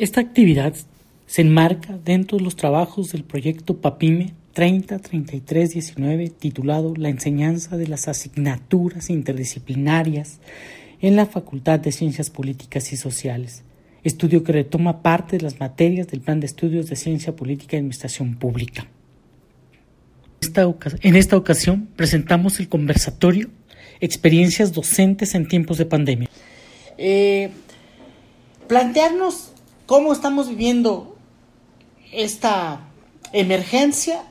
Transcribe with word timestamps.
Esta 0.00 0.22
actividad 0.22 0.72
se 1.26 1.42
enmarca 1.42 1.98
dentro 2.02 2.38
de 2.38 2.44
los 2.44 2.56
trabajos 2.56 3.12
del 3.12 3.22
proyecto 3.22 3.82
PAPIME 3.82 4.32
303319 4.54 6.30
titulado 6.30 6.94
La 6.96 7.10
enseñanza 7.10 7.76
de 7.76 7.86
las 7.86 8.08
asignaturas 8.08 9.10
interdisciplinarias 9.10 10.38
en 11.02 11.16
la 11.16 11.26
Facultad 11.26 11.80
de 11.80 11.92
Ciencias 11.92 12.30
Políticas 12.30 12.94
y 12.94 12.96
Sociales, 12.96 13.62
estudio 14.02 14.42
que 14.42 14.52
retoma 14.52 15.02
parte 15.02 15.36
de 15.36 15.42
las 15.42 15.60
materias 15.60 16.08
del 16.08 16.22
Plan 16.22 16.40
de 16.40 16.46
Estudios 16.46 16.88
de 16.88 16.96
Ciencia 16.96 17.36
Política 17.36 17.76
y 17.76 17.80
Administración 17.80 18.36
Pública. 18.36 18.86
En 21.02 21.14
esta 21.14 21.36
ocasión 21.36 21.90
presentamos 21.96 22.58
el 22.58 22.70
conversatorio 22.70 23.50
Experiencias 24.00 24.72
docentes 24.72 25.34
en 25.34 25.46
tiempos 25.46 25.76
de 25.76 25.84
pandemia. 25.84 26.30
Eh, 26.96 27.50
plantearnos 28.66 29.52
cómo 29.90 30.12
estamos 30.12 30.48
viviendo 30.48 31.16
esta 32.12 32.78
emergencia 33.32 34.22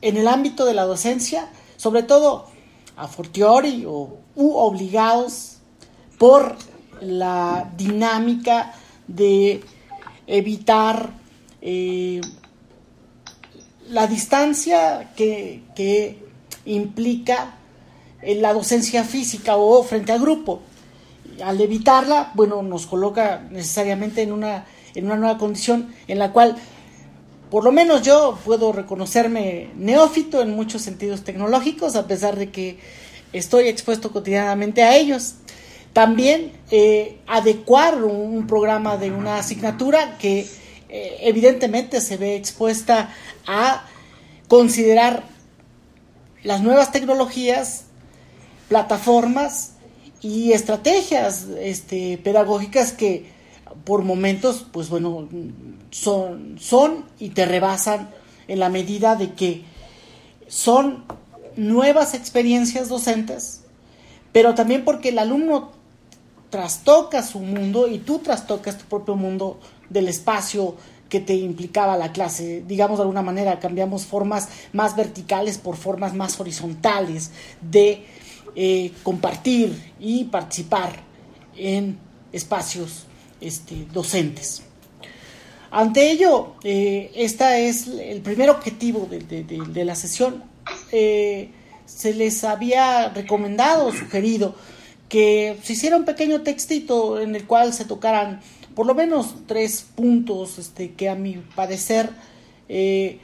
en 0.00 0.16
el 0.16 0.26
ámbito 0.26 0.64
de 0.64 0.74
la 0.74 0.82
docencia, 0.82 1.48
sobre 1.76 2.02
todo 2.02 2.46
a 2.96 3.06
fortiori 3.06 3.84
o 3.86 4.18
obligados 4.34 5.58
por 6.18 6.56
la 7.00 7.70
dinámica 7.76 8.74
de 9.06 9.62
evitar 10.26 11.10
eh, 11.60 12.20
la 13.88 14.08
distancia 14.08 15.12
que, 15.14 15.62
que 15.76 16.18
implica 16.64 17.54
la 18.20 18.52
docencia 18.52 19.04
física 19.04 19.54
o 19.54 19.84
frente 19.84 20.10
al 20.10 20.18
grupo. 20.18 20.62
Al 21.42 21.58
evitarla, 21.60 22.30
bueno, 22.34 22.62
nos 22.62 22.86
coloca 22.86 23.42
necesariamente 23.50 24.20
en 24.20 24.32
una, 24.32 24.66
en 24.94 25.06
una 25.06 25.16
nueva 25.16 25.38
condición 25.38 25.94
en 26.08 26.18
la 26.18 26.32
cual, 26.32 26.56
por 27.50 27.64
lo 27.64 27.72
menos 27.72 28.02
yo 28.02 28.38
puedo 28.44 28.72
reconocerme 28.72 29.70
neófito 29.76 30.42
en 30.42 30.54
muchos 30.54 30.82
sentidos 30.82 31.24
tecnológicos, 31.24 31.96
a 31.96 32.06
pesar 32.06 32.36
de 32.36 32.50
que 32.50 32.78
estoy 33.32 33.68
expuesto 33.68 34.12
cotidianamente 34.12 34.82
a 34.82 34.96
ellos. 34.96 35.34
También 35.92 36.52
eh, 36.70 37.18
adecuar 37.26 38.02
un, 38.02 38.46
programa 38.46 38.96
de 38.96 39.10
una 39.10 39.38
asignatura 39.38 40.16
que 40.18 40.46
eh, 40.88 41.16
evidentemente 41.20 42.00
se 42.00 42.16
ve 42.16 42.36
expuesta 42.36 43.14
a 43.46 43.84
considerar 44.48 45.24
las 46.42 46.62
nuevas 46.62 46.92
tecnologías, 46.92 47.84
plataformas 48.68 49.72
y 50.22 50.52
estrategias 50.52 51.46
este, 51.60 52.18
pedagógicas 52.18 52.92
que 52.92 53.26
por 53.84 54.02
momentos, 54.02 54.66
pues 54.70 54.88
bueno, 54.88 55.28
son, 55.90 56.56
son 56.60 57.04
y 57.18 57.30
te 57.30 57.46
rebasan 57.46 58.10
en 58.48 58.58
la 58.58 58.68
medida 58.68 59.16
de 59.16 59.32
que 59.32 59.62
son 60.48 61.04
nuevas 61.56 62.14
experiencias 62.14 62.88
docentes, 62.88 63.62
pero 64.32 64.54
también 64.54 64.84
porque 64.84 65.10
el 65.10 65.18
alumno 65.18 65.70
trastoca 66.50 67.22
su 67.22 67.40
mundo 67.40 67.88
y 67.88 67.98
tú 67.98 68.18
trastocas 68.18 68.78
tu 68.78 68.84
propio 68.84 69.16
mundo 69.16 69.58
del 69.88 70.08
espacio 70.08 70.76
que 71.08 71.20
te 71.20 71.34
implicaba 71.34 71.96
la 71.96 72.12
clase. 72.12 72.62
Digamos 72.66 72.98
de 72.98 73.02
alguna 73.02 73.22
manera, 73.22 73.58
cambiamos 73.58 74.06
formas 74.06 74.48
más 74.72 74.96
verticales 74.96 75.58
por 75.58 75.76
formas 75.76 76.14
más 76.14 76.38
horizontales 76.40 77.30
de 77.60 78.06
eh, 78.54 78.92
compartir 79.02 79.92
y 79.98 80.24
participar 80.24 81.00
en 81.56 81.98
espacios 82.32 83.06
este, 83.42 83.86
docentes. 83.92 84.62
Ante 85.70 86.10
ello, 86.10 86.54
eh, 86.64 87.10
este 87.14 87.68
es 87.68 87.88
el 87.88 88.20
primer 88.20 88.50
objetivo 88.50 89.08
de, 89.08 89.84
la 89.84 89.94
sesión. 89.94 90.44
Eh, 90.90 91.50
se 91.86 92.14
les 92.14 92.44
había 92.44 93.08
recomendado, 93.08 93.90
sugerido, 93.92 94.54
que 95.08 95.56
se 95.62 95.72
hiciera 95.72 95.96
un 95.96 96.04
pequeño 96.04 96.42
textito 96.42 97.20
en 97.20 97.34
el 97.36 97.46
cual 97.46 97.72
se 97.72 97.84
tocaran 97.84 98.40
por 98.74 98.86
lo 98.86 98.94
menos 98.94 99.34
tres 99.46 99.86
puntos 99.94 100.58
este, 100.58 100.92
que 100.92 101.08
a 101.08 101.14
mi 101.14 101.34
parecer 101.54 102.10
eh, 102.68 103.18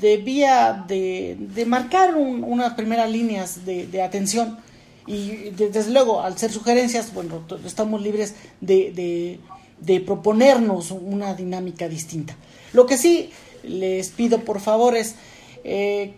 debía 0.00 0.84
de, 0.88 1.64
marcar 1.66 2.14
unas 2.14 2.74
primeras 2.74 3.10
líneas 3.10 3.64
de, 3.64 4.02
atención 4.02 4.58
y 5.06 5.50
desde 5.50 5.90
luego 5.92 6.22
al 6.22 6.36
ser 6.36 6.50
sugerencias, 6.50 7.14
bueno, 7.14 7.44
estamos 7.64 8.02
libres 8.02 8.34
de, 8.60 9.38
proponernos 10.04 10.90
una 10.90 11.34
dinámica 11.34 11.88
distinta. 11.88 12.36
Lo 12.72 12.86
que 12.86 12.96
sí 12.96 13.30
les 13.62 14.10
pido 14.10 14.40
por 14.40 14.60
favor 14.60 14.96
es, 14.96 15.14
eh, 15.64 16.14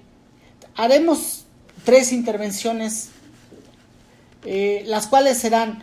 haremos 0.75 1.45
tres 1.85 2.13
intervenciones 2.13 3.11
eh, 4.45 4.85
las 4.87 5.09
cuales 5.09 5.37
serán, 5.37 5.83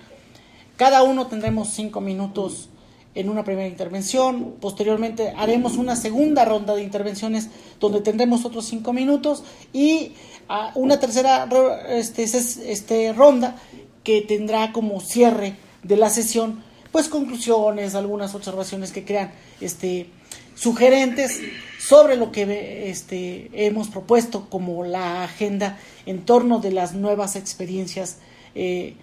cada 0.78 1.04
uno 1.04 1.28
tendremos 1.28 1.70
cinco 1.70 2.02
minutos 2.02 2.70
en 3.14 3.30
una 3.30 3.44
primera 3.44 3.68
intervención, 3.68 4.56
posteriormente 4.60 5.34
haremos 5.38 5.78
una 5.78 5.96
segunda 5.96 6.46
ronda 6.46 6.74
de 6.74 6.82
intervenciones 6.82 7.50
donde 7.80 8.02
tendremos 8.02 8.44
otros 8.44 8.66
cinco 8.66 8.92
minutos 8.92 9.44
y 9.72 10.14
ah, 10.50 10.72
una 10.76 11.00
tercera 11.00 11.48
este, 11.90 12.24
este, 12.24 13.14
ronda 13.14 13.56
que 14.04 14.22
tendrá 14.22 14.72
como 14.72 15.00
cierre 15.00 15.56
de 15.84 15.98
la 15.98 16.10
sesión 16.10 16.64
pues 16.96 17.10
conclusiones, 17.10 17.94
algunas 17.94 18.36
observaciones 18.36 18.94
que 18.94 19.04
crean 19.04 19.34
este, 19.60 20.08
sugerentes 20.56 21.42
sobre 21.78 22.16
lo 22.16 22.32
que 22.32 22.90
este, 22.90 23.50
hemos 23.52 23.90
propuesto 23.90 24.50
como 24.50 24.86
la 24.86 25.26
agenda 25.26 25.78
en 26.06 26.24
torno 26.24 26.60
de 26.60 26.72
las 26.72 26.94
nuevas 26.94 27.36
experiencias 27.36 28.20
eh, 28.56 28.94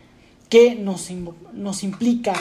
que 0.48 0.74
nos, 0.74 1.10
nos 1.52 1.82
implica 1.82 2.32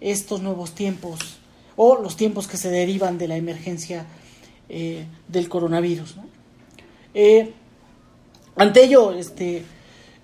estos 0.00 0.42
nuevos 0.42 0.72
tiempos 0.72 1.38
o 1.76 2.02
los 2.02 2.16
tiempos 2.16 2.48
que 2.48 2.56
se 2.56 2.70
derivan 2.70 3.16
de 3.16 3.28
la 3.28 3.36
emergencia 3.36 4.06
eh, 4.68 5.04
del 5.28 5.48
coronavirus. 5.48 6.16
Eh, 7.14 7.52
ante 8.56 8.82
ello, 8.82 9.12
este, 9.12 9.62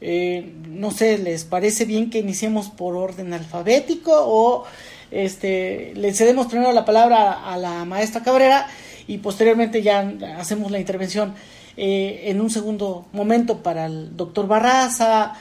no 0.02 0.90
sé, 0.90 1.18
¿les 1.18 1.44
parece 1.44 1.84
bien 1.84 2.10
que 2.10 2.18
iniciemos 2.18 2.70
por 2.70 2.96
orden 2.96 3.32
alfabético 3.32 4.12
o 4.14 4.64
este, 5.10 5.92
le 5.94 6.12
cedemos 6.12 6.46
primero 6.48 6.72
la 6.72 6.84
palabra 6.84 7.48
a 7.52 7.56
la 7.56 7.84
maestra 7.84 8.22
Cabrera 8.22 8.66
y 9.06 9.18
posteriormente 9.18 9.82
ya 9.82 10.00
hacemos 10.38 10.70
la 10.70 10.80
intervención 10.80 11.34
en 11.76 12.40
un 12.40 12.50
segundo 12.50 13.06
momento 13.12 13.62
para 13.62 13.86
el 13.86 14.16
doctor 14.16 14.46
Barraza, 14.46 15.34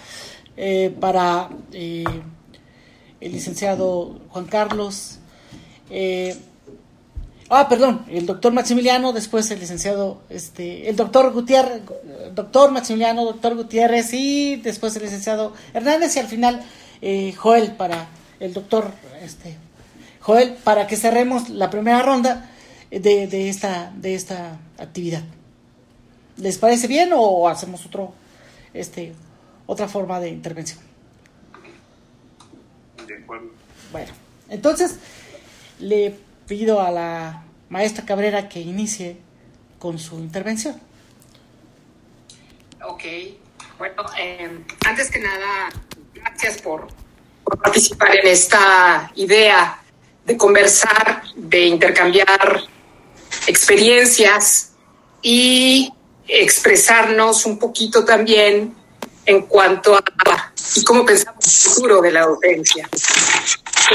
eh, 0.57 0.95
para 0.99 1.49
eh, 1.73 2.03
el 3.19 3.31
licenciado 3.31 4.19
Juan 4.29 4.45
Carlos. 4.45 5.19
Eh, 7.51 7.53
ah, 7.53 7.67
perdón, 7.67 8.05
el 8.09 8.25
doctor 8.25 8.53
Maximiliano, 8.53 9.11
después 9.11 9.51
el 9.51 9.59
licenciado, 9.59 10.21
este, 10.29 10.89
el 10.89 10.95
doctor 10.95 11.31
Gutiérrez, 11.33 11.81
doctor 12.33 12.71
Maximiliano, 12.71 13.25
doctor 13.25 13.55
Gutiérrez 13.55 14.13
y 14.13 14.55
después 14.55 14.95
el 14.95 15.03
licenciado 15.03 15.53
Hernández 15.73 16.15
y 16.15 16.19
al 16.19 16.27
final 16.27 16.63
Joel 17.37 17.73
para 17.73 18.07
el 18.39 18.53
doctor 18.53 18.91
este, 19.21 19.57
Joel 20.21 20.53
para 20.63 20.87
que 20.87 20.95
cerremos 20.95 21.49
la 21.49 21.69
primera 21.69 22.01
ronda 22.01 22.49
de, 22.89 23.27
de, 23.27 23.49
esta, 23.49 23.91
de 23.95 24.15
esta 24.15 24.57
actividad. 24.77 25.23
¿Les 26.37 26.57
parece 26.57 26.87
bien 26.87 27.11
o 27.13 27.49
hacemos 27.49 27.85
otro 27.85 28.13
este 28.73 29.13
otra 29.65 29.87
forma 29.87 30.19
de 30.19 30.29
intervención. 30.29 30.79
Bueno, 33.91 34.11
entonces 34.49 34.97
le 35.79 36.17
pido 36.51 36.81
a 36.81 36.91
la 36.91 37.43
maestra 37.69 38.05
Cabrera 38.05 38.49
que 38.49 38.59
inicie 38.59 39.15
con 39.79 39.97
su 39.97 40.19
intervención. 40.19 40.75
Ok, 42.83 43.03
bueno, 43.77 44.03
em, 44.17 44.61
antes 44.85 45.09
que 45.09 45.19
nada, 45.19 45.69
gracias 46.13 46.61
por, 46.61 46.89
participar 47.45 48.17
en 48.17 48.27
esta 48.27 49.13
idea 49.15 49.81
de 50.25 50.35
conversar, 50.35 51.23
de 51.37 51.67
intercambiar 51.67 52.63
experiencias 53.47 54.73
y 55.21 55.89
expresarnos 56.27 57.45
un 57.45 57.57
poquito 57.57 58.03
también 58.03 58.75
en 59.25 59.43
cuanto 59.43 59.95
a 59.95 60.03
cómo 60.85 61.05
pensamos 61.05 61.45
el 61.45 61.71
futuro 61.71 62.01
de 62.01 62.11
la 62.11 62.25
docencia. 62.25 62.89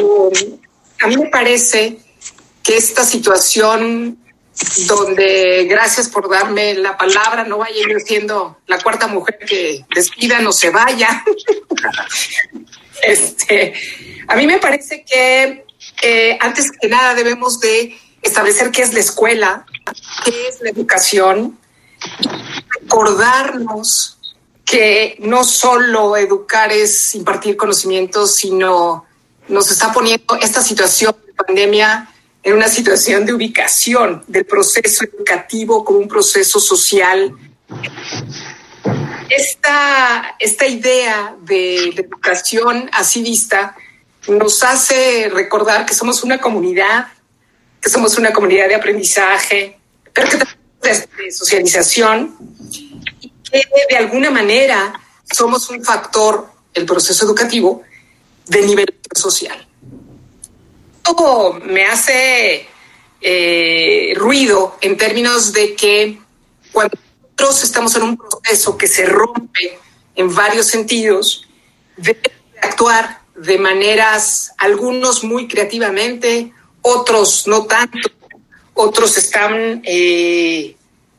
Eh, 0.00 0.58
a 1.02 1.06
mí 1.06 1.18
me 1.18 1.28
parece 1.28 2.05
que 2.66 2.76
esta 2.76 3.04
situación 3.04 4.18
donde 4.88 5.66
gracias 5.68 6.08
por 6.08 6.28
darme 6.28 6.74
la 6.74 6.96
palabra, 6.96 7.44
no 7.44 7.58
vaya 7.58 7.76
yo 7.88 8.00
siendo 8.00 8.58
la 8.66 8.80
cuarta 8.80 9.06
mujer 9.06 9.38
que 9.46 9.84
despida, 9.94 10.40
no 10.40 10.50
se 10.50 10.70
vaya. 10.70 11.22
este, 13.02 13.74
a 14.26 14.34
mí 14.34 14.46
me 14.46 14.58
parece 14.58 15.04
que 15.04 15.64
eh, 16.02 16.38
antes 16.40 16.72
que 16.72 16.88
nada 16.88 17.14
debemos 17.14 17.60
de 17.60 17.96
establecer 18.22 18.72
qué 18.72 18.82
es 18.82 18.92
la 18.92 19.00
escuela, 19.00 19.66
qué 20.24 20.48
es 20.48 20.60
la 20.60 20.70
educación, 20.70 21.58
recordarnos 22.80 24.18
que 24.64 25.16
no 25.20 25.44
solo 25.44 26.16
educar 26.16 26.72
es 26.72 27.14
impartir 27.14 27.56
conocimientos, 27.56 28.34
sino 28.34 29.06
nos 29.46 29.70
está 29.70 29.92
poniendo 29.92 30.34
esta 30.40 30.62
situación 30.62 31.14
de 31.24 31.32
pandemia 31.34 32.10
en 32.46 32.52
una 32.52 32.68
situación 32.68 33.26
de 33.26 33.34
ubicación 33.34 34.22
del 34.28 34.46
proceso 34.46 35.02
educativo 35.02 35.84
como 35.84 35.98
un 35.98 36.06
proceso 36.06 36.60
social. 36.60 37.34
Esta, 39.28 40.36
esta 40.38 40.64
idea 40.64 41.34
de, 41.40 41.90
de 41.96 42.02
educación 42.02 42.88
así 42.92 43.20
vista 43.20 43.74
nos 44.28 44.62
hace 44.62 45.28
recordar 45.28 45.86
que 45.86 45.92
somos 45.92 46.22
una 46.22 46.38
comunidad, 46.38 47.08
que 47.80 47.90
somos 47.90 48.16
una 48.16 48.32
comunidad 48.32 48.68
de 48.68 48.76
aprendizaje, 48.76 49.80
pero 50.12 50.28
que 50.28 50.36
también 50.36 51.08
de 51.18 51.32
socialización 51.32 52.36
y 52.70 53.30
que 53.42 53.86
de 53.90 53.96
alguna 53.96 54.30
manera 54.30 54.92
somos 55.34 55.68
un 55.68 55.82
factor, 55.82 56.48
el 56.74 56.86
proceso 56.86 57.24
educativo, 57.24 57.82
de 58.46 58.62
nivel 58.62 58.94
social. 59.16 59.66
Todo 61.06 61.54
me 61.64 61.86
hace 61.86 62.66
eh, 63.20 64.12
ruido 64.16 64.76
en 64.80 64.96
términos 64.96 65.52
de 65.52 65.76
que 65.76 66.18
cuando 66.72 66.98
nosotros 67.22 67.62
estamos 67.62 67.94
en 67.94 68.02
un 68.02 68.16
proceso 68.16 68.76
que 68.76 68.88
se 68.88 69.06
rompe 69.06 69.78
en 70.16 70.34
varios 70.34 70.66
sentidos, 70.66 71.46
debemos 71.96 72.32
actuar 72.60 73.20
de 73.36 73.56
maneras, 73.56 74.52
algunos 74.58 75.22
muy 75.22 75.46
creativamente, 75.46 76.52
otros 76.82 77.46
no 77.46 77.66
tanto, 77.66 78.10
otros 78.74 79.16
están 79.16 79.82
eh, 79.84 80.74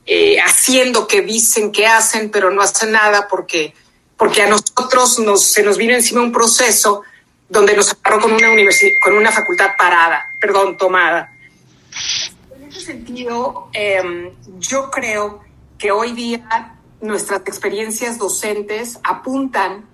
eh, 0.05 0.37
haciendo 0.41 1.07
que 1.07 1.21
dicen 1.21 1.71
que 1.71 1.87
hacen, 1.87 2.29
pero 2.29 2.51
no 2.51 2.61
hacen 2.61 2.91
nada 2.91 3.27
porque, 3.29 3.73
porque 4.17 4.41
a 4.41 4.47
nosotros 4.47 5.19
nos, 5.19 5.43
se 5.43 5.63
nos 5.63 5.77
vino 5.77 5.93
encima 5.93 6.21
un 6.21 6.33
proceso 6.33 7.03
donde 7.49 7.75
nos 7.75 7.93
agarró 7.93 8.21
con 8.21 8.33
una, 8.33 8.47
con 9.03 9.13
una 9.13 9.31
facultad 9.31 9.71
parada, 9.77 10.35
perdón, 10.39 10.77
tomada. 10.77 11.33
En 12.55 12.69
ese 12.69 12.81
sentido, 12.81 13.69
eh, 13.73 14.33
yo 14.59 14.89
creo 14.91 15.41
que 15.77 15.91
hoy 15.91 16.11
día 16.11 16.77
nuestras 17.01 17.41
experiencias 17.41 18.17
docentes 18.17 18.99
apuntan 19.03 19.85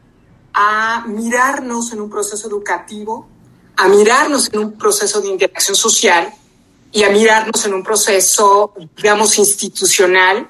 a 0.53 1.03
mirarnos 1.07 1.91
en 1.93 2.01
un 2.01 2.09
proceso 2.09 2.47
educativo, 2.47 3.27
a 3.75 3.87
mirarnos 3.87 4.51
en 4.53 4.59
un 4.59 4.77
proceso 4.77 5.21
de 5.21 5.29
interacción 5.29 5.75
social 5.75 6.33
y 6.91 7.03
a 7.03 7.09
mirarnos 7.09 7.65
en 7.65 7.73
un 7.73 7.83
proceso, 7.83 8.73
digamos, 8.95 9.37
institucional 9.39 10.47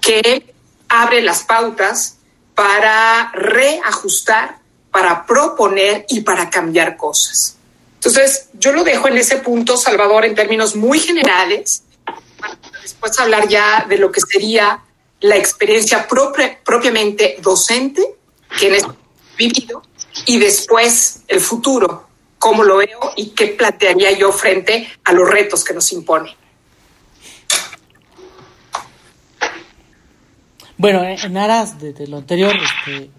que 0.00 0.54
abre 0.88 1.22
las 1.22 1.44
pautas 1.44 2.18
para 2.54 3.30
reajustar, 3.32 4.58
para 4.96 5.26
proponer 5.26 6.06
y 6.08 6.22
para 6.22 6.48
cambiar 6.48 6.96
cosas. 6.96 7.58
Entonces, 7.96 8.48
yo 8.54 8.72
lo 8.72 8.82
dejo 8.82 9.08
en 9.08 9.18
ese 9.18 9.36
punto, 9.36 9.76
Salvador, 9.76 10.24
en 10.24 10.34
términos 10.34 10.74
muy 10.74 10.98
generales, 10.98 11.82
para 12.40 12.56
después 12.80 13.20
hablar 13.20 13.46
ya 13.46 13.84
de 13.86 13.98
lo 13.98 14.10
que 14.10 14.22
sería 14.22 14.82
la 15.20 15.36
experiencia 15.36 16.08
propia, 16.08 16.58
propiamente 16.64 17.36
docente, 17.42 18.02
que 18.58 18.68
en 18.68 18.76
este 18.76 18.88
vivido 19.36 19.82
y 20.24 20.38
después 20.38 21.20
el 21.28 21.42
futuro, 21.42 22.08
cómo 22.38 22.64
lo 22.64 22.78
veo 22.78 23.12
y 23.16 23.32
qué 23.34 23.48
plantearía 23.48 24.12
yo 24.12 24.32
frente 24.32 24.88
a 25.04 25.12
los 25.12 25.28
retos 25.28 25.62
que 25.62 25.74
nos 25.74 25.92
impone. 25.92 26.34
Bueno, 30.78 31.04
en 31.04 31.36
aras 31.36 31.78
de, 31.78 32.06
lo 32.06 32.16
anterior, 32.16 32.54
este, 32.56 33.10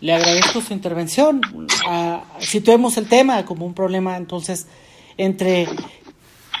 le 0.00 0.14
agradezco 0.14 0.60
su 0.60 0.72
intervención. 0.72 1.40
Uh, 1.54 2.20
situemos 2.40 2.96
el 2.96 3.08
tema 3.08 3.44
como 3.44 3.66
un 3.66 3.74
problema 3.74 4.16
entonces 4.16 4.66
entre 5.16 5.66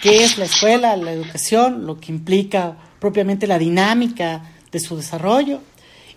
qué 0.02 0.24
es 0.24 0.38
la 0.38 0.44
escuela, 0.44 0.96
la 0.96 1.12
educación, 1.12 1.86
lo 1.86 1.98
que 2.00 2.12
implica 2.12 2.76
propiamente 3.00 3.46
la 3.46 3.58
dinámica 3.58 4.42
de 4.72 4.80
su 4.80 4.96
desarrollo 4.96 5.60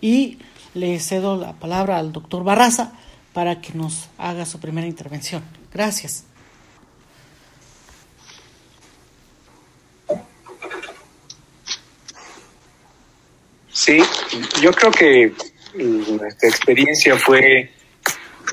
y 0.02 0.38
le 0.74 1.00
cedo 1.00 1.36
la 1.36 1.54
palabra 1.54 1.98
al 1.98 2.12
doctor 2.12 2.44
Barraza 2.44 2.94
para 3.34 3.62
que 3.62 3.74
nos 3.74 4.10
haga 4.18 4.46
su 4.46 4.60
primera 4.60 4.88
intervención. 4.88 5.44
Gracias. 5.74 6.26
Sí, 13.72 14.00
yo 14.62 14.72
creo 14.74 14.92
que 14.92 15.34
nuestra 15.76 16.50
experiencia 16.50 17.18
fue 17.18 17.72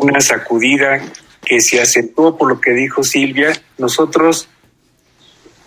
una 0.00 0.20
sacudida 0.20 1.00
que 1.44 1.60
se 1.60 1.80
acentuó 1.80 2.36
por 2.36 2.48
lo 2.48 2.60
que 2.60 2.72
dijo 2.72 3.02
Silvia. 3.02 3.52
Nosotros 3.78 4.48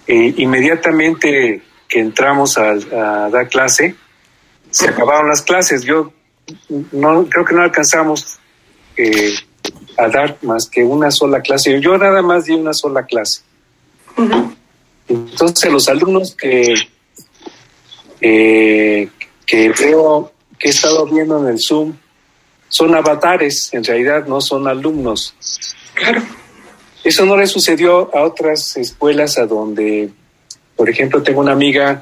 eh, 0.07 0.33
inmediatamente 0.37 1.61
que 1.87 1.99
entramos 1.99 2.57
a, 2.57 2.71
a, 2.71 3.29
dar 3.29 3.49
clase, 3.49 3.95
se 4.69 4.89
acabaron 4.89 5.29
las 5.29 5.41
clases. 5.41 5.83
Yo 5.83 6.13
no 6.91 7.25
creo 7.25 7.45
que 7.45 7.55
no 7.55 7.63
alcanzamos 7.63 8.39
eh, 8.97 9.33
a 9.97 10.07
dar 10.07 10.37
más 10.41 10.69
que 10.69 10.83
una 10.83 11.11
sola 11.11 11.41
clase. 11.41 11.79
Yo 11.81 11.97
nada 11.97 12.21
más 12.21 12.45
di 12.45 12.53
una 12.53 12.73
sola 12.73 13.05
clase. 13.05 13.41
Entonces 15.07 15.71
los 15.71 15.87
alumnos 15.87 16.35
que 16.35 16.73
eh, 18.21 19.09
que 19.45 19.69
veo 19.69 20.31
que 20.59 20.67
he 20.67 20.71
estado 20.71 21.05
viendo 21.07 21.39
en 21.39 21.47
el 21.53 21.59
Zoom 21.59 21.93
son 22.67 22.93
avatares, 22.93 23.69
en 23.73 23.83
realidad 23.83 24.27
no 24.27 24.41
son 24.41 24.67
alumnos. 24.67 25.33
Claro. 25.95 26.21
Eso 27.03 27.25
no 27.25 27.37
le 27.37 27.47
sucedió 27.47 28.13
a 28.15 28.23
otras 28.23 28.77
escuelas 28.77 29.37
a 29.37 29.47
donde, 29.47 30.09
por 30.75 30.89
ejemplo, 30.89 31.23
tengo 31.23 31.39
una 31.39 31.53
amiga 31.53 31.99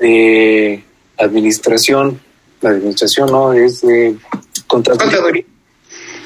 de 0.00 0.82
administración 1.18 2.20
la 2.64 2.70
administración 2.70 3.30
no 3.30 3.52
es 3.52 3.82
de 3.82 4.16
contaduría. 4.66 5.44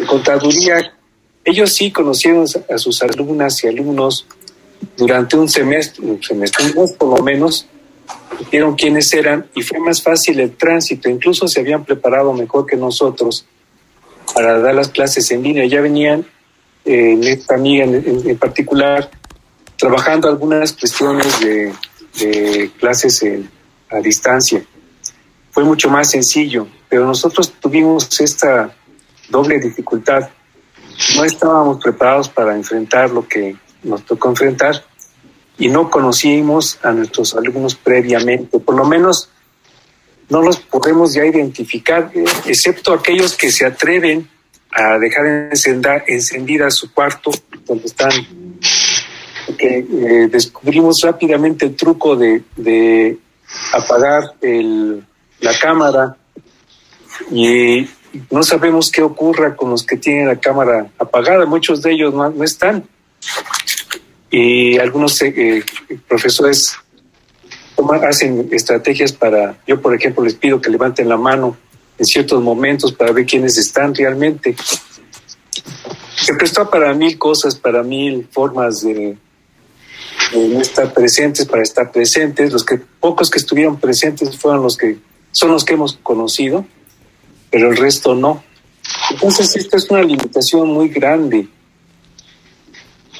contaduría. 0.06 0.94
Ellos 1.44 1.74
sí 1.74 1.90
conocieron 1.90 2.46
a 2.72 2.78
sus 2.78 3.02
alumnas 3.02 3.64
y 3.64 3.66
alumnos 3.66 4.24
durante 4.96 5.36
un 5.36 5.48
semestre, 5.48 6.06
un 6.06 6.22
semestre, 6.22 6.66
un 6.66 6.82
mes 6.82 6.92
por 6.92 7.18
lo 7.18 7.24
menos, 7.24 7.66
vieron 8.50 8.74
quiénes 8.74 9.12
eran 9.12 9.46
y 9.54 9.62
fue 9.62 9.78
más 9.78 10.02
fácil 10.02 10.40
el 10.40 10.56
tránsito. 10.56 11.08
Incluso 11.08 11.48
se 11.48 11.60
habían 11.60 11.84
preparado 11.84 12.32
mejor 12.32 12.66
que 12.66 12.76
nosotros 12.76 13.46
para 14.34 14.58
dar 14.58 14.74
las 14.74 14.88
clases 14.88 15.30
en 15.30 15.42
línea. 15.42 15.66
Ya 15.66 15.80
venían, 15.80 16.26
eh, 16.84 17.18
esta 17.22 17.54
amiga 17.54 17.84
en, 17.84 18.38
particular, 18.38 19.10
trabajando 19.76 20.28
algunas 20.28 20.72
cuestiones 20.72 21.40
de 21.40 22.70
clases 22.78 23.24
a 23.90 24.00
distancia 24.00 24.64
fue 25.58 25.64
mucho 25.64 25.90
más 25.90 26.08
sencillo, 26.08 26.68
pero 26.88 27.04
nosotros 27.04 27.52
tuvimos 27.60 28.20
esta 28.20 28.72
doble 29.28 29.58
dificultad. 29.58 30.28
No 31.16 31.24
estábamos 31.24 31.82
preparados 31.82 32.28
para 32.28 32.54
enfrentar 32.54 33.10
lo 33.10 33.26
que 33.26 33.56
nos 33.82 34.04
tocó 34.04 34.28
enfrentar 34.28 34.84
y 35.58 35.68
no 35.68 35.90
conocimos 35.90 36.78
a 36.82 36.92
nuestros 36.92 37.34
alumnos 37.34 37.74
previamente, 37.74 38.58
por 38.58 38.76
lo 38.76 38.84
menos 38.84 39.28
no 40.28 40.42
los 40.42 40.58
podemos 40.58 41.14
ya 41.14 41.24
identificar, 41.24 42.10
excepto 42.46 42.92
aquellos 42.92 43.36
que 43.36 43.50
se 43.50 43.66
atreven 43.66 44.28
a 44.70 44.98
dejar 44.98 45.26
encendida, 45.50 46.04
encendida 46.06 46.70
su 46.70 46.92
cuarto 46.92 47.30
donde 47.66 47.86
están. 47.86 48.10
Eh, 49.58 50.28
descubrimos 50.30 51.00
rápidamente 51.02 51.64
el 51.64 51.74
truco 51.74 52.14
de, 52.14 52.42
de 52.56 53.18
apagar 53.72 54.34
el, 54.42 55.02
la 55.40 55.58
cámara 55.58 56.16
y 57.30 57.88
no 58.30 58.42
sabemos 58.42 58.90
qué 58.90 59.02
ocurra 59.02 59.56
con 59.56 59.70
los 59.70 59.84
que 59.84 59.96
tienen 59.96 60.28
la 60.28 60.38
cámara 60.38 60.90
apagada. 60.98 61.46
Muchos 61.46 61.82
de 61.82 61.92
ellos 61.92 62.14
no, 62.14 62.44
están. 62.44 62.84
Y 64.30 64.78
algunos 64.78 65.20
eh, 65.22 65.64
profesores 66.06 66.76
hacen 68.08 68.48
estrategias 68.52 69.12
para, 69.12 69.58
yo 69.66 69.80
por 69.80 69.94
ejemplo 69.94 70.24
les 70.24 70.34
pido 70.34 70.60
que 70.60 70.70
levanten 70.70 71.08
la 71.08 71.16
mano 71.16 71.56
en 71.98 72.04
ciertos 72.04 72.42
momentos 72.42 72.92
para 72.92 73.12
ver 73.12 73.24
quiénes 73.24 73.56
están 73.56 73.94
realmente. 73.94 74.54
Se 76.16 76.34
prestó 76.34 76.68
para 76.68 76.92
mil 76.94 77.18
cosas, 77.18 77.54
para 77.54 77.82
mil 77.82 78.28
formas 78.30 78.80
de, 78.80 79.16
de 80.32 80.48
no 80.48 80.60
estar 80.60 80.92
presentes, 80.92 81.46
para 81.46 81.62
estar 81.62 81.90
presentes. 81.90 82.52
Los 82.52 82.64
que 82.64 82.78
pocos 82.78 83.30
que 83.30 83.38
estuvieron 83.38 83.78
presentes 83.78 84.36
fueron 84.36 84.62
los 84.62 84.76
que 84.76 84.98
son 85.32 85.52
los 85.52 85.64
que 85.64 85.74
hemos 85.74 85.98
conocido, 86.02 86.66
pero 87.50 87.70
el 87.70 87.76
resto 87.76 88.14
no. 88.14 88.42
Entonces, 89.10 89.54
esta 89.56 89.76
es 89.76 89.90
una 89.90 90.02
limitación 90.02 90.68
muy 90.68 90.88
grande 90.88 91.48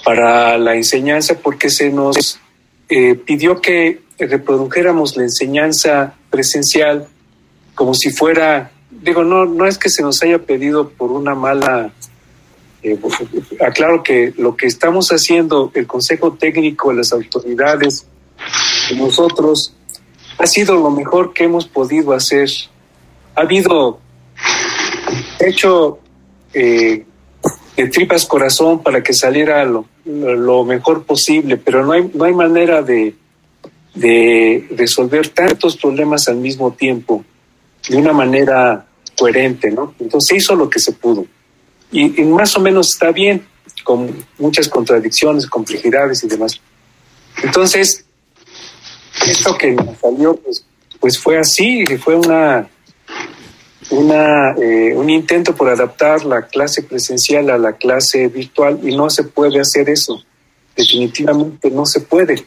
para 0.08 0.56
la 0.56 0.74
enseñanza 0.74 1.34
porque 1.34 1.68
se 1.68 1.90
nos 1.90 2.40
eh, 2.88 3.14
pidió 3.14 3.60
que 3.60 4.00
reprodujéramos 4.18 5.18
la 5.18 5.24
enseñanza 5.24 6.14
presencial 6.30 7.06
como 7.74 7.92
si 7.92 8.08
fuera, 8.08 8.70
digo, 8.90 9.22
no, 9.22 9.44
no 9.44 9.66
es 9.66 9.76
que 9.76 9.90
se 9.90 10.02
nos 10.02 10.22
haya 10.22 10.38
pedido 10.38 10.88
por 10.88 11.12
una 11.12 11.34
mala, 11.34 11.92
eh, 12.82 12.98
aclaro 13.60 14.02
que 14.02 14.32
lo 14.38 14.56
que 14.56 14.66
estamos 14.66 15.10
haciendo, 15.10 15.70
el 15.74 15.86
Consejo 15.86 16.32
Técnico, 16.32 16.90
las 16.90 17.12
autoridades, 17.12 18.06
nosotros, 18.96 19.74
ha 20.38 20.46
sido 20.46 20.76
lo 20.76 20.90
mejor 20.90 21.34
que 21.34 21.44
hemos 21.44 21.66
podido 21.66 22.14
hacer. 22.14 22.48
Ha 23.34 23.42
habido, 23.42 24.00
hecho, 25.38 25.98
eh, 26.54 27.04
de 27.82 27.88
tripas 27.90 28.26
corazón 28.26 28.82
para 28.82 29.04
que 29.04 29.14
saliera 29.14 29.64
lo, 29.64 29.86
lo, 30.04 30.64
mejor 30.64 31.04
posible, 31.04 31.56
pero 31.56 31.86
no 31.86 31.92
hay, 31.92 32.10
no 32.12 32.24
hay 32.24 32.34
manera 32.34 32.82
de, 32.82 33.14
de 33.94 34.66
resolver 34.72 35.28
tantos 35.28 35.76
problemas 35.76 36.26
al 36.26 36.38
mismo 36.38 36.72
tiempo 36.72 37.24
de 37.88 37.96
una 37.96 38.12
manera 38.12 38.84
coherente, 39.16 39.70
¿no? 39.70 39.94
Entonces 40.00 40.28
se 40.28 40.36
hizo 40.38 40.56
lo 40.56 40.68
que 40.68 40.80
se 40.80 40.90
pudo. 40.90 41.24
Y, 41.92 42.08
más 42.24 42.56
o 42.56 42.60
menos 42.60 42.88
está 42.92 43.12
bien, 43.12 43.46
con 43.84 44.24
muchas 44.38 44.68
contradicciones, 44.68 45.46
complejidades 45.46 46.24
y 46.24 46.26
demás. 46.26 46.60
Entonces, 47.44 48.04
esto 49.24 49.56
que 49.56 49.70
nos 49.70 49.98
salió, 50.00 50.34
pues, 50.34 50.64
pues 50.98 51.16
fue 51.16 51.38
así, 51.38 51.84
fue 52.02 52.16
una, 52.16 52.68
una, 53.90 54.52
eh, 54.52 54.92
un 54.94 55.08
intento 55.08 55.54
por 55.54 55.68
adaptar 55.68 56.24
la 56.24 56.46
clase 56.46 56.82
presencial 56.82 57.50
a 57.50 57.58
la 57.58 57.74
clase 57.74 58.28
virtual 58.28 58.80
y 58.82 58.96
no 58.96 59.08
se 59.10 59.24
puede 59.24 59.60
hacer 59.60 59.88
eso. 59.88 60.22
Definitivamente 60.76 61.70
no 61.70 61.86
se 61.86 62.00
puede. 62.00 62.46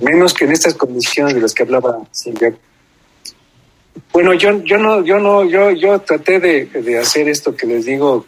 Menos 0.00 0.34
que 0.34 0.44
en 0.44 0.52
estas 0.52 0.74
condiciones 0.74 1.34
de 1.34 1.40
las 1.40 1.52
que 1.52 1.62
hablaba 1.62 1.98
Silvia. 2.10 2.54
Bueno, 4.12 4.34
yo, 4.34 4.62
yo 4.64 4.78
no, 4.78 5.04
yo 5.04 5.18
no, 5.18 5.44
yo, 5.44 5.70
yo 5.72 6.00
traté 6.00 6.40
de, 6.40 6.66
de 6.66 6.98
hacer 6.98 7.28
esto 7.28 7.54
que 7.54 7.66
les 7.66 7.84
digo. 7.84 8.26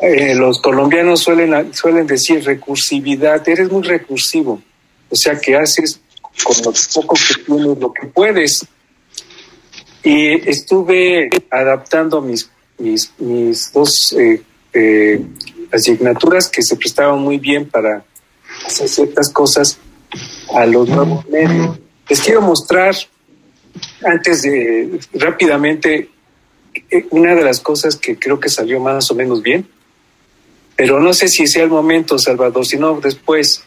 Eh, 0.00 0.34
los 0.34 0.60
colombianos 0.60 1.20
suelen, 1.20 1.74
suelen 1.74 2.06
decir 2.06 2.44
recursividad. 2.44 3.48
Eres 3.48 3.70
muy 3.70 3.82
recursivo. 3.82 4.62
O 5.10 5.16
sea 5.16 5.40
que 5.40 5.56
haces 5.56 6.00
con 6.44 6.56
lo 6.64 6.72
poco 6.94 7.16
que 7.16 7.42
tienes 7.44 7.78
lo 7.78 7.92
que 7.92 8.06
puedes. 8.06 8.66
Y 10.02 10.48
estuve 10.48 11.28
adaptando 11.50 12.20
mis, 12.20 12.50
mis, 12.78 13.12
mis 13.18 13.72
dos 13.72 14.14
eh, 14.18 14.42
eh, 14.72 15.20
asignaturas 15.72 16.48
que 16.48 16.62
se 16.62 16.76
prestaban 16.76 17.20
muy 17.20 17.38
bien 17.38 17.68
para 17.68 18.04
hacer 18.66 18.88
ciertas 18.88 19.30
cosas 19.30 19.78
a 20.54 20.66
los 20.66 20.88
nuevos 20.88 21.28
medios. 21.28 21.78
Les 22.08 22.20
quiero 22.20 22.40
mostrar, 22.40 22.94
antes 24.04 24.42
de 24.42 24.98
rápidamente, 25.14 26.08
eh, 26.90 27.06
una 27.10 27.34
de 27.34 27.42
las 27.42 27.60
cosas 27.60 27.96
que 27.96 28.18
creo 28.18 28.40
que 28.40 28.48
salió 28.48 28.80
más 28.80 29.10
o 29.10 29.14
menos 29.14 29.42
bien, 29.42 29.68
pero 30.76 31.00
no 31.00 31.12
sé 31.12 31.28
si 31.28 31.46
sea 31.46 31.64
el 31.64 31.70
momento, 31.70 32.18
Salvador, 32.18 32.64
si 32.64 32.76
no 32.76 33.00
después. 33.00 33.64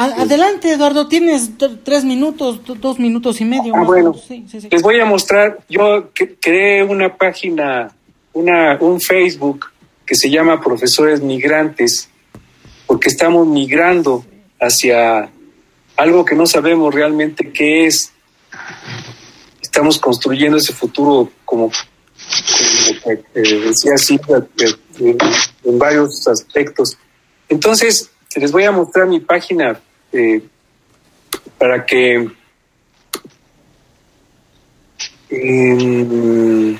Adelante, 0.00 0.70
Eduardo, 0.70 1.08
tienes 1.08 1.50
tres 1.82 2.04
minutos, 2.04 2.60
dos 2.64 3.00
minutos 3.00 3.40
y 3.40 3.44
medio. 3.44 3.74
Ah, 3.74 3.82
bueno, 3.82 4.14
les 4.70 4.80
voy 4.80 5.00
a 5.00 5.04
mostrar, 5.04 5.58
yo 5.68 6.10
creé 6.40 6.84
una 6.84 7.16
página, 7.16 7.92
una, 8.32 8.78
un 8.80 9.00
Facebook 9.00 9.66
que 10.06 10.14
se 10.14 10.30
llama 10.30 10.60
Profesores 10.60 11.20
Migrantes, 11.20 12.08
porque 12.86 13.08
estamos 13.08 13.48
migrando 13.48 14.24
hacia 14.60 15.32
algo 15.96 16.24
que 16.24 16.36
no 16.36 16.46
sabemos 16.46 16.94
realmente 16.94 17.50
qué 17.50 17.86
es. 17.86 18.12
Estamos 19.60 19.98
construyendo 19.98 20.58
ese 20.58 20.74
futuro 20.74 21.28
como, 21.44 21.72
como 21.72 23.12
eh, 23.12 23.24
decía 23.34 23.94
así, 23.94 24.16
en 25.64 25.76
varios 25.76 26.28
aspectos. 26.28 26.96
Entonces, 27.48 28.12
les 28.36 28.52
voy 28.52 28.62
a 28.62 28.70
mostrar 28.70 29.08
mi 29.08 29.18
página 29.18 29.80
eh, 30.12 30.42
para 31.58 31.84
que 31.84 32.30
eh, 35.30 36.78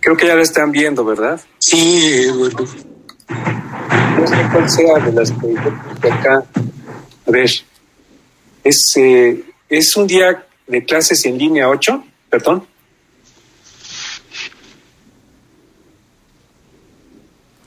creo 0.00 0.16
que 0.16 0.26
ya 0.26 0.34
la 0.34 0.42
están 0.42 0.70
viendo, 0.70 1.04
¿verdad? 1.04 1.40
Sí, 1.58 2.26
bueno. 2.36 2.58
No 4.18 4.26
sé 4.26 4.36
cuál 4.52 4.70
sea 4.70 4.98
de 5.04 5.12
las 5.12 5.32
que 5.32 6.10
acá. 6.10 6.44
A 7.26 7.30
ver, 7.30 7.50
es, 8.64 8.92
eh, 8.96 9.44
es 9.68 9.96
un 9.96 10.06
día 10.06 10.46
de 10.66 10.84
clases 10.84 11.24
en 11.24 11.38
línea 11.38 11.68
8, 11.68 12.04
perdón. 12.28 12.66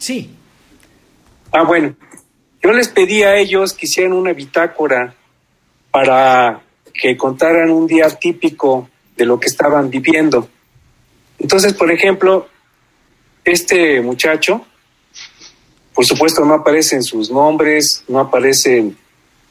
Sí. 0.08 0.30
Ah, 1.52 1.64
bueno. 1.64 1.94
Yo 2.64 2.72
les 2.72 2.88
pedí 2.88 3.24
a 3.24 3.36
ellos 3.36 3.74
que 3.74 3.88
hicieran 3.88 4.14
una 4.14 4.32
bitácora 4.32 5.14
para 5.92 6.62
que 6.94 7.18
contaran 7.18 7.72
un 7.72 7.88
día 7.88 8.08
típico 8.12 8.90
de 9.18 9.26
lo 9.26 9.38
que 9.38 9.48
estaban 9.48 9.90
viviendo. 9.90 10.48
Entonces, 11.38 11.74
por 11.74 11.92
ejemplo, 11.92 12.48
este 13.44 14.00
muchacho, 14.00 14.66
por 15.94 16.06
supuesto 16.06 16.46
no 16.46 16.54
aparecen 16.54 17.04
sus 17.04 17.30
nombres, 17.30 18.06
no 18.08 18.22
aparecen 18.22 18.98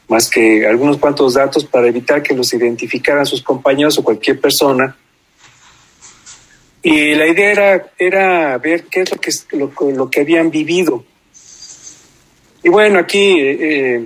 más 0.07 0.27
que 0.27 0.65
algunos 0.65 0.97
cuantos 0.97 1.35
datos 1.35 1.65
para 1.65 1.87
evitar 1.87 2.23
que 2.23 2.33
los 2.33 2.51
identificaran 2.51 3.27
sus 3.27 3.43
compañeros 3.43 3.99
o 3.99 4.03
cualquier 4.03 4.41
persona. 4.41 4.97
Y 6.83 7.15
la 7.15 7.27
idea 7.27 7.51
era, 7.51 7.91
era 7.97 8.57
ver 8.57 8.85
qué 8.85 9.01
es 9.01 9.11
lo 9.11 9.19
que, 9.19 9.31
lo, 9.57 9.91
lo 9.91 10.09
que 10.09 10.21
habían 10.21 10.49
vivido. 10.51 11.03
Y 12.63 12.69
bueno, 12.69 12.99
aquí, 12.99 13.37
eh, 13.39 14.05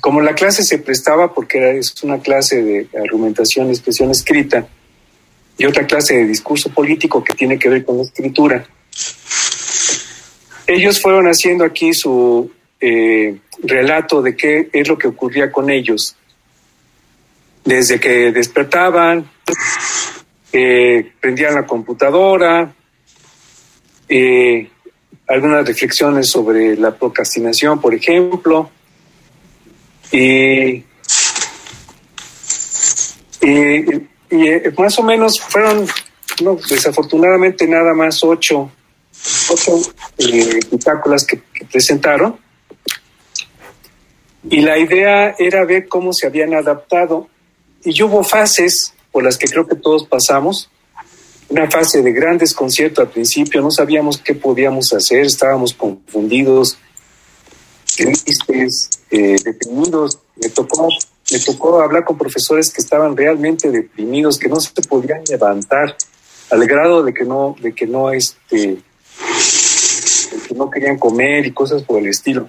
como 0.00 0.20
la 0.20 0.34
clase 0.34 0.62
se 0.62 0.78
prestaba, 0.78 1.34
porque 1.34 1.78
es 1.78 2.02
una 2.02 2.20
clase 2.20 2.62
de 2.62 2.88
argumentación 2.98 3.68
expresión 3.68 4.10
escrita, 4.10 4.68
y 5.56 5.66
otra 5.66 5.86
clase 5.86 6.18
de 6.18 6.26
discurso 6.26 6.70
político 6.70 7.22
que 7.22 7.34
tiene 7.34 7.58
que 7.58 7.68
ver 7.68 7.84
con 7.84 7.96
la 7.96 8.04
escritura, 8.04 8.64
ellos 10.66 11.00
fueron 11.00 11.26
haciendo 11.26 11.64
aquí 11.64 11.94
su 11.94 12.50
eh, 12.80 13.38
relato 13.62 14.22
de 14.22 14.36
qué 14.36 14.68
es 14.72 14.86
lo 14.86 14.98
que 14.98 15.08
ocurría 15.08 15.50
con 15.50 15.70
ellos. 15.70 16.14
Desde 17.64 17.98
que 17.98 18.30
despertaban, 18.32 19.28
eh, 20.60 21.12
prendían 21.20 21.54
la 21.54 21.64
computadora, 21.64 22.74
eh, 24.08 24.68
algunas 25.28 25.64
reflexiones 25.64 26.28
sobre 26.28 26.76
la 26.76 26.90
procrastinación, 26.90 27.80
por 27.80 27.94
ejemplo, 27.94 28.68
y, 30.10 30.82
y, 33.40 34.04
más 34.76 34.98
o 34.98 35.04
menos 35.04 35.40
fueron, 35.40 35.86
no, 36.42 36.58
desafortunadamente 36.68 37.68
nada 37.68 37.94
más 37.94 38.24
ocho, 38.24 38.72
ocho 39.50 39.80
eh, 40.18 40.58
que, 41.28 41.40
que 41.54 41.64
presentaron. 41.66 42.36
Y 44.50 44.62
la 44.62 44.76
idea 44.76 45.36
era 45.38 45.64
ver 45.64 45.86
cómo 45.86 46.12
se 46.12 46.26
habían 46.26 46.52
adaptado. 46.54 47.28
Y 47.84 48.02
hubo 48.02 48.24
fases 48.24 48.94
por 49.18 49.24
las 49.24 49.36
que 49.36 49.48
creo 49.48 49.66
que 49.66 49.74
todos 49.74 50.06
pasamos. 50.06 50.70
Una 51.48 51.68
fase 51.68 52.02
de 52.02 52.12
gran 52.12 52.38
desconcierto 52.38 53.00
al 53.00 53.08
principio, 53.08 53.60
no 53.60 53.72
sabíamos 53.72 54.18
qué 54.18 54.32
podíamos 54.32 54.92
hacer, 54.92 55.22
estábamos 55.22 55.74
confundidos, 55.74 56.78
tristes, 57.96 58.90
eh, 59.10 59.34
deprimidos. 59.44 60.20
Me 60.36 60.50
tocó, 60.50 60.88
me 61.32 61.38
tocó 61.40 61.80
hablar 61.80 62.04
con 62.04 62.16
profesores 62.16 62.72
que 62.72 62.80
estaban 62.80 63.16
realmente 63.16 63.72
deprimidos, 63.72 64.38
que 64.38 64.48
no 64.48 64.60
se 64.60 64.70
podían 64.82 65.24
levantar, 65.28 65.96
al 66.50 66.64
grado 66.68 67.02
de 67.02 67.12
que 67.12 67.24
no, 67.24 67.56
de 67.60 67.74
que 67.74 67.88
no, 67.88 68.12
este, 68.12 68.56
de 68.56 68.82
que 70.46 70.54
no 70.54 70.70
querían 70.70 70.96
comer 70.96 71.44
y 71.44 71.50
cosas 71.50 71.82
por 71.82 71.98
el 71.98 72.06
estilo. 72.06 72.48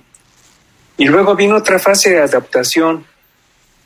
Y 0.99 1.05
luego 1.05 1.35
vino 1.35 1.55
otra 1.55 1.79
fase 1.79 2.11
de 2.11 2.19
adaptación 2.19 3.07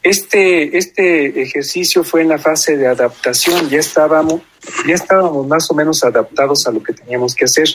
este, 0.03 0.77
este 0.77 1.41
ejercicio 1.41 2.03
fue 2.03 2.21
en 2.21 2.27
la 2.27 2.37
fase 2.37 2.75
de 2.75 2.87
adaptación, 2.87 3.69
ya 3.69 3.79
estábamos, 3.79 4.41
ya 4.85 4.95
estábamos 4.95 5.47
más 5.47 5.71
o 5.71 5.73
menos 5.73 6.03
adaptados 6.03 6.67
a 6.67 6.71
lo 6.71 6.83
que 6.83 6.91
teníamos 6.91 7.33
que 7.33 7.45
hacer. 7.45 7.69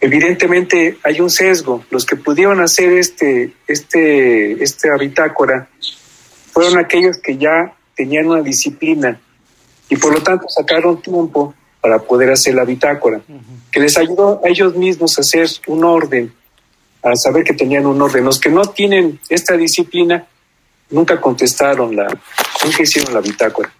evidentemente 0.00 0.98
hay 1.02 1.20
un 1.20 1.28
sesgo. 1.28 1.84
Los 1.90 2.06
que 2.06 2.14
pudieron 2.14 2.60
hacer 2.60 2.92
este, 2.92 3.52
este, 3.66 4.62
este 4.62 4.88
bitácora 4.96 5.68
fueron 6.52 6.78
aquellos 6.78 7.18
que 7.18 7.36
ya 7.36 7.74
tenían 7.96 8.26
una 8.26 8.42
disciplina 8.42 9.20
y 9.88 9.96
por 9.96 10.12
lo 10.12 10.22
tanto 10.22 10.46
sacaron 10.48 11.02
tiempo 11.02 11.52
para 11.80 11.98
poder 11.98 12.30
hacer 12.30 12.54
la 12.54 12.64
bitácora, 12.64 13.20
que 13.72 13.80
les 13.80 13.96
ayudó 13.96 14.40
a 14.44 14.48
ellos 14.48 14.76
mismos 14.76 15.18
a 15.18 15.22
hacer 15.22 15.48
un 15.66 15.84
orden, 15.84 16.32
a 17.02 17.14
saber 17.16 17.42
que 17.42 17.54
tenían 17.54 17.86
un 17.86 18.00
orden. 18.00 18.24
Los 18.24 18.38
que 18.38 18.50
no 18.50 18.62
tienen 18.66 19.18
esta 19.28 19.56
disciplina 19.56 20.26
nunca 20.90 21.20
contestaron 21.20 21.94
la, 21.94 22.06
nunca 22.64 22.82
hicieron 22.82 23.14
la 23.14 23.20
bitácora. 23.20 23.72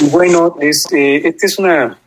Y 0.00 0.04
bueno, 0.08 0.56
es, 0.60 0.84
eh, 0.92 1.22
esta 1.24 1.46
es 1.46 1.58
una, 1.58 1.98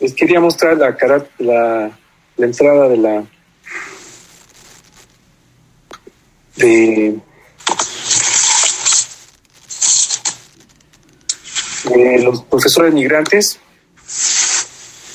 les 0.00 0.14
quería 0.14 0.40
mostrar 0.40 0.76
la, 0.76 0.96
la, 1.38 1.90
la 2.36 2.46
entrada 2.46 2.88
de 2.88 2.96
la 2.96 3.24
de, 6.56 7.20
los 12.22 12.42
profesores 12.44 12.92
migrantes. 12.92 13.58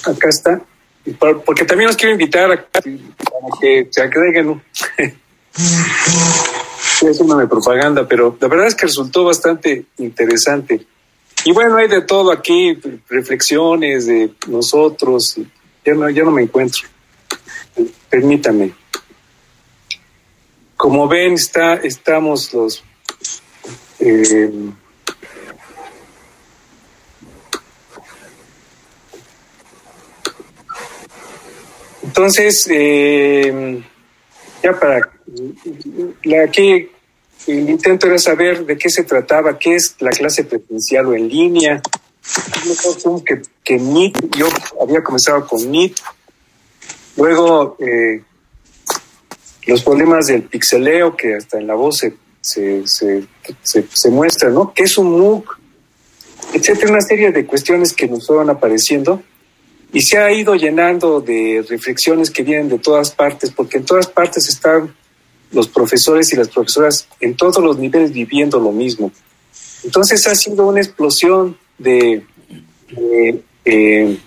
Acá 0.06 0.30
está. 0.30 0.62
Porque 1.46 1.63
también 1.66 1.88
los 1.88 1.96
quiero 1.96 2.12
invitar 2.13 2.51
a, 2.51 2.66
que 3.62 3.88
se 3.89 4.01
agreguen. 4.01 4.62
es 7.01 7.20
una 7.20 7.48
propaganda, 7.48 8.08
pero 8.08 8.38
la 8.39 8.48
verdad 8.48 8.68
es 8.68 8.75
que 8.75 8.88
resultó 8.88 9.25
bastante 9.25 9.86
interesante. 9.98 10.86
Y 11.46 11.51
bueno, 11.51 11.77
hay 11.77 11.88
de 11.88 12.01
todo 12.01 12.32
aquí, 12.32 12.77
reflexiones 13.08 14.08
de 14.08 14.32
nosotros. 14.48 15.38
Ya 15.86 15.94
no, 15.94 16.10
ya 16.10 16.24
no 16.24 16.32
me 16.32 16.44
encuentro. 16.44 16.88
Permítame. 18.10 18.74
Como 20.75 21.08
ven, 21.08 21.34
está, 21.34 21.75
estamos 21.75 22.54
los... 22.54 22.84
Eh, 24.00 24.51
entonces, 32.04 32.68
eh, 32.70 33.84
ya 34.64 34.80
para... 34.80 35.10
Aquí 36.44 36.90
el 37.48 37.70
intento 37.70 38.08
era 38.08 38.18
saber 38.18 38.66
de 38.66 38.78
qué 38.78 38.90
se 38.90 39.04
trataba, 39.04 39.58
qué 39.58 39.76
es 39.76 39.96
la 40.00 40.10
clase 40.12 40.44
presencial 40.44 41.08
o 41.08 41.16
en 41.16 41.30
línea. 41.30 41.82
Que, 43.26 43.42
que 43.64 43.80
yo 44.38 44.48
había 44.82 45.02
comenzado 45.02 45.48
con 45.48 45.72
NIT, 45.72 45.98
luego 47.16 47.78
eh, 47.80 48.22
los 49.66 49.82
problemas 49.84 50.28
del 50.28 50.44
pixeleo 50.44 51.16
que 51.16 51.36
hasta 51.36 51.58
en 51.58 51.68
la 51.68 51.76
voz 51.76 52.00
se, 52.00 52.14
se, 52.42 52.84
se, 52.86 53.86
se, 53.94 54.10
muestra, 54.10 54.50
¿no? 54.50 54.74
¿Qué 54.74 54.84
es 54.84 54.98
un 54.98 55.12
MOOC? 55.12 55.58
Etcétera, 56.54 56.92
una 56.92 57.02
serie 57.02 57.32
de 57.32 57.46
cuestiones 57.46 57.94
que 57.94 58.08
nos 58.08 58.28
fueron 58.28 58.50
apareciendo 58.50 59.22
y 59.94 60.01
se 60.01 60.17
ha 60.17 60.32
ido 60.32 60.56
llenando 60.56 61.22
de 61.22 61.65
reflexiones 61.67 62.29
que 62.29 62.44
vienen 62.44 62.70
de 62.70 62.79
todas 62.79 63.12
partes, 63.12 63.51
porque 63.51 63.77
en 63.77 63.86
todas 63.86 64.08
partes 64.08 64.48
están 64.50 64.94
los 65.51 65.67
profesores 65.67 66.32
y 66.34 66.36
las 66.36 66.50
profesoras 66.50 67.08
en 67.20 67.36
todos 67.36 67.63
los 67.63 67.77
niveles 67.77 68.12
viviendo 68.12 68.60
lo 68.60 68.72
mismo. 68.72 69.12
Entonces 69.84 70.27
ha 70.27 70.36
sido 70.36 70.67
una 70.67 70.82
explosión 70.82 71.58
de, 71.77 72.24
de, 72.91 73.41
eh, 73.63 74.17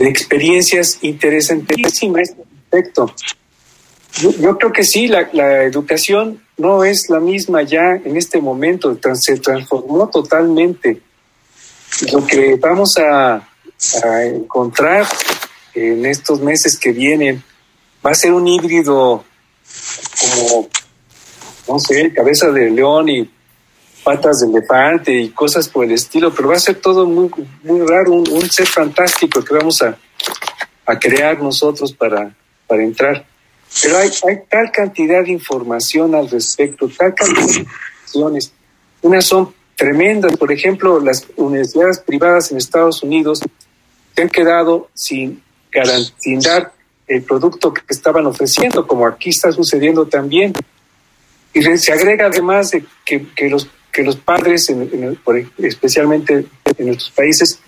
experiencias 0.00 0.98
interesantísimas 1.02 2.34
respecto. 2.36 3.14
Yo, 4.20 4.32
yo, 4.32 4.58
creo 4.58 4.72
que 4.72 4.82
sí, 4.82 5.06
la, 5.06 5.30
la, 5.32 5.62
educación 5.62 6.42
no 6.56 6.82
es 6.84 7.08
la 7.08 7.20
misma 7.20 7.62
ya 7.62 8.00
en 8.04 8.16
este 8.16 8.40
momento, 8.40 8.98
se 9.14 9.38
transformó 9.38 10.08
totalmente. 10.08 11.00
Lo 12.12 12.26
que 12.26 12.56
vamos 12.56 12.96
a, 12.98 13.49
a 14.04 14.24
encontrar 14.24 15.06
en 15.74 16.04
estos 16.06 16.40
meses 16.40 16.78
que 16.78 16.92
vienen 16.92 17.42
va 18.04 18.10
a 18.10 18.14
ser 18.14 18.32
un 18.32 18.46
híbrido 18.46 19.24
como, 20.20 20.68
no 21.68 21.78
sé, 21.78 22.12
cabeza 22.12 22.50
de 22.50 22.70
león 22.70 23.08
y 23.08 23.30
patas 24.02 24.40
de 24.40 24.48
elefante 24.48 25.12
y 25.12 25.30
cosas 25.30 25.68
por 25.68 25.84
el 25.84 25.92
estilo, 25.92 26.34
pero 26.34 26.48
va 26.48 26.56
a 26.56 26.60
ser 26.60 26.76
todo 26.76 27.06
muy, 27.06 27.30
muy 27.62 27.86
raro, 27.86 28.12
un, 28.12 28.50
ser 28.50 28.66
fantástico 28.66 29.44
que 29.44 29.54
vamos 29.54 29.82
a, 29.82 29.96
a 30.86 30.98
crear 30.98 31.40
nosotros 31.40 31.92
para, 31.92 32.34
para 32.66 32.82
entrar. 32.82 33.24
Pero 33.82 33.98
hay, 33.98 34.10
hay 34.28 34.42
tal 34.48 34.70
cantidad 34.72 35.22
de 35.22 35.30
información 35.30 36.14
al 36.14 36.28
respecto, 36.28 36.88
tal 36.88 37.14
cantidad 37.14 37.46
de 37.46 37.60
informaciones. 37.60 38.52
Unas 39.02 39.24
son 39.26 39.54
tremendas, 39.76 40.36
por 40.36 40.50
ejemplo, 40.52 40.98
las 41.00 41.26
universidades 41.36 42.00
privadas 42.00 42.50
en 42.50 42.58
Estados 42.58 43.02
Unidos 43.02 43.40
se 44.14 44.22
han 44.22 44.28
quedado 44.28 44.88
sin, 44.94 45.42
sin 46.18 46.40
dar 46.40 46.72
el 47.06 47.22
producto 47.22 47.72
que 47.72 47.82
estaban 47.88 48.26
ofreciendo, 48.26 48.86
como 48.86 49.06
aquí 49.06 49.30
está 49.30 49.50
sucediendo 49.52 50.06
también. 50.06 50.52
Y 51.52 51.62
se 51.62 51.92
agrega 51.92 52.26
además 52.26 52.70
de 52.70 52.84
que, 53.04 53.26
que 53.34 53.48
los, 53.48 53.68
que 53.90 54.02
los 54.04 54.16
padres, 54.16 54.72
especialmente 55.58 56.46
en 56.78 56.86
nuestros 56.86 57.10
países, 57.10 57.58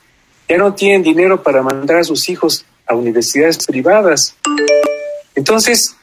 ya 0.48 0.56
no 0.56 0.74
tienen 0.74 1.02
dinero 1.02 1.42
para 1.42 1.62
mandar 1.62 1.98
a 1.98 2.04
sus 2.04 2.28
hijos 2.28 2.64
a 2.86 2.94
universidades 2.94 3.66
privadas. 3.66 4.36
Entonces, 5.34 5.96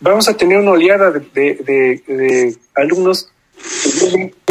vamos 0.00 0.28
a 0.28 0.36
tener 0.36 0.58
una 0.58 0.72
oleada 0.72 1.10
de, 1.10 1.20
de, 1.32 2.02
de, 2.06 2.56
alumnos 2.74 3.28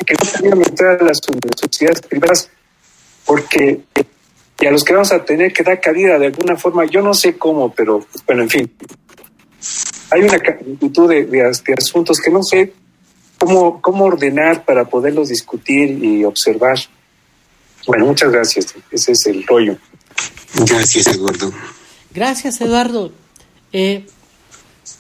que 0.06 0.14
no 0.14 0.32
podían 0.32 0.64
entrar 0.64 1.02
a 1.02 1.04
las 1.04 1.20
universidades 1.28 2.02
privadas 2.02 2.50
porque 3.26 3.82
y 4.62 4.68
a 4.68 4.72
los 4.72 4.84
que 4.84 4.94
vamos 4.94 5.12
a 5.12 5.26
tener 5.26 5.52
que 5.52 5.64
dar 5.64 5.82
cabida 5.82 6.20
de 6.20 6.28
alguna 6.28 6.56
forma, 6.56 6.86
yo 6.86 7.02
no 7.02 7.16
sé 7.16 7.36
cómo, 7.36 7.74
pero 7.74 8.06
bueno, 8.28 8.44
en 8.44 8.50
fin. 8.50 8.72
Hay 10.12 10.22
una 10.22 10.38
multitud 10.66 11.10
de, 11.10 11.54
asuntos 11.76 12.20
que 12.20 12.30
no 12.30 12.44
sé 12.44 12.74
cómo, 13.40 13.82
cómo 13.82 14.06
ordenar 14.06 14.64
para 14.64 14.86
poderlos 14.86 15.30
discutir 15.30 16.04
y 16.04 16.24
observar. 16.24 16.78
Bueno, 17.88 18.06
muchas 18.06 18.32
gracias. 18.32 18.76
Ese 18.92 19.14
es 19.14 19.26
el 19.26 19.46
rollo. 19.48 19.78
Gracias, 20.54 21.08
Eduardo. 21.08 21.52
Gracias, 22.14 22.62
Eduardo. 22.62 23.12
Eh, 23.74 24.06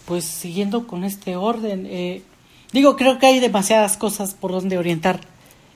pues 0.05 0.25
siguiendo 0.25 0.87
con 0.87 1.03
este 1.03 1.35
orden, 1.35 1.85
eh, 1.85 2.23
digo, 2.71 2.95
creo 2.95 3.19
que 3.19 3.27
hay 3.27 3.39
demasiadas 3.39 3.97
cosas 3.97 4.33
por 4.33 4.51
donde 4.51 4.79
orientar 4.79 5.19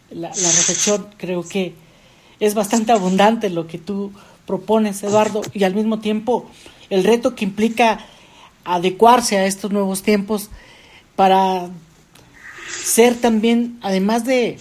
la, 0.09 0.29
la 0.29 0.33
reflexión. 0.33 1.07
Creo 1.17 1.43
que 1.43 1.75
es 2.39 2.53
bastante 2.53 2.91
abundante 2.91 3.49
lo 3.49 3.67
que 3.67 3.77
tú 3.77 4.11
propones, 4.45 5.03
Eduardo, 5.03 5.41
y 5.53 5.63
al 5.63 5.75
mismo 5.75 5.99
tiempo 5.99 6.49
el 6.89 7.03
reto 7.03 7.35
que 7.35 7.45
implica 7.45 8.05
adecuarse 8.63 9.37
a 9.37 9.45
estos 9.45 9.71
nuevos 9.71 10.03
tiempos 10.03 10.49
para 11.15 11.69
ser 12.67 13.15
también, 13.15 13.77
además 13.81 14.25
de, 14.25 14.57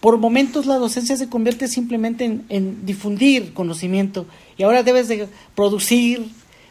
por 0.00 0.18
momentos 0.18 0.66
la 0.66 0.76
docencia 0.76 1.16
se 1.16 1.28
convierte 1.28 1.68
simplemente 1.68 2.24
en, 2.24 2.44
en 2.48 2.86
difundir 2.86 3.52
conocimiento 3.52 4.26
y 4.56 4.62
ahora 4.62 4.82
debes 4.82 5.08
de 5.08 5.28
producir, 5.54 6.28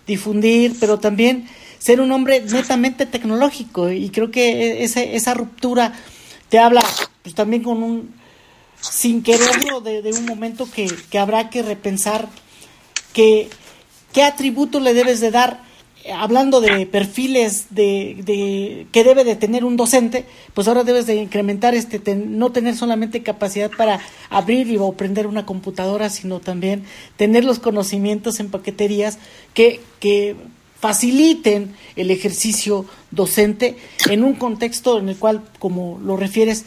difundir, 0.08 0.76
pero 0.80 1.00
también 1.00 1.48
ser 1.78 2.02
un 2.02 2.12
hombre 2.12 2.42
netamente 2.42 3.06
tecnológico 3.06 3.90
y 3.90 4.10
creo 4.10 4.32
que 4.32 4.84
esa, 4.84 5.02
esa 5.02 5.34
ruptura 5.34 5.94
te 6.50 6.60
habla 6.60 6.84
pues 7.22 7.36
también 7.36 7.64
con 7.64 7.84
un 7.84 8.19
sin 8.82 9.24
quererlo 9.24 9.82
de, 9.82 10.02
de 10.02 10.12
un 10.12 10.26
momento 10.26 10.70
que, 10.70 10.88
que, 11.10 11.20
habrá 11.20 11.50
que 11.50 11.62
repensar 11.62 12.30
que, 13.14 13.50
qué 14.14 14.24
atributo 14.24 14.80
le 14.80 14.94
debes 14.94 15.20
de 15.20 15.32
dar 15.32 15.70
hablando 16.14 16.62
de 16.62 16.86
perfiles 16.86 17.68
de, 17.72 18.18
de, 18.24 18.88
que 18.92 19.04
debe 19.04 19.24
de 19.24 19.36
tener 19.36 19.66
un 19.66 19.78
docente, 19.78 20.26
pues 20.54 20.68
ahora 20.68 20.84
debes 20.84 21.06
de 21.06 21.16
incrementar 21.16 21.76
este, 21.76 22.16
no 22.16 22.52
tener 22.52 22.76
solamente 22.76 23.22
capacidad 23.22 23.70
para 23.70 24.00
abrir 24.30 24.68
y 24.68 24.78
o 24.78 24.94
prender 24.94 25.28
una 25.28 25.46
computadora, 25.46 26.10
sino 26.10 26.40
también 26.40 26.84
tener 27.18 27.44
los 27.44 27.60
conocimientos 27.60 28.40
en 28.40 28.50
paqueterías 28.50 29.20
que, 29.54 29.82
que 30.00 30.36
faciliten 30.80 31.76
el 31.96 32.12
ejercicio 32.12 32.86
docente 33.12 33.78
en 34.10 34.24
un 34.24 34.34
contexto 34.36 35.00
en 35.00 35.10
el 35.10 35.18
cual, 35.18 35.44
como 35.60 36.00
lo 36.04 36.16
refieres, 36.16 36.66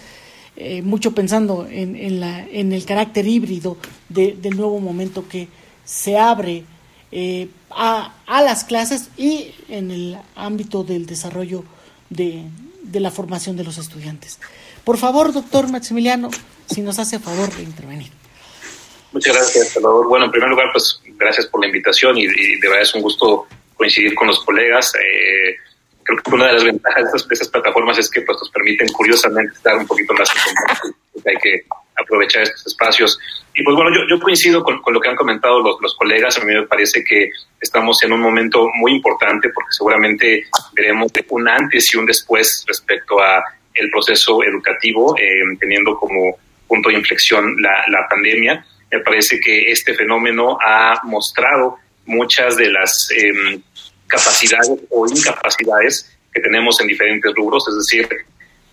eh, 0.57 0.83
mucho 0.83 1.13
pensando 1.13 1.67
en, 1.71 1.97
en, 1.97 2.21
la, 2.21 2.47
en, 2.47 2.73
el 2.73 2.85
carácter 2.85 3.27
híbrido 3.27 3.79
de, 4.09 4.37
del 4.41 4.57
nuevo 4.57 4.81
momento 4.81 5.27
que 5.29 5.49
se 5.85 6.19
abre 6.19 6.65
eh, 7.11 7.49
a, 7.71 8.15
a, 8.27 8.43
las 8.43 8.65
clases 8.65 9.09
y 9.17 9.55
en 9.69 9.91
el 9.91 10.19
ámbito 10.37 10.85
del 10.85 11.07
desarrollo 11.07 11.65
de, 12.11 12.45
de, 12.83 13.01
la 13.01 13.11
formación 13.11 13.57
de 13.57 13.65
los 13.65 13.79
estudiantes. 13.79 14.39
Por 14.85 14.99
favor, 14.99 15.33
doctor 15.33 15.71
Maximiliano, 15.71 16.31
si 16.67 16.83
nos 16.83 16.99
hace 16.99 17.19
favor 17.19 17.55
de 17.55 17.63
intervenir. 17.63 18.11
Muchas 19.13 19.37
gracias, 19.37 19.69
Salvador. 19.69 20.09
Bueno, 20.09 20.27
en 20.27 20.31
primer 20.31 20.51
lugar, 20.51 20.67
pues 20.73 21.01
gracias 21.19 21.47
por 21.47 21.61
la 21.61 21.67
invitación 21.67 22.17
y, 22.19 22.27
de 22.27 22.69
verdad 22.69 22.83
es 22.83 22.95
un 22.95 23.03
gusto 23.03 23.47
coincidir 23.77 24.15
con 24.15 24.27
los 24.27 24.41
colegas. 24.45 24.93
Eh, 24.95 25.57
creo 26.05 26.19
que 26.19 26.35
una 26.35 26.47
de 26.49 26.53
las 26.55 26.65
ventajas 26.65 27.13
de 27.13 27.35
estas, 27.35 27.49
plataformas 27.49 27.99
es 27.99 28.11
que 28.11 28.23
pues, 28.23 28.39
nos 28.39 28.51
permiten 28.51 28.89
curiosamente 28.89 29.55
estar 29.55 29.77
un 29.77 29.87
poquito 29.87 30.15
más 30.15 30.29
en. 30.31 30.93
Hay 31.25 31.37
que 31.37 31.65
aprovechar 31.97 32.43
estos 32.43 32.67
espacios. 32.67 33.19
Y 33.55 33.63
pues 33.63 33.77
bueno, 33.77 33.91
yo, 33.95 34.01
yo 34.09 34.21
coincido 34.21 34.63
con, 34.63 34.81
con, 34.81 34.95
lo 34.95 35.01
que 35.01 35.09
han 35.09 35.17
comentado 35.17 35.63
los, 35.63 35.77
los, 35.81 35.95
colegas. 35.97 36.39
A 36.39 36.45
mí 36.45 36.55
me 36.55 36.67
parece 36.67 37.05
que 37.05 37.31
estamos 37.61 38.03
en 38.03 38.13
un 38.13 38.21
momento 38.21 38.69
muy 38.75 38.93
importante 38.93 39.51
porque 39.51 39.73
seguramente 39.73 40.47
veremos 40.75 41.13
un 41.29 41.49
antes 41.49 41.95
y 41.95 41.99
un 41.99 42.07
después 42.07 42.65
respecto 42.67 43.21
a 43.21 43.45
el 43.75 43.91
proceso 43.91 44.43
educativo, 44.43 45.17
eh, 45.19 45.43
teniendo 45.61 45.97
como 45.97 46.37
punto 46.67 46.89
de 46.89 46.97
inflexión 46.97 47.57
la, 47.61 47.85
la 47.89 48.09
pandemia. 48.09 48.65
Me 48.91 49.01
parece 49.01 49.39
que 49.39 49.71
este 49.71 49.95
fenómeno 49.95 50.59
ha 50.61 51.01
mostrado 51.05 51.79
muchas 52.07 52.57
de 52.57 52.71
las 52.71 53.09
eh, 53.11 53.61
capacidades 54.13 54.71
o 54.91 55.07
incapacidades 55.07 56.19
que 56.33 56.41
tenemos 56.41 56.81
en 56.81 56.87
diferentes 56.87 57.33
rubros, 57.35 57.67
es 57.69 57.77
decir, 57.77 58.09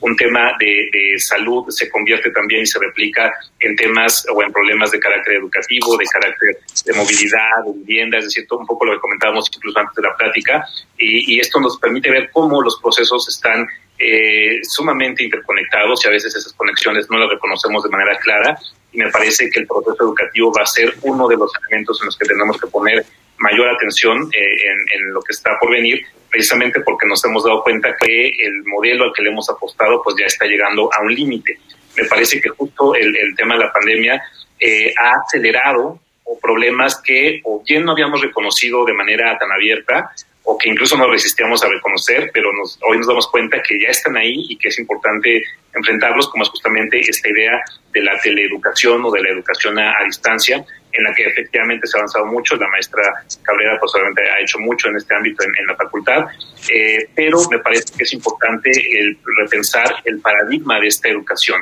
un 0.02 0.15
tema 0.15 0.54
de, 0.60 1.17
salud 1.17 1.65
se 1.69 1.89
convierte 1.89 2.32
también 2.32 2.62
y 2.62 2.65
se 2.65 2.80
replica 2.80 3.34
en 3.60 3.75
temas 3.75 4.25
o 4.34 4.41
en 4.41 4.52
problemas 4.52 4.91
de 4.91 4.99
carácter 4.99 5.36
educativo, 5.36 5.97
de 5.97 6.06
carácter 6.06 6.58
de 6.86 6.93
movilidad, 6.93 7.65
de 7.65 7.73
vivienda, 7.84 8.17
es 8.17 8.25
decir, 8.25 8.47
todo 8.47 8.60
un 8.60 8.67
poco 8.67 8.86
lo 8.86 8.93
que 8.93 8.99
comentábamos 8.99 9.49
incluso 9.54 9.80
antes 9.80 9.95
de 9.95 10.02
la 10.04 10.15
plática, 10.15 10.65
y, 10.97 11.36
y 11.36 11.39
esto 11.39 11.60
nos 11.60 11.78
permite 11.78 12.10
ver 12.10 12.30
cómo 12.32 12.62
los 12.62 12.80
procesos 12.82 13.28
están 13.28 13.67
eh, 13.97 14.60
sumamente 14.63 15.25
interconectados 15.25 16.06
y 16.06 16.08
a 16.08 16.12
veces 16.12 16.34
esas 16.34 16.54
conexiones 16.54 17.10
no 17.10 17.17
las 17.17 17.30
reconocemos 17.30 17.84
de 17.84 17.89
manera 17.89 18.17
clara 18.19 18.58
y 18.91 18.97
me 18.97 19.10
parece 19.12 19.49
que 19.49 19.62
el 19.62 19.67
proceso 19.67 19.97
educativo 20.04 20.52
va 20.58 20.63
a 20.63 20.65
ser 20.65 20.93
uno 21.04 21.28
de 21.28 21.38
los 21.38 21.52
elementos 21.62 21.99
en 22.02 22.08
los 22.08 22.17
que 22.17 22.25
tenemos 22.25 22.60
que 22.60 22.67
poner 22.67 23.06
mayor 23.38 23.69
atención 23.69 24.30
eh, 24.36 24.95
en, 24.95 25.13
lo 25.13 25.21
que 25.21 25.32
está 25.32 25.58
por 25.60 25.71
venir, 25.71 26.06
precisamente 26.30 26.82
porque 26.82 27.08
nos 27.08 27.23
hemos 27.23 27.43
dado 27.43 27.63
cuenta 27.63 27.95
que 27.95 28.28
el 28.28 28.63
modelo 28.65 29.06
al 29.06 29.13
que 29.13 29.23
le 29.23 29.30
hemos 29.30 29.49
apostado 29.49 30.02
pues 30.04 30.15
ya 30.19 30.25
está 30.25 30.45
llegando 30.45 30.89
a 30.93 31.02
un 31.02 31.13
límite. 31.13 31.58
Me 31.95 32.06
parece 32.06 32.41
que 32.41 32.49
justo 32.49 32.95
el, 32.95 33.13
tema 33.36 33.56
de 33.56 33.65
la 33.65 33.73
pandemia 33.73 34.21
eh, 34.60 34.93
ha 34.97 35.13
acelerado 35.25 35.99
problemas 36.41 37.02
que 37.02 37.41
o 37.43 37.63
bien 37.65 37.84
no 37.84 37.93
habíamos 37.93 38.21
reconocido 38.21 38.86
de 38.86 38.93
manera 38.93 39.38
tan 39.38 39.52
abierta 39.52 40.12
o 40.52 40.58
que 40.58 40.68
incluso 40.68 40.98
no 40.98 41.08
resistíamos 41.08 41.64
a 41.64 41.68
reconocer, 41.68 42.32
pero 42.34 42.52
nos, 42.52 42.80
hoy 42.82 42.98
nos 42.98 43.06
damos 43.06 43.28
cuenta 43.28 43.62
que 43.62 43.80
ya 43.80 43.90
están 43.90 44.18
ahí 44.18 44.48
y 44.50 44.58
que 44.58 44.70
es 44.70 44.80
importante 44.80 45.44
enfrentarlos, 45.76 46.28
como 46.28 46.44
es 46.44 46.50
justamente 46.50 47.00
esta 47.00 47.30
idea 47.30 47.62
de 47.94 48.02
la 48.02 48.20
teleeducación 48.20 49.06
o 49.06 49.12
de 49.12 49.22
la 49.22 49.30
educación 49.30 49.78
a, 49.78 49.94
distancia, 50.06 50.66
en 50.92 51.04
la 51.04 51.14
que 51.14 51.26
efectivamente 51.26 51.86
se 51.86 51.96
ha 51.96 52.00
avanzado 52.00 52.26
mucho. 52.26 52.56
La 52.56 52.68
maestra 52.68 53.04
Cabrera 53.44 53.78
pues 53.80 53.94
ha 53.94 54.42
hecho 54.42 54.58
mucho 54.58 54.90
en 54.90 54.96
este 54.96 55.14
ámbito 55.14 55.44
en, 55.44 55.68
la 55.68 55.76
facultad, 55.76 56.26
eh, 56.74 57.08
pero 57.14 57.38
me 57.52 57.60
parece 57.60 57.96
que 57.96 58.04
es 58.06 58.14
importante 58.14 58.72
el 58.72 59.20
repensar 59.44 59.98
el 60.06 60.20
paradigma 60.20 60.80
de 60.80 60.88
esta 60.88 61.10
educación. 61.10 61.62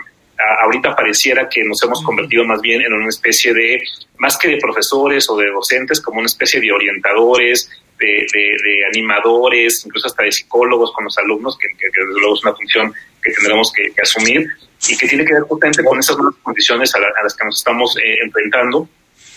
ahorita 0.62 0.96
pareciera 0.96 1.50
que 1.50 1.62
nos 1.66 1.84
hemos 1.84 2.02
convertido 2.06 2.46
más 2.46 2.62
bien 2.62 2.84
en 2.84 2.94
una 2.94 3.10
especie 3.10 3.54
de, 3.54 3.84
más 4.18 4.38
que 4.38 4.48
de 4.48 4.58
profesores 4.58 5.30
o 5.30 5.36
de 5.36 5.52
docentes, 5.52 6.00
como 6.00 6.20
una 6.20 6.28
especie 6.28 6.62
de 6.62 6.72
orientadores, 6.72 7.70
de, 7.98 8.86
animadores, 8.94 9.84
incluso 9.86 10.08
hasta 10.08 10.24
de 10.24 10.32
psicólogos 10.32 10.92
con 10.94 11.06
los 11.06 11.18
alumnos, 11.18 11.58
que, 11.58 11.68
desde 11.68 12.20
luego 12.20 12.36
es 12.36 12.44
una 12.44 12.56
función 12.56 12.94
que 13.22 13.32
tendremos 13.32 13.72
que, 13.72 14.02
asumir 14.02 14.48
y 14.88 14.98
que 14.98 15.08
tiene 15.08 15.26
que 15.26 15.34
ver 15.34 15.44
justamente 15.44 15.84
con 15.84 16.00
esas 16.00 16.18
nuevas 16.18 16.36
condiciones 16.42 16.94
a, 16.96 17.00
las 17.00 17.36
que 17.36 17.46
nos 17.46 17.58
estamos 17.58 17.98
eh, 17.98 18.18
enfrentando. 18.24 18.88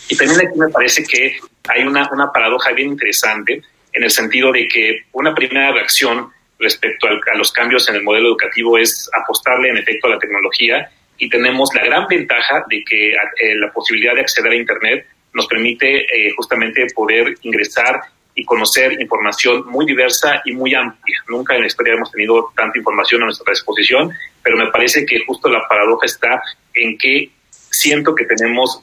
Y 0.09 0.17
también 0.17 0.41
aquí 0.41 0.59
me 0.59 0.69
parece 0.69 1.05
que 1.05 1.39
hay 1.69 1.83
una, 1.83 2.09
una 2.13 2.33
paradoja 2.33 2.73
bien 2.73 2.89
interesante 2.89 3.63
en 3.93 4.05
el 4.05 4.11
sentido 4.11 4.53
de 4.53 4.69
que 4.69 5.05
una 5.13 5.35
primera 5.35 5.73
reacción 5.73 6.31
respecto 6.59 7.07
a 7.07 7.37
los 7.37 7.53
cambios 7.53 7.89
en 7.89 7.97
el 7.97 8.03
modelo 8.03 8.29
educativo 8.29 8.77
es 8.77 9.09
apostarle 9.13 9.71
en 9.71 9.79
efecto 9.79 10.07
a 10.09 10.11
la 10.11 10.19
tecnología 10.19 10.91
y 11.19 11.29
tenemos 11.29 11.71
la 11.75 11.85
gran 11.85 12.07
ventaja 12.07 12.65
de 12.69 12.83
que 12.85 13.11
eh, 13.11 13.55
la 13.57 13.73
posibilidad 13.73 14.15
de 14.15 14.21
acceder 14.21 14.53
a 14.53 14.57
Internet 14.57 15.07
nos 15.33 15.47
permite 15.47 16.01
eh, 16.01 16.33
justamente 16.37 16.87
poder 16.95 17.35
ingresar 17.43 18.01
y 18.35 18.45
conocer 18.45 19.01
información 19.01 19.65
muy 19.67 19.87
diversa 19.87 20.41
y 20.45 20.53
muy 20.53 20.75
amplia. 20.75 21.23
Nunca 21.29 21.55
en 21.55 21.63
la 21.63 21.67
historia 21.67 21.95
hemos 21.95 22.11
tenido 22.11 22.53
tanta 22.57 22.79
información 22.79 23.23
a 23.23 23.27
nuestra 23.27 23.53
disposición, 23.53 24.13
pero 24.43 24.57
me 24.57 24.71
parece 24.71 25.05
que 25.05 25.21
justo 25.27 25.49
la 25.49 25.67
paradoja 25.69 26.07
está 26.07 26.43
en 26.75 26.97
que 26.97 27.31
siento 27.71 28.15
que 28.15 28.25
tenemos 28.25 28.81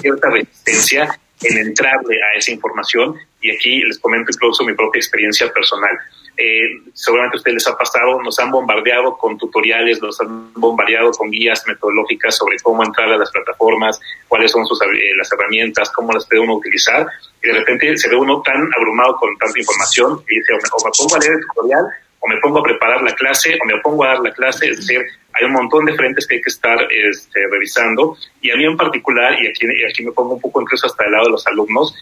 cierta 0.00 0.30
resistencia 0.30 1.18
en 1.42 1.58
entrarle 1.58 2.16
a 2.22 2.38
esa 2.38 2.52
información 2.52 3.14
y 3.40 3.50
aquí 3.50 3.82
les 3.82 3.98
comento 3.98 4.30
incluso 4.32 4.64
mi 4.64 4.74
propia 4.74 4.98
experiencia 4.98 5.50
personal. 5.52 5.98
Eh, 6.42 6.80
seguramente 6.94 7.36
a 7.36 7.38
ustedes 7.38 7.54
les 7.56 7.66
ha 7.68 7.76
pasado, 7.76 8.22
nos 8.22 8.38
han 8.38 8.50
bombardeado 8.50 9.14
con 9.18 9.36
tutoriales, 9.36 10.00
nos 10.00 10.18
han 10.22 10.50
bombardeado 10.54 11.10
con 11.10 11.30
guías 11.30 11.62
metodológicas 11.66 12.34
sobre 12.34 12.56
cómo 12.62 12.82
entrar 12.82 13.12
a 13.12 13.18
las 13.18 13.30
plataformas, 13.30 14.00
cuáles 14.26 14.50
son 14.50 14.64
sus, 14.64 14.80
eh, 14.80 14.86
las 15.18 15.30
herramientas, 15.30 15.90
cómo 15.90 16.12
las 16.12 16.26
puede 16.26 16.40
uno 16.40 16.54
utilizar, 16.54 17.06
y 17.42 17.48
de 17.48 17.52
repente 17.52 17.94
se 17.98 18.08
ve 18.08 18.16
uno 18.16 18.40
tan 18.40 18.56
abrumado 18.74 19.16
con 19.16 19.36
tanta 19.36 19.58
información 19.58 20.22
y 20.30 20.38
dice, 20.38 20.54
o 20.54 20.56
me, 20.56 20.90
pongo 20.96 21.14
a 21.14 21.18
leer 21.18 21.32
el 21.32 21.46
tutorial, 21.46 21.84
o 22.20 22.28
me 22.28 22.36
pongo 22.38 22.58
a 22.60 22.62
preparar 22.62 23.02
la 23.02 23.14
clase, 23.14 23.58
o 23.62 23.66
me 23.66 23.78
pongo 23.82 24.04
a 24.04 24.08
dar 24.08 24.20
la 24.20 24.32
clase, 24.32 24.70
es 24.70 24.78
decir, 24.78 25.04
hay 25.34 25.44
un 25.44 25.52
montón 25.52 25.84
de 25.84 25.94
frentes 25.94 26.26
que 26.26 26.36
hay 26.36 26.40
que 26.40 26.48
estar 26.48 26.78
este, 26.90 27.40
revisando, 27.50 28.16
y 28.40 28.50
a 28.50 28.56
mí 28.56 28.64
en 28.64 28.78
particular, 28.78 29.34
y 29.34 29.46
aquí, 29.46 29.66
y 29.66 29.84
aquí 29.84 30.06
me 30.06 30.12
pongo 30.12 30.36
un 30.36 30.40
poco 30.40 30.62
incluso 30.62 30.86
hasta 30.86 31.04
el 31.04 31.12
lado 31.12 31.26
de 31.26 31.32
los 31.32 31.46
alumnos, 31.46 31.94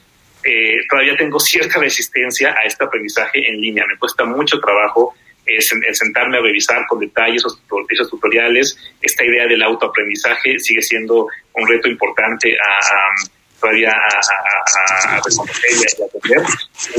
eh, 0.45 0.87
todavía 0.89 1.17
tengo 1.17 1.41
cierta 1.41 1.79
resistencia 1.79 2.51
a 2.51 2.65
este 2.67 2.85
aprendizaje 2.85 3.49
en 3.49 3.61
línea. 3.61 3.85
Me 3.87 3.99
cuesta 3.99 4.25
mucho 4.25 4.61
trabajo 4.61 5.15
eh, 5.47 5.63
sentarme 5.95 6.39
a 6.39 6.43
revisar 6.43 6.87
con 6.87 7.01
detalle 7.01 7.37
esos, 7.37 7.61
tutoriales. 8.11 8.77
Esta 9.01 9.25
idea 9.25 9.47
del 9.47 9.63
autoaprendizaje 9.63 10.59
sigue 10.59 10.83
siendo 10.83 11.27
un 11.55 11.69
reto 11.69 11.89
importante 11.89 12.55
a, 12.55 13.61
todavía 13.61 13.91
a, 13.91 15.17
reconocer 15.17 15.71
y 15.73 16.03
a 16.03 16.07
atender. 16.07 16.47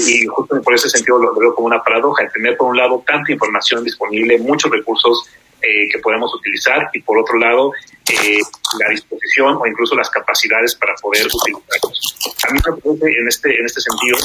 Y 0.07 0.25
justo 0.25 0.61
por 0.61 0.73
ese 0.73 0.89
sentido 0.89 1.19
lo, 1.19 1.35
veo 1.35 1.53
como 1.53 1.67
una 1.67 1.83
paradoja, 1.83 2.27
tener 2.29 2.57
por 2.57 2.69
un 2.71 2.77
lado 2.77 3.03
tanta 3.05 3.31
información 3.31 3.83
disponible, 3.83 4.39
muchos 4.39 4.71
recursos 4.71 5.29
eh, 5.61 5.89
que 5.91 5.99
podemos 5.99 6.33
utilizar 6.33 6.89
y 6.93 7.01
por 7.01 7.19
otro 7.19 7.37
lado 7.37 7.73
eh, 8.09 8.37
la 8.79 8.89
disposición 8.91 9.57
o 9.59 9.67
incluso 9.67 9.93
las 9.93 10.09
capacidades 10.09 10.73
para 10.75 10.93
poder 10.95 11.27
utilizarlos. 11.27 12.15
A 12.47 12.53
mí 12.53 12.59
me 12.65 12.81
parece 12.81 13.19
en 13.19 13.27
este, 13.27 13.59
en 13.59 13.65
este 13.65 13.81
sentido 13.81 14.17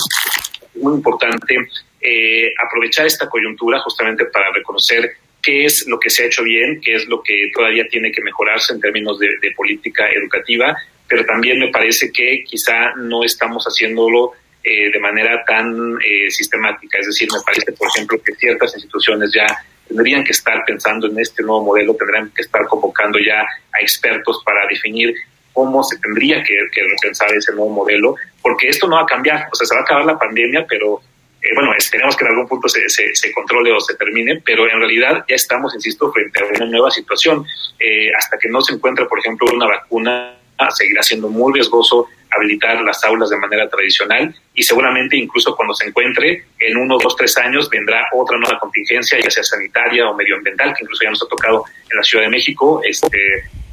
muy 0.77 0.95
importante 0.95 1.57
eh, 2.01 2.53
aprovechar 2.65 3.07
esta 3.07 3.29
coyuntura 3.29 3.81
justamente 3.81 4.27
para 4.27 4.53
reconocer 4.53 5.17
qué 5.43 5.65
es 5.65 5.87
lo 5.89 5.99
que 5.99 6.09
se 6.09 6.23
ha 6.23 6.27
hecho 6.27 6.45
bien, 6.45 6.81
qué 6.81 6.95
es 6.95 7.09
lo 7.09 7.21
que 7.21 7.51
todavía 7.53 7.85
tiene 7.91 8.13
que 8.13 8.23
mejorarse 8.23 8.73
en 8.73 8.81
términos 8.81 9.19
de, 9.19 9.51
política 9.57 10.09
educativa, 10.11 10.77
pero 11.09 11.25
también 11.25 11.59
me 11.59 11.73
parece 11.73 12.13
que 12.13 12.45
quizá 12.45 12.95
no 12.97 13.25
estamos 13.25 13.65
haciéndolo 13.65 14.33
eh, 14.63 14.91
de 14.91 15.01
manera 15.01 15.45
tan 15.45 15.99
sistemática. 16.31 16.99
Es 16.99 17.07
decir, 17.09 17.29
me 17.33 17.43
parece, 17.45 17.73
por 17.73 17.89
ejemplo, 17.89 18.23
que 18.23 18.35
ciertas 18.37 18.73
instituciones 18.75 19.31
ya 19.35 19.47
tendrían 19.89 20.25
que 20.25 20.33
estar 20.33 20.65
pensando 20.65 21.07
en 21.07 21.19
este 21.19 21.43
nuevo 21.43 21.65
modelo, 21.65 21.95
tendrían 21.95 22.31
que 22.31 22.43
estar 22.43 22.67
convocando 22.67 23.19
ya 23.19 23.41
a 23.41 23.81
expertos 23.81 24.43
para 24.45 24.67
definir 24.67 25.15
cómo 25.53 25.83
se 25.85 25.99
tendría 25.99 26.43
que, 26.43 26.55
que 26.73 26.83
repensar 26.83 27.33
ese 27.33 27.53
nuevo 27.53 27.71
modelo, 27.71 28.17
porque 28.43 28.69
esto 28.69 28.89
no 28.89 28.97
va 28.97 29.03
a 29.03 29.07
cambiar, 29.07 29.49
o 29.53 29.55
sea, 29.55 29.67
se 29.67 29.75
va 29.75 29.81
a 29.81 29.85
acabar 29.85 30.05
la 30.05 30.19
pandemia, 30.19 30.67
pero 30.69 31.01
eh, 31.45 31.51
bueno, 31.55 31.75
esperemos 31.77 32.17
que 32.17 32.25
en 32.25 32.31
algún 32.31 32.49
punto 32.49 32.69
se, 32.69 32.89
se, 32.89 33.33
controle 33.33 33.71
o 33.71 33.79
se 33.79 33.95
termine, 33.97 34.43
pero 34.45 34.65
en 34.67 34.79
realidad 34.79 35.25
ya 35.29 35.35
estamos, 35.35 35.75
insisto, 35.75 36.11
frente 36.11 36.41
a 36.41 36.47
una 36.47 36.67
nueva 36.67 36.91
situación. 36.91 37.45
Eh, 37.79 38.11
hasta 38.17 38.39
que 38.39 38.49
no 38.49 38.63
se 38.63 38.75
encuentre, 38.75 39.05
por 39.05 39.19
ejemplo, 39.19 39.47
una 39.53 39.67
vacuna, 39.67 40.39
seguirá 40.71 41.03
siendo 41.03 41.29
muy 41.29 41.53
riesgoso 41.53 42.09
habilitar 42.31 42.81
las 42.83 43.03
aulas 43.05 43.31
de 43.31 43.37
manera 43.37 43.69
tradicional 43.69 44.35
y 44.55 44.63
seguramente 44.63 45.17
incluso 45.17 45.55
cuando 45.55 45.75
se 45.75 45.87
encuentre 45.87 46.45
en 46.59 46.77
uno, 46.77 46.99
dos, 46.99 47.15
tres 47.17 47.37
años 47.37 47.69
vendrá 47.71 48.09
otra 48.13 48.39
nueva 48.39 48.59
contingencia, 48.59 49.19
ya 49.21 49.31
sea 49.31 49.45
sanitaria 49.45 50.09
o 50.09 50.17
medioambiental, 50.17 50.75
que 50.75 50.83
incluso 50.83 51.05
ya 51.05 51.11
nos 51.11 51.23
ha 51.23 51.29
tocado 51.29 51.65
en 51.91 51.97
la 51.97 52.03
Ciudad 52.03 52.25
de 52.25 52.31
México. 52.31 52.81
Este, 52.85 53.19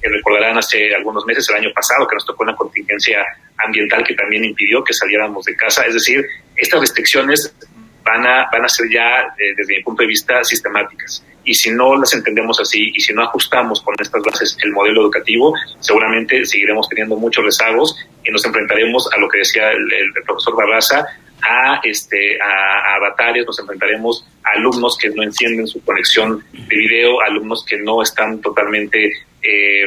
recordarán 0.01 0.57
hace 0.57 0.93
algunos 0.93 1.25
meses, 1.25 1.47
el 1.49 1.55
año 1.55 1.73
pasado, 1.73 2.07
que 2.07 2.15
nos 2.15 2.25
tocó 2.25 2.43
una 2.43 2.55
contingencia 2.55 3.23
ambiental 3.57 4.03
que 4.03 4.13
también 4.13 4.45
impidió 4.45 4.83
que 4.83 4.93
saliéramos 4.93 5.45
de 5.45 5.55
casa. 5.55 5.85
Es 5.85 5.95
decir, 5.95 6.25
estas 6.55 6.81
restricciones 6.81 7.55
van 8.03 8.25
a, 8.25 8.47
van 8.51 8.65
a 8.65 8.69
ser 8.69 8.87
ya, 8.91 9.21
eh, 9.37 9.53
desde 9.55 9.77
mi 9.77 9.83
punto 9.83 10.03
de 10.03 10.07
vista, 10.07 10.43
sistemáticas 10.43 11.23
y 11.43 11.53
si 11.53 11.71
no 11.71 11.95
las 11.95 12.13
entendemos 12.13 12.59
así 12.59 12.91
y 12.93 12.99
si 12.99 13.13
no 13.13 13.23
ajustamos 13.23 13.81
con 13.81 13.95
estas 13.99 14.21
bases 14.23 14.57
el 14.63 14.71
modelo 14.71 15.01
educativo, 15.01 15.53
seguramente 15.79 16.45
seguiremos 16.45 16.87
teniendo 16.89 17.15
muchos 17.15 17.43
rezagos 17.43 17.97
y 18.23 18.31
nos 18.31 18.45
enfrentaremos 18.45 19.09
a 19.13 19.19
lo 19.19 19.27
que 19.27 19.39
decía 19.39 19.71
el, 19.71 20.13
profesor 20.25 20.55
Barraza, 20.55 21.05
a, 21.41 21.79
este, 21.83 22.39
a, 22.41 22.95
avatares, 22.97 23.45
nos 23.45 23.59
enfrentaremos 23.59 24.25
a 24.43 24.57
alumnos 24.57 24.97
que 24.97 25.09
no 25.09 25.23
encienden 25.23 25.67
su 25.67 25.83
conexión 25.83 26.43
de 26.53 26.75
video, 26.77 27.21
alumnos 27.21 27.65
que 27.65 27.77
no 27.77 28.01
están 28.01 28.39
totalmente 28.41 29.11
eh, 29.41 29.85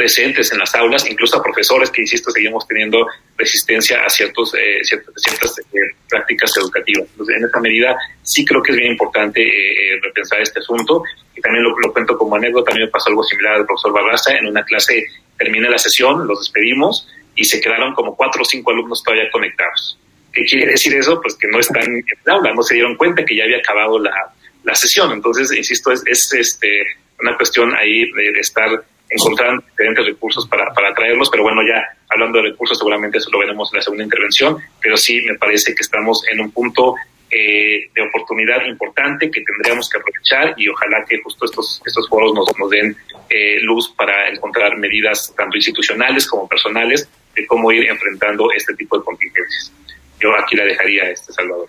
presentes 0.00 0.50
en 0.50 0.58
las 0.58 0.74
aulas, 0.74 1.04
incluso 1.10 1.36
a 1.36 1.42
profesores 1.42 1.90
que, 1.90 2.00
insisto, 2.00 2.30
seguimos 2.30 2.66
teniendo 2.66 3.06
resistencia 3.36 4.02
a 4.02 4.08
ciertos, 4.08 4.54
eh, 4.54 4.82
ciertas, 4.82 5.12
ciertas 5.14 5.58
eh, 5.58 5.94
prácticas 6.08 6.50
educativas. 6.56 7.06
Entonces, 7.10 7.36
en 7.36 7.44
esta 7.44 7.60
medida, 7.60 7.94
sí 8.22 8.42
creo 8.46 8.62
que 8.62 8.72
es 8.72 8.78
bien 8.78 8.92
importante 8.92 9.42
eh, 9.42 10.00
repensar 10.02 10.40
este 10.40 10.60
asunto. 10.60 11.02
Y 11.36 11.42
también 11.42 11.64
lo, 11.64 11.92
cuento 11.92 12.16
como 12.16 12.34
anécdota, 12.36 12.70
también 12.70 12.86
me 12.86 12.90
pasó 12.90 13.10
algo 13.10 13.22
similar 13.24 13.56
al 13.56 13.66
profesor 13.66 13.92
Barraza. 13.92 14.34
En 14.38 14.46
una 14.46 14.64
clase 14.64 15.04
termina 15.36 15.68
la 15.68 15.76
sesión, 15.76 16.26
los 16.26 16.40
despedimos 16.40 17.06
y 17.36 17.44
se 17.44 17.60
quedaron 17.60 17.92
como 17.92 18.16
cuatro 18.16 18.40
o 18.40 18.44
cinco 18.46 18.70
alumnos 18.70 19.02
todavía 19.04 19.30
conectados. 19.30 19.98
¿Qué 20.32 20.46
quiere 20.46 20.66
decir 20.66 20.94
eso? 20.94 21.20
Pues 21.20 21.36
que 21.36 21.48
no 21.48 21.58
están 21.58 21.82
en 21.82 21.96
el 21.96 22.32
aula, 22.32 22.54
no 22.54 22.62
se 22.62 22.76
dieron 22.76 22.96
cuenta 22.96 23.22
que 23.22 23.36
ya 23.36 23.44
había 23.44 23.58
acabado 23.58 23.98
la, 23.98 24.32
la 24.64 24.74
sesión. 24.74 25.12
Entonces, 25.12 25.52
insisto, 25.52 25.92
es, 25.92 26.02
es 26.06 26.32
este, 26.32 26.86
una 27.20 27.36
cuestión 27.36 27.74
ahí 27.76 28.10
de 28.12 28.40
estar 28.40 28.82
encontrando 29.10 29.62
diferentes 29.70 30.06
recursos 30.06 30.46
para, 30.48 30.72
para 30.72 30.94
traerlos, 30.94 31.28
pero 31.30 31.42
bueno, 31.42 31.62
ya 31.62 31.82
hablando 32.08 32.38
de 32.38 32.50
recursos, 32.50 32.78
seguramente 32.78 33.18
eso 33.18 33.30
lo 33.30 33.40
veremos 33.40 33.70
en 33.72 33.78
la 33.78 33.82
segunda 33.82 34.04
intervención, 34.04 34.56
pero 34.80 34.96
sí 34.96 35.20
me 35.22 35.36
parece 35.36 35.74
que 35.74 35.82
estamos 35.82 36.22
en 36.30 36.40
un 36.40 36.50
punto 36.52 36.94
eh, 37.30 37.90
de 37.94 38.02
oportunidad 38.02 38.64
importante 38.66 39.30
que 39.30 39.42
tendríamos 39.42 39.88
que 39.88 39.98
aprovechar 39.98 40.54
y 40.56 40.68
ojalá 40.68 41.04
que 41.08 41.20
justo 41.22 41.44
estos, 41.44 41.80
estos 41.84 42.08
foros 42.08 42.34
nos, 42.34 42.46
nos 42.58 42.70
den 42.70 42.96
eh, 43.28 43.60
luz 43.60 43.92
para 43.96 44.28
encontrar 44.28 44.76
medidas 44.76 45.32
tanto 45.36 45.56
institucionales 45.56 46.26
como 46.26 46.48
personales 46.48 47.08
de 47.34 47.46
cómo 47.46 47.70
ir 47.70 47.88
enfrentando 47.88 48.50
este 48.52 48.74
tipo 48.74 48.98
de 48.98 49.04
contingencias. 49.04 49.72
Yo 50.20 50.30
aquí 50.36 50.56
la 50.56 50.64
dejaría, 50.64 51.04
este 51.04 51.32
Salvador. 51.32 51.68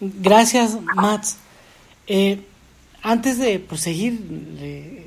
Gracias, 0.00 0.78
Mats. 0.94 1.38
Eh, 2.06 2.38
antes 3.02 3.38
de 3.38 3.58
proseguir, 3.58 4.14
eh, 4.60 5.03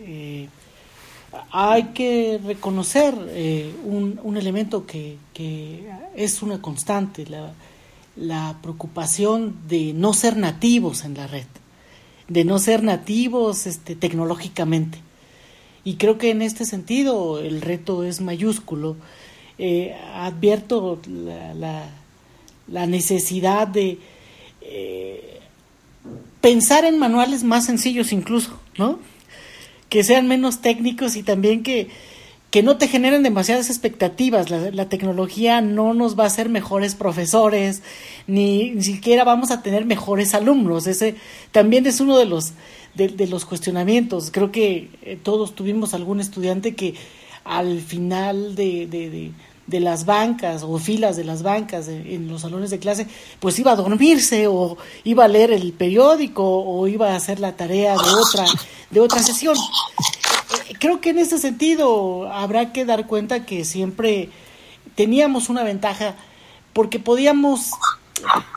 hay 1.60 1.86
que 1.86 2.40
reconocer 2.46 3.16
eh, 3.30 3.74
un, 3.84 4.20
un, 4.22 4.38
elemento 4.38 4.86
que, 4.86 5.18
que, 5.34 5.90
es 6.16 6.44
una 6.44 6.62
constante, 6.62 7.26
la, 7.26 7.52
la, 8.16 8.60
preocupación 8.62 9.56
de 9.68 9.92
no 9.92 10.14
ser 10.14 10.38
nativos 10.38 11.04
en 11.04 11.16
la 11.16 11.26
red, 11.26 11.48
de 12.28 12.46
no 12.46 12.60
ser 12.60 12.84
nativos 12.84 13.66
este, 13.66 13.96
tecnológicamente. 13.96 15.00
Y 15.84 15.96
creo 15.96 16.20
que 16.20 16.30
en 16.30 16.44
este 16.44 16.64
sentido 16.64 17.40
el 17.40 17.62
reto 17.62 18.04
es 18.04 18.22
mayúsculo. 18.22 18.96
Eh, 19.58 19.96
advierto 20.14 21.00
la, 21.08 21.90
la, 22.68 22.86
necesidad 22.86 23.68
de 23.68 23.98
eh, 24.62 25.40
pensar 26.40 26.86
en 26.86 27.00
manuales 27.00 27.44
más 27.44 27.66
sencillos 27.66 28.12
incluso, 28.12 28.60
¿no? 28.78 29.00
Que 29.90 30.04
sean 30.04 30.28
menos 30.28 30.62
técnicos 30.62 31.16
y 31.16 31.24
también 31.24 31.64
que, 31.64 31.90
que 32.52 32.64
no 32.64 32.78
te 32.78 32.88
generen 32.88 33.24
demasiadas 33.24 33.70
expectativas. 33.70 34.50
La, 34.50 34.90
tecnología 34.90 35.62
no 35.62 35.94
nos 35.94 36.18
va 36.18 36.24
a 36.24 36.28
hacer 36.28 36.50
mejores 36.50 36.96
profesores, 36.96 37.84
ni, 38.26 38.72
ni, 38.72 38.84
siquiera 38.84 39.24
vamos 39.24 39.52
a 39.52 39.62
tener 39.62 39.86
mejores 39.86 40.34
alumnos. 40.34 40.88
Ese 40.88 41.16
también 41.52 41.86
es 41.86 42.00
uno 42.00 42.18
de 42.18 42.26
los, 42.26 42.54
de, 42.96 43.28
los 43.28 43.46
cuestionamientos. 43.46 44.32
Creo 44.32 44.52
que 44.52 44.90
eh, 45.02 45.18
todos 45.22 45.56
tuvimos 45.56 45.94
algún 45.94 46.20
estudiante 46.20 46.76
que 46.76 46.96
al 47.44 47.80
final 47.80 48.56
de, 48.56 49.32
de 49.68 49.82
las 49.82 50.06
bancas 50.06 50.64
o 50.64 50.80
filas 50.80 51.18
de 51.18 51.26
las 51.26 51.44
bancas 51.44 51.90
en 51.90 52.30
los 52.30 52.42
salones 52.42 52.72
de 52.72 52.80
clase, 52.80 53.06
pues 53.40 53.60
iba 53.60 53.74
a 53.74 53.76
dormirse 53.76 54.48
o 54.48 54.78
iba 55.04 55.26
a 55.26 55.28
leer 55.28 55.52
el 55.52 55.74
periódico 55.74 56.44
o 56.44 56.88
iba 56.88 57.12
a 57.12 57.16
hacer 57.16 57.40
la 57.40 57.56
tarea 57.56 57.94
de 57.94 58.10
otra, 58.10 58.46
de 58.90 59.00
otra 59.02 59.22
sesión. 59.22 59.58
Creo 60.80 61.02
que 61.02 61.10
en 61.10 61.20
ese 61.20 61.38
sentido 61.38 62.32
habrá 62.32 62.72
que 62.72 62.86
dar 62.86 63.08
cuenta 63.08 63.46
que 63.46 63.66
siempre 63.66 64.30
teníamos 64.96 65.50
una 65.50 65.64
ventaja 65.64 66.16
porque 66.72 67.00
podíamos, 67.00 67.72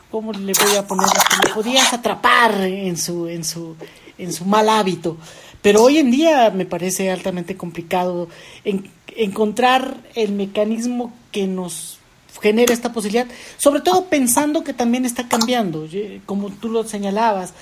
¿cómo 0.09 0.31
le 0.31 0.53
voy 0.53 0.75
a 0.77 0.87
poner? 0.87 1.07
Le 1.45 1.53
podías 1.53 1.91
atrapar 1.91 2.61
en 2.61 2.95
su, 2.95 3.27
en 3.27 3.43
su, 3.43 3.75
en 4.17 4.31
su 4.31 4.45
mal 4.45 4.69
hábito. 4.69 5.17
Pero 5.61 5.83
hoy 5.83 5.99
en 5.99 6.09
día 6.09 6.49
me 6.49 6.65
parece 6.65 7.11
altamente 7.11 7.55
complicado 7.55 8.27
en, 8.63 8.89
encontrar 9.15 9.97
el 10.15 10.31
mecanismo 10.31 11.13
que 11.31 11.47
nos 11.47 11.99
genere 12.41 12.73
esta 12.73 12.93
posibilidad, 12.93 13.27
sobre 13.57 13.81
todo 13.81 14.05
pensando 14.05 14.63
que 14.63 14.73
también 14.73 15.05
está 15.05 15.27
cambiando, 15.27 15.87
como 16.25 16.49
tú 16.49 16.69
lo 16.69 16.83
señalabas. 16.83 17.53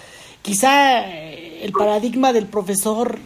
Quizá 0.41 1.07
eh, 1.09 1.63
el 1.63 1.73
paradigma 1.73 2.31
del 2.31 2.45
profesor 2.45 3.19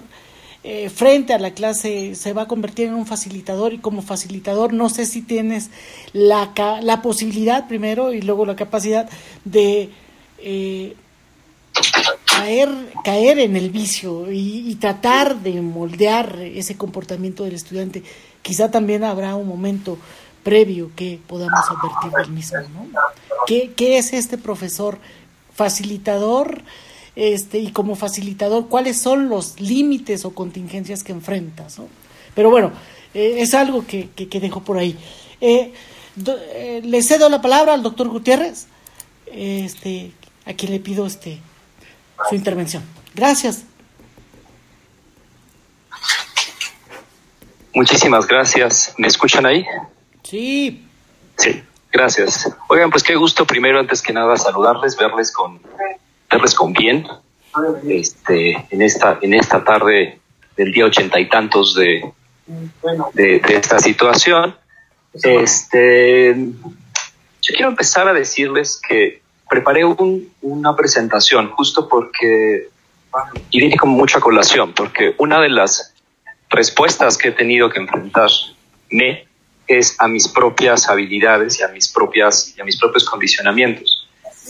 eh, 0.63 0.89
frente 0.89 1.33
a 1.33 1.39
la 1.39 1.51
clase 1.51 2.15
se 2.15 2.33
va 2.33 2.43
a 2.43 2.47
convertir 2.47 2.87
en 2.87 2.93
un 2.93 3.05
facilitador 3.05 3.73
y 3.73 3.79
como 3.79 4.01
facilitador 4.01 4.71
no 4.71 4.87
sé 4.87 5.05
si 5.05 5.21
tienes 5.21 5.69
la, 6.13 6.53
la 6.81 7.01
posibilidad 7.01 7.67
primero 7.67 8.13
y 8.13 8.21
luego 8.21 8.45
la 8.45 8.55
capacidad 8.55 9.09
de 9.43 9.89
eh, 10.39 10.95
caer, 12.35 12.69
caer 13.03 13.39
en 13.39 13.55
el 13.55 13.69
vicio 13.69 14.31
y, 14.31 14.75
tratar 14.75 15.39
de 15.39 15.61
moldear 15.61 16.39
ese 16.39 16.75
comportamiento 16.75 17.43
del 17.43 17.53
estudiante. 17.53 18.03
Quizá 18.41 18.71
también 18.71 19.03
habrá 19.03 19.35
un 19.35 19.47
momento 19.47 19.97
previo 20.43 20.91
que 20.95 21.19
podamos 21.25 21.61
advertir 21.69 22.11
del 22.11 22.31
mismo. 22.31 22.59
¿no? 22.59 22.99
¿Qué, 23.47 23.71
¿Qué, 23.75 23.97
es 23.97 24.13
este 24.13 24.37
profesor 24.37 24.99
facilitador? 25.53 26.61
Este, 27.15 27.59
y 27.59 27.71
como 27.71 27.95
facilitador, 27.95 28.67
¿cuáles 28.67 28.99
son 28.99 29.29
los 29.29 29.59
límites 29.59 30.25
o 30.25 30.33
contingencias 30.33 31.03
que 31.03 31.11
enfrentas? 31.11 31.77
¿no? 31.79 31.87
Pero 32.35 32.49
bueno, 32.49 32.71
eh, 33.13 33.35
es 33.37 33.53
algo 33.53 33.85
que, 33.85 34.09
que, 34.09 34.39
dejo 34.39 34.61
por 34.61 34.77
ahí. 34.77 34.97
Eh, 35.39 35.71
eh, 36.25 36.81
le 36.83 37.03
cedo 37.03 37.29
la 37.29 37.41
palabra 37.41 37.73
al 37.73 37.83
doctor 37.83 38.09
Gutiérrez, 38.09 38.67
este, 39.27 40.11
a 40.45 40.53
quien 40.53 40.71
le 40.71 40.79
pido 40.79 41.05
este, 41.05 41.39
su 42.29 42.35
intervención. 42.35 42.83
Gracias. 43.13 43.65
Muchísimas 47.73 48.27
gracias. 48.27 48.93
¿Me 48.97 49.07
escuchan 49.07 49.45
ahí? 49.45 49.65
Sí. 50.23 50.85
Sí, 51.37 51.63
gracias. 51.91 52.49
Oigan, 52.69 52.91
pues 52.91 53.01
qué 53.01 53.15
gusto 53.15 53.47
primero, 53.47 53.79
antes 53.79 54.01
que 54.01 54.13
nada, 54.13 54.37
saludarles, 54.37 54.95
verles 54.95 55.31
con, 55.31 55.59
verles 56.29 56.53
con 56.53 56.73
bien. 56.73 57.07
Este, 57.87 58.67
en 58.69 58.81
esta, 58.81 59.19
en 59.21 59.33
esta 59.33 59.63
tarde 59.63 60.19
del 60.55 60.71
día 60.71 60.85
ochenta 60.85 61.19
y 61.19 61.29
tantos 61.29 61.75
de, 61.75 62.11
de, 63.13 63.39
de, 63.39 63.55
esta 63.55 63.79
situación. 63.79 64.55
Este, 65.13 66.35
yo 66.35 67.55
quiero 67.55 67.69
empezar 67.69 68.07
a 68.07 68.13
decirles 68.13 68.79
que 68.87 69.22
preparé 69.53 69.85
un, 69.85 70.33
una 70.41 70.75
presentación 70.75 71.51
justo 71.51 71.87
porque, 71.87 72.69
y 73.51 73.59
viene 73.59 73.77
con 73.77 73.91
mucha 73.91 74.19
colación, 74.19 74.73
porque 74.73 75.13
una 75.19 75.39
de 75.39 75.49
las 75.49 75.93
respuestas 76.49 77.19
que 77.19 77.27
he 77.27 77.31
tenido 77.33 77.69
que 77.69 77.79
enfrentarme 77.79 79.27
es 79.67 79.95
a 79.99 80.07
mis 80.07 80.27
propias 80.27 80.89
habilidades 80.89 81.59
y 81.59 81.63
a 81.63 81.67
mis, 81.67 81.87
propias, 81.87 82.55
y 82.57 82.61
a 82.61 82.63
mis 82.63 82.79
propios 82.79 83.05
condicionamientos. 83.05 84.09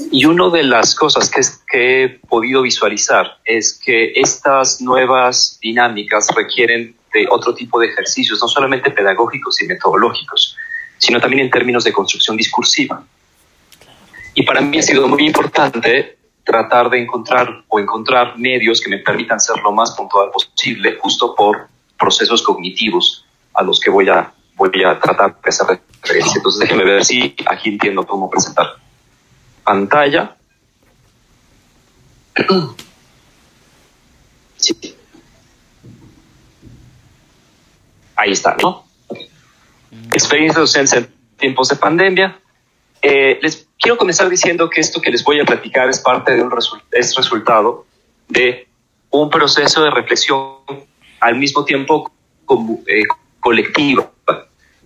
Y 0.10 0.24
una 0.24 0.50
de 0.50 0.64
las 0.64 0.96
cosas 0.96 1.30
que, 1.30 1.42
que 1.70 2.04
he 2.04 2.10
podido 2.10 2.62
visualizar 2.62 3.40
es 3.44 3.78
que 3.84 4.14
estas 4.16 4.80
nuevas 4.80 5.60
dinámicas 5.62 6.30
requieren 6.34 6.96
de 7.14 7.28
otro 7.30 7.54
tipo 7.54 7.78
de 7.78 7.88
ejercicios, 7.88 8.40
no 8.42 8.48
solamente 8.48 8.90
pedagógicos 8.90 9.62
y 9.62 9.68
metodológicos, 9.68 10.56
sino 10.98 11.20
también 11.20 11.44
en 11.44 11.52
términos 11.52 11.84
de 11.84 11.92
construcción 11.92 12.38
discursiva. 12.38 13.06
Y 14.34 14.44
para 14.44 14.62
mí 14.62 14.80
ha 14.80 14.82
sido 14.82 15.08
muy 15.08 15.26
importante 15.26 16.18
tratar 16.44 16.90
de 16.90 17.00
encontrar 17.00 17.64
o 17.68 17.80
encontrar 17.80 18.38
medios 18.38 18.82
que 18.82 18.90
me 18.90 18.98
permitan 18.98 19.40
ser 19.40 19.58
lo 19.64 19.72
más 19.72 19.92
puntual 19.92 20.30
posible, 20.32 20.98
justo 21.00 21.36
por 21.36 21.68
procesos 21.98 22.42
cognitivos 22.42 23.26
a 23.54 23.64
los 23.64 23.80
que 23.80 23.90
voy 23.90 24.10
a, 24.10 24.32
voy 24.56 24.84
a 24.84 25.00
tratar 25.00 25.40
de 25.42 25.50
hacer 25.50 25.80
referencia. 26.02 26.38
Entonces 26.38 26.60
déjenme 26.60 26.84
ver 26.84 27.06
si 27.06 27.36
aquí 27.46 27.70
entiendo 27.70 28.06
cómo 28.06 28.30
presentar. 28.30 28.68
Pantalla. 29.64 30.36
Sí. 34.58 34.96
Ahí 38.16 38.32
está, 38.32 38.56
¿no? 38.62 38.86
Experiencia 40.12 40.60
docente 40.60 40.98
en 40.98 41.14
tiempos 41.38 41.70
de 41.70 41.76
pandemia. 41.76 42.40
Eh, 43.02 43.40
les 43.42 43.63
quiero 43.84 43.98
comenzar 43.98 44.30
diciendo 44.30 44.70
que 44.70 44.80
esto 44.80 45.02
que 45.02 45.12
les 45.12 45.24
voy 45.26 45.42
a 45.42 45.46
platicar 45.46 45.90
es 45.90 46.00
parte 46.00 46.32
de 46.34 46.42
un 46.42 46.50
resu 46.50 46.78
es 46.90 47.14
resultado 47.16 47.86
de 48.30 48.66
un 49.10 49.30
proceso 49.30 49.84
de 49.84 49.92
reflexión 49.92 50.56
al 51.20 51.36
mismo 51.36 51.66
tiempo 51.66 52.10
como, 52.46 52.80
eh, 52.88 53.04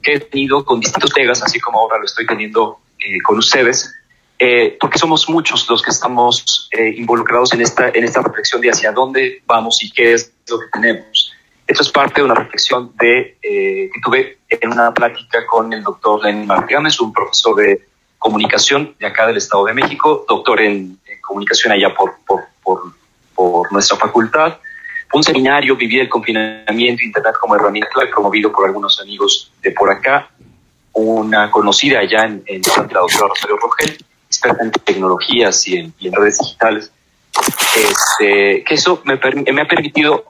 que 0.02 0.14
he 0.14 0.20
tenido 0.20 0.66
con 0.66 0.80
distintos 0.80 1.12
colegas, 1.12 1.44
así 1.44 1.60
como 1.60 1.80
ahora 1.80 2.00
lo 2.00 2.06
estoy 2.06 2.26
teniendo 2.26 2.80
eh, 2.98 3.22
con 3.22 3.38
ustedes, 3.38 3.94
eh, 4.40 4.76
porque 4.80 4.98
somos 4.98 5.30
muchos 5.30 5.70
los 5.70 5.82
que 5.82 5.92
estamos 5.92 6.68
involucrados 6.96 7.54
en 7.54 7.62
esta, 7.62 7.90
en 7.90 8.04
esta 8.04 8.22
reflexión 8.22 8.62
de 8.62 8.72
hacia 8.72 8.92
dónde 8.92 9.44
vamos 9.46 9.84
y 9.84 9.92
qué 9.92 10.14
es 10.14 10.34
lo 10.50 10.60
que 10.60 10.66
tenemos. 10.74 11.34
Esto 11.68 11.84
es 11.84 11.90
parte 11.90 12.22
de 12.22 12.26
una 12.26 12.36
reflexión 12.36 12.94
de, 12.98 13.38
eh, 13.42 13.90
que 13.94 14.02
tuve 14.02 14.40
en 14.50 14.72
una 14.72 14.92
plática 14.94 15.46
con 15.46 15.72
el 15.74 15.84
doctor 15.84 16.24
Lenin 16.24 16.48
Martínez, 16.48 17.00
un 17.00 17.12
profesor 17.12 17.56
de 17.58 17.86
comunicación 18.18 18.96
de 19.00 19.08
acá 19.08 19.28
del 19.28 19.38
Estado 19.38 19.66
de 19.66 19.74
México, 19.74 20.26
doctor 20.28 20.62
en, 20.62 21.00
comunicación 21.22 21.74
allá 21.74 21.94
por, 21.94 22.16
por, 22.26 22.46
por, 23.36 23.72
nuestra 23.72 23.98
facultad. 23.98 24.58
Un 25.14 25.24
seminario, 25.24 25.76
Vivir 25.76 26.02
el 26.02 26.10
confinamiento, 26.10 27.04
Internet 27.04 27.36
como 27.40 27.56
herramienta 27.56 27.90
promovido 28.12 28.52
por 28.52 28.66
algunos 28.66 29.00
amigos 29.02 29.52
de 29.62 29.72
por 29.72 29.92
acá. 29.92 30.30
Una 30.94 31.52
conocida 31.52 32.00
allá 32.00 32.26
en, 32.26 32.44
en 32.46 32.62
la 32.62 33.02
doctora 33.02 33.28
Rosario 33.28 33.58
Rogel, 33.58 33.98
experta 34.26 34.64
en 34.64 34.72
tecnologías 34.72 35.68
y 35.68 35.78
en, 35.78 35.94
en 36.00 36.14
redes 36.14 36.40
digitales. 36.40 36.92
Este, 37.76 38.64
que 38.64 38.74
eso 38.74 39.02
me 39.06 39.14
ha 39.62 39.68
permitido 39.68 40.26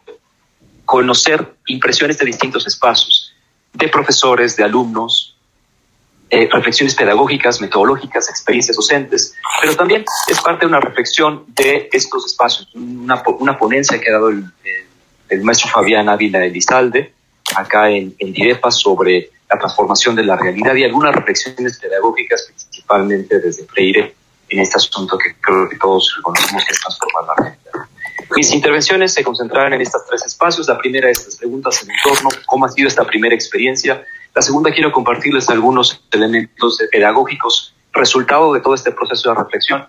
conocer 0.87 1.55
impresiones 1.67 2.17
de 2.17 2.25
distintos 2.25 2.65
espacios, 2.65 3.33
de 3.73 3.89
profesores, 3.89 4.55
de 4.55 4.63
alumnos, 4.63 5.26
eh, 6.37 6.47
reflexiones 6.51 6.93
pedagógicas, 6.93 7.59
metodológicas, 7.59 8.29
experiencias 8.29 8.77
docentes, 8.77 9.33
pero 9.59 9.75
también 9.75 10.05
es 10.27 10.39
parte 10.39 10.61
de 10.61 10.67
una 10.67 10.79
reflexión 10.79 11.45
de 11.47 11.89
estos 11.91 12.27
espacios, 12.27 12.69
una, 12.75 13.57
ponencia 13.57 13.99
que 13.99 14.09
ha 14.09 14.13
dado 14.13 14.29
el, 14.29 14.43
el, 15.29 15.41
maestro 15.41 15.71
Fabián 15.71 16.09
Ávila 16.09 16.45
Elizalde, 16.45 17.11
acá 17.55 17.89
en, 17.89 18.13
en 18.19 18.33
Direpa, 18.33 18.69
sobre 18.69 19.31
la 19.49 19.57
transformación 19.57 20.15
de 20.15 20.25
la 20.25 20.35
realidad 20.35 20.75
y 20.75 20.83
algunas 20.83 21.15
reflexiones 21.15 21.79
pedagógicas, 21.79 22.43
principalmente 22.47 23.39
desde 23.39 23.65
Freire, 23.65 24.13
en 24.49 24.59
este 24.59 24.77
asunto 24.77 25.17
que 25.17 25.33
creo 25.41 25.67
que 25.67 25.77
todos 25.77 26.13
reconocemos 26.17 26.63
que 26.65 26.71
es 26.71 26.79
transformar 26.79 27.23
la 27.25 27.43
realidad. 27.43 27.89
Mis 28.35 28.51
intervenciones 28.51 29.11
se 29.11 29.23
concentrarán 29.23 29.73
en 29.73 29.81
estos 29.81 30.05
tres 30.05 30.23
espacios. 30.23 30.67
La 30.67 30.77
primera, 30.77 31.09
es 31.09 31.25
las 31.25 31.37
preguntas 31.37 31.81
en 31.81 31.89
torno 32.03 32.29
cómo 32.45 32.65
ha 32.65 32.69
sido 32.69 32.87
esta 32.87 33.05
primera 33.05 33.33
experiencia. 33.33 34.03
La 34.37 34.43
segunda, 34.43 34.69
quiero 34.69 34.91
compartirles 34.91 35.49
algunos 35.49 35.99
elementos 36.11 36.77
pedagógicos, 36.91 37.73
resultado 37.91 38.53
de 38.53 38.59
todo 38.59 38.75
este 38.75 38.91
proceso 38.91 39.29
de 39.29 39.35
reflexión. 39.35 39.87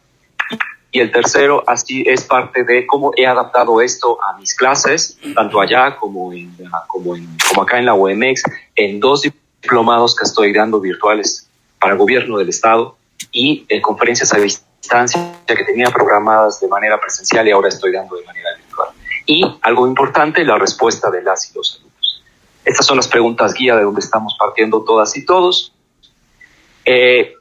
Y 0.90 1.00
el 1.00 1.12
tercero, 1.12 1.62
así 1.66 2.02
es 2.06 2.24
parte 2.24 2.64
de 2.64 2.86
cómo 2.86 3.12
he 3.14 3.26
adaptado 3.26 3.82
esto 3.82 4.18
a 4.24 4.38
mis 4.38 4.54
clases, 4.54 5.18
tanto 5.34 5.60
allá 5.60 5.96
como, 5.96 6.32
en, 6.32 6.50
como, 6.86 7.12
acá 7.62 7.78
en 7.78 7.84
la 7.84 7.92
UMX, 7.92 8.42
en 8.74 9.00
dos 9.00 9.20
diplomados 9.60 10.16
que 10.16 10.24
estoy 10.24 10.54
dando 10.54 10.80
virtuales 10.80 11.46
para 11.78 11.92
el 11.92 11.98
gobierno 11.98 12.38
del 12.38 12.48
Estado 12.48 12.96
y 13.30 13.66
en 13.68 13.82
conferencias 13.82 14.32
a 14.32 14.38
distancia 14.38 15.30
que 15.46 15.62
tenía 15.64 15.90
programadas 15.90 16.58
de 16.58 16.68
manera 16.68 16.98
presencial 16.98 17.46
y 17.46 17.50
ahora 17.50 17.68
estoy 17.68 17.92
dando 17.92 18.16
de 18.16 18.24
manera 18.24 18.48
virtual. 18.56 18.88
Y 19.26 19.44
algo 19.60 19.86
importante, 19.86 20.42
la 20.42 20.56
respuesta 20.56 21.10
de 21.10 21.20
las 21.20 21.54
y. 21.54 21.87
Estas 22.68 22.84
son 22.84 22.98
las 22.98 23.08
preguntas 23.08 23.54
guía 23.54 23.74
de 23.76 23.82
donde 23.82 24.00
estamos 24.00 24.36
partiendo 24.38 24.84
todas 24.84 25.16
y 25.16 25.24
todos. 25.24 25.72
Eh, 26.84 27.32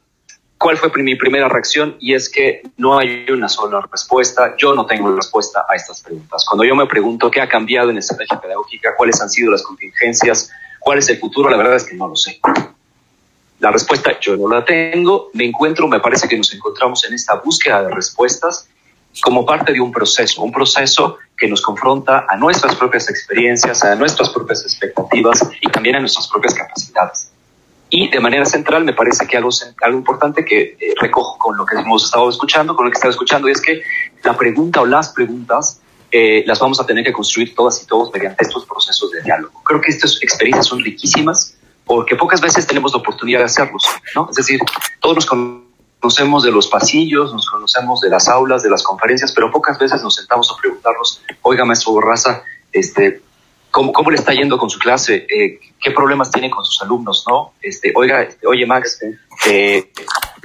¿Cuál 0.57 0.77
fue 0.77 0.89
mi 1.03 1.15
primera 1.15 1.49
reacción? 1.49 1.97
Y 1.99 2.13
es 2.13 2.29
que 2.29 2.61
no 2.77 2.97
hay 2.97 3.25
una 3.29 3.49
sola 3.49 3.85
respuesta. 3.91 4.55
Yo 4.57 4.73
no 4.73 4.85
tengo 4.85 5.13
respuesta 5.13 5.65
a 5.67 5.75
estas 5.75 6.01
preguntas. 6.01 6.45
Cuando 6.47 6.63
yo 6.63 6.77
me 6.77 6.85
pregunto 6.87 7.29
qué 7.29 7.41
ha 7.41 7.49
cambiado 7.49 7.89
en 7.89 7.97
estrategia 7.97 8.39
pedagógica, 8.39 8.95
cuáles 8.95 9.21
han 9.21 9.29
sido 9.29 9.51
las 9.51 9.63
contingencias, 9.63 10.49
cuál 10.79 10.99
es 10.99 11.09
el 11.09 11.19
futuro, 11.19 11.49
la 11.49 11.57
verdad 11.57 11.75
es 11.75 11.83
que 11.83 11.95
no 11.95 12.07
lo 12.07 12.15
sé. 12.15 12.39
La 13.59 13.69
respuesta 13.69 14.17
yo 14.21 14.37
no 14.37 14.47
la 14.47 14.63
tengo, 14.63 15.29
me 15.33 15.43
encuentro, 15.43 15.89
me 15.89 15.99
parece 15.99 16.29
que 16.29 16.37
nos 16.37 16.53
encontramos 16.53 17.03
en 17.03 17.13
esta 17.13 17.35
búsqueda 17.35 17.83
de 17.83 17.93
respuestas 17.93 18.69
como 19.21 19.45
parte 19.45 19.73
de 19.73 19.81
un 19.81 19.91
proceso, 19.91 20.41
un 20.41 20.53
proceso 20.53 21.17
que 21.38 21.47
nos 21.47 21.62
confronta 21.62 22.26
a 22.28 22.36
nuestras 22.36 22.76
propias 22.76 23.10
experiencias, 23.10 23.84
a 23.84 23.95
nuestras 23.95 24.30
propias 24.30 24.63
expectativas 24.63 25.47
y 25.62 25.69
también 25.69 25.95
a 25.97 26.00
nuestras 26.00 26.28
propias 26.28 26.56
capacidades. 26.56 27.32
Y 27.89 28.10
de 28.10 28.19
manera 28.19 28.45
central 28.45 28.84
me 28.84 28.93
parece 28.93 29.26
que 29.28 29.38
algo, 29.38 29.50
algo 29.82 29.97
importante 29.97 30.43
que 30.43 30.76
eh, 30.80 30.93
recojo 31.00 31.38
con 31.38 31.56
lo 31.56 31.65
que 31.65 31.78
hemos 31.78 32.06
estado 32.06 32.30
escuchando, 32.30 32.76
con 32.76 32.86
lo 32.86 32.91
que 32.91 32.95
estado 32.95 33.12
escuchando, 33.12 33.47
es 33.47 33.62
que 33.62 33.82
la 34.23 34.36
pregunta 34.36 34.82
o 34.82 34.86
las 34.86 35.10
preguntas 35.10 35.80
eh, 36.12 36.43
las 36.45 36.60
vamos 36.60 36.80
a 36.80 36.86
tener 36.86 37.04
que 37.04 37.13
construir 37.13 37.54
todas 37.54 37.82
y 37.84 37.86
todos 37.86 38.12
mediante 38.12 38.43
estos 38.43 38.65
procesos 38.65 39.12
de 39.12 39.21
diálogo. 39.21 39.62
Creo 39.63 39.80
que 39.80 39.91
estas 39.91 40.21
experiencias 40.21 40.65
son 40.65 40.84
riquísimas 40.84 41.56
porque 41.86 42.15
pocas 42.15 42.41
veces 42.41 42.65
tenemos 42.67 42.91
la 42.91 43.00
oportunidad 43.00 43.39
de 43.39 43.45
hacerlos, 43.45 43.84
¿no? 44.15 44.28
Es 44.30 44.36
decir, 44.36 44.60
todos 45.00 45.15
nos 45.15 45.26
conocemos 45.26 45.66
de 46.15 46.52
los 46.52 46.67
pasillos, 46.67 47.34
nos 47.34 47.50
conocemos 47.50 48.02
de 48.02 48.10
las 48.10 48.28
aulas, 48.28 48.63
de 48.63 48.70
las 48.70 48.84
conferencias, 48.84 49.32
pero 49.34 49.52
pocas 49.52 49.78
veces 49.78 50.02
nos 50.02 50.15
sentamos 50.15 50.52
a 50.52 50.60
preguntarnos, 50.62 51.22
oiga, 51.41 51.65
maestro 51.65 51.93
Borraza, 51.93 52.43
este, 52.72 53.22
¿cómo, 53.72 53.91
cómo 53.91 54.12
le 54.12 54.17
está 54.17 54.34
yendo 54.34 54.58
con 54.58 54.70
su 54.70 54.80
clase? 54.80 55.28
Eh, 55.30 55.60
¿Qué 55.80 55.91
problemas 55.91 56.32
tiene 56.32 56.50
con 56.50 56.63
sus 56.63 56.82
alumnos, 56.82 57.26
no? 57.28 57.54
Este, 57.62 57.91
oiga, 57.96 58.24
este, 58.24 58.48
oye, 58.48 58.65
Max, 58.65 59.00
eh, 59.48 59.91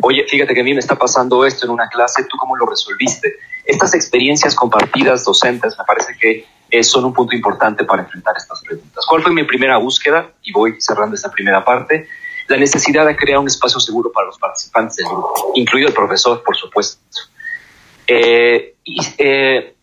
oye, 0.02 0.24
fíjate 0.28 0.54
que 0.54 0.60
a 0.60 0.64
mí 0.64 0.74
me 0.74 0.80
está 0.80 0.96
pasando 0.96 1.46
esto 1.46 1.66
en 1.66 1.72
una 1.72 1.88
clase, 1.88 2.24
¿tú 2.24 2.36
cómo 2.36 2.56
lo 2.56 2.66
resolviste? 2.66 3.34
Estas 3.64 3.94
experiencias 3.94 4.54
compartidas 4.54 5.24
docentes 5.24 5.76
me 5.78 5.84
parece 5.84 6.16
que 6.20 6.46
eh, 6.70 6.82
son 6.82 7.04
un 7.04 7.12
punto 7.12 7.36
importante 7.36 7.84
para 7.84 8.02
enfrentar 8.02 8.34
estas 8.36 8.60
preguntas. 8.62 9.04
¿Cuál 9.06 9.22
fue 9.22 9.30
mi 9.32 9.44
primera 9.44 9.76
búsqueda? 9.76 10.30
Y 10.42 10.52
voy 10.52 10.80
cerrando 10.80 11.14
esta 11.14 11.30
primera 11.30 11.64
parte. 11.64 12.08
La 12.52 12.58
necesidad 12.58 13.06
de 13.06 13.16
crear 13.16 13.38
un 13.38 13.46
espacio 13.46 13.80
seguro 13.80 14.12
para 14.12 14.26
los 14.26 14.38
participantes 14.38 14.96
del 14.96 15.06
grupo, 15.06 15.52
incluido 15.54 15.88
el 15.88 15.94
profesor, 15.94 16.42
por 16.42 16.56
supuesto. 16.56 16.98
Eh, 18.06 18.74
y, 18.84 19.00
eh, 19.18 19.74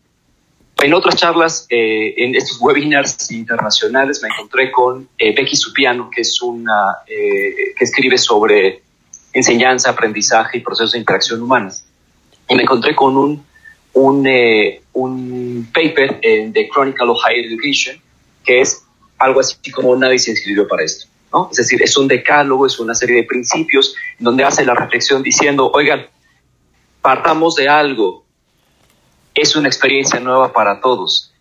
en 0.81 0.93
otras 0.93 1.15
charlas, 1.15 1.65
en 1.69 2.35
estos 2.35 2.61
webinars 2.61 3.29
internacionales, 3.31 4.21
me 4.23 4.29
encontré 4.29 4.71
con 4.71 5.09
Becky 5.17 5.55
Supiano, 5.55 6.09
que 6.09 6.21
es 6.21 6.41
una 6.41 6.99
que 7.05 7.83
escribe 7.83 8.17
sobre 8.17 8.81
enseñanza, 9.33 9.89
aprendizaje 9.89 10.59
y 10.59 10.61
procesos 10.61 10.93
de 10.93 10.99
interacción 10.99 11.41
humanas. 11.41 11.83
Y 12.47 12.55
me 12.55 12.61
encontré 12.61 12.95
con 12.95 13.17
un 13.17 13.43
un, 13.93 14.25
eh, 14.27 14.81
un 14.93 15.67
paper 15.73 16.19
The 16.21 16.69
Chronicle 16.73 17.09
of 17.09 17.17
Higher 17.25 17.45
Education, 17.45 18.01
que 18.45 18.61
es 18.61 18.83
algo 19.17 19.39
así 19.39 19.71
como 19.71 19.95
nadie 19.95 20.19
se 20.19 20.31
inscribió 20.31 20.67
para 20.67 20.83
esto. 20.83 21.07
¿No? 21.31 21.49
Es 21.51 21.57
decir, 21.57 21.81
es 21.81 21.95
un 21.97 22.07
decálogo, 22.07 22.65
es 22.65 22.79
una 22.79 22.95
serie 22.95 23.17
de 23.17 23.23
principios 23.23 23.95
donde 24.17 24.43
hace 24.43 24.65
la 24.65 24.73
reflexión 24.73 25.23
diciendo, 25.23 25.71
oigan, 25.73 26.07
partamos 27.01 27.55
de 27.55 27.69
algo, 27.69 28.25
es 29.33 29.55
una 29.55 29.67
experiencia 29.67 30.19
nueva 30.19 30.51
para 30.51 30.81
todos. 30.81 31.33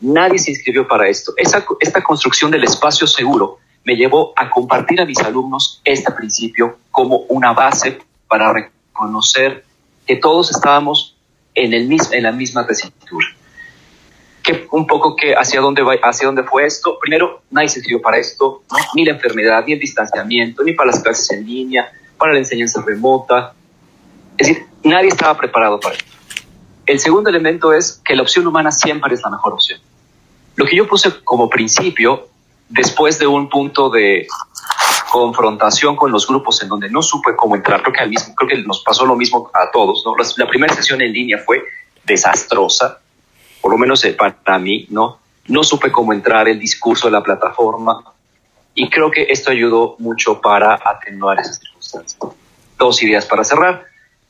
Nadie 0.00 0.38
se 0.38 0.52
inscribió 0.52 0.86
para 0.86 1.08
esto. 1.08 1.32
Esa, 1.36 1.64
esta 1.80 2.02
construcción 2.02 2.50
del 2.50 2.64
espacio 2.64 3.06
seguro 3.06 3.58
me 3.84 3.96
llevó 3.96 4.32
a 4.36 4.50
compartir 4.50 5.00
a 5.00 5.04
mis 5.04 5.18
alumnos 5.18 5.80
este 5.84 6.12
principio 6.12 6.78
como 6.90 7.18
una 7.28 7.52
base 7.52 7.98
para 8.28 8.52
reconocer 8.52 9.64
que 10.06 10.16
todos 10.16 10.50
estábamos 10.50 11.16
en, 11.54 11.72
el, 11.72 11.90
en 12.12 12.22
la 12.22 12.32
misma 12.32 12.66
tesitura. 12.66 13.26
Un 14.70 14.86
poco 14.86 15.16
que 15.16 15.34
hacia 15.34 15.60
dónde, 15.60 15.82
va, 15.82 15.94
hacia 16.02 16.26
dónde 16.26 16.42
fue 16.44 16.66
esto. 16.66 16.98
Primero, 17.00 17.42
nadie 17.50 17.68
se 17.68 17.80
escribió 17.80 18.00
para 18.02 18.18
esto, 18.18 18.62
ni 18.94 19.04
la 19.04 19.12
enfermedad, 19.12 19.64
ni 19.66 19.74
el 19.74 19.80
distanciamiento, 19.80 20.62
ni 20.62 20.72
para 20.72 20.90
las 20.90 21.00
clases 21.00 21.30
en 21.30 21.46
línea, 21.46 21.92
para 22.16 22.32
la 22.32 22.38
enseñanza 22.38 22.82
remota. 22.86 23.54
Es 24.36 24.48
decir, 24.48 24.66
nadie 24.82 25.08
estaba 25.08 25.36
preparado 25.36 25.78
para 25.78 25.96
esto. 25.96 26.10
El 26.86 26.98
segundo 26.98 27.30
elemento 27.30 27.72
es 27.72 28.00
que 28.04 28.16
la 28.16 28.22
opción 28.22 28.46
humana 28.46 28.72
siempre 28.72 29.14
es 29.14 29.22
la 29.22 29.30
mejor 29.30 29.52
opción. 29.52 29.80
Lo 30.56 30.66
que 30.66 30.76
yo 30.76 30.86
puse 30.86 31.22
como 31.24 31.48
principio, 31.48 32.28
después 32.68 33.18
de 33.18 33.26
un 33.26 33.48
punto 33.48 33.90
de 33.90 34.26
confrontación 35.10 35.96
con 35.96 36.12
los 36.12 36.26
grupos 36.26 36.62
en 36.62 36.68
donde 36.68 36.88
no 36.88 37.02
supe 37.02 37.34
cómo 37.36 37.56
entrar. 37.56 37.82
Creo 37.82 37.92
que, 37.92 38.00
al 38.00 38.08
mismo, 38.08 38.34
creo 38.34 38.48
que 38.48 38.62
nos 38.62 38.82
pasó 38.82 39.04
lo 39.04 39.16
mismo 39.16 39.50
a 39.52 39.70
todos. 39.70 40.02
¿no? 40.06 40.14
La, 40.36 40.48
primera 40.48 40.72
sesión 40.74 41.00
en 41.02 41.12
línea 41.12 41.38
fue 41.44 41.62
desastrosa, 42.04 43.00
por 43.60 43.72
lo 43.72 43.78
menos 43.78 44.04
eh, 44.04 44.14
para 44.14 44.58
mí, 44.58 44.86
¿no? 44.90 45.18
No 45.46 45.62
supe 45.64 45.90
cómo 45.90 46.12
entrar 46.12 46.48
el 46.48 46.58
discurso 46.58 47.08
de 47.08 47.12
la 47.12 47.22
plataforma 47.22 48.04
y 48.74 48.88
creo 48.88 49.10
que 49.10 49.26
esto 49.28 49.50
ayudó 49.50 49.96
mucho 49.98 50.40
para 50.40 50.74
atenuar 50.84 51.40
esas 51.40 51.58
circunstancias. 51.58 52.18
Dos 52.78 53.02
ideas 53.02 53.26
para 53.26 53.44
cerrar. 53.44 53.84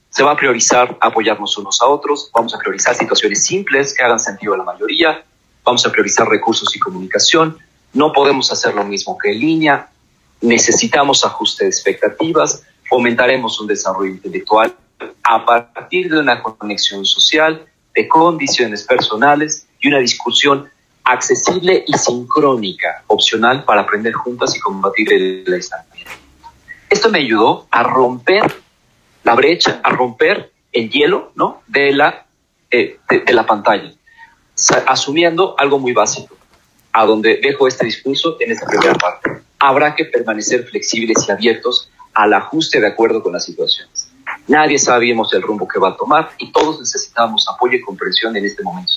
Se 0.08 0.22
va 0.22 0.32
a 0.32 0.36
priorizar 0.36 0.96
apoyarnos 1.00 1.56
unos 1.58 1.80
a 1.82 1.86
otros, 1.86 2.30
vamos 2.34 2.54
a 2.54 2.58
priorizar 2.58 2.94
situaciones 2.94 3.44
simples 3.44 3.94
que 3.94 4.02
hagan 4.02 4.18
sentido 4.18 4.54
a 4.54 4.56
la 4.56 4.64
mayoría, 4.64 5.22
vamos 5.62 5.86
a 5.86 5.92
priorizar 5.92 6.28
recursos 6.28 6.74
y 6.74 6.80
comunicación, 6.80 7.58
no 7.92 8.12
podemos 8.12 8.50
hacer 8.50 8.74
lo 8.74 8.84
mismo 8.84 9.16
que 9.18 9.30
en 9.30 9.38
línea, 9.38 9.88
necesitamos 10.40 11.24
ajuste 11.24 11.64
de 11.64 11.70
expectativas, 11.70 12.64
fomentaremos 12.88 13.60
un 13.60 13.68
desarrollo 13.68 14.10
intelectual 14.10 14.74
a 15.22 15.44
partir 15.46 16.10
de 16.10 16.18
una 16.18 16.42
conexión 16.42 17.04
social, 17.04 17.66
de 18.00 18.08
condiciones 18.08 18.84
personales 18.84 19.66
y 19.78 19.88
una 19.88 19.98
discusión 19.98 20.70
accesible 21.04 21.84
y 21.86 21.92
sincrónica, 21.98 23.02
opcional 23.08 23.64
para 23.64 23.82
aprender 23.82 24.14
juntas 24.14 24.56
y 24.56 24.60
combatir 24.60 25.12
el 25.12 25.52
aislamiento. 25.52 26.12
Esto 26.88 27.10
me 27.10 27.18
ayudó 27.18 27.66
a 27.70 27.82
romper 27.82 28.42
la 29.22 29.34
brecha, 29.34 29.80
a 29.82 29.90
romper 29.90 30.50
el 30.72 30.88
hielo 30.88 31.32
¿no? 31.34 31.62
de, 31.66 31.92
la, 31.92 32.24
eh, 32.70 32.98
de 33.08 33.32
la 33.34 33.44
pantalla, 33.44 33.92
asumiendo 34.86 35.54
algo 35.58 35.78
muy 35.78 35.92
básico. 35.92 36.36
a 36.92 37.04
donde 37.06 37.38
dejo 37.40 37.68
este 37.68 37.84
discurso 37.84 38.36
en 38.40 38.50
esta 38.50 38.66
primera 38.66 38.94
parte. 38.94 39.42
Habrá 39.60 39.94
que 39.94 40.06
permanecer 40.06 40.66
flexibles 40.66 41.24
y 41.28 41.30
abiertos 41.30 41.88
al 42.14 42.32
ajuste 42.32 42.80
de 42.80 42.88
acuerdo 42.88 43.22
con 43.22 43.32
las 43.32 43.44
situaciones. 43.44 43.99
Nadie 44.48 44.78
sabíamos 44.78 45.32
el 45.34 45.42
rumbo 45.42 45.68
que 45.68 45.78
va 45.78 45.90
a 45.90 45.96
tomar 45.96 46.30
y 46.38 46.50
todos 46.50 46.80
necesitábamos 46.80 47.48
apoyo 47.48 47.76
y 47.76 47.80
comprensión 47.80 48.36
en 48.36 48.44
este 48.44 48.62
momento. 48.62 48.92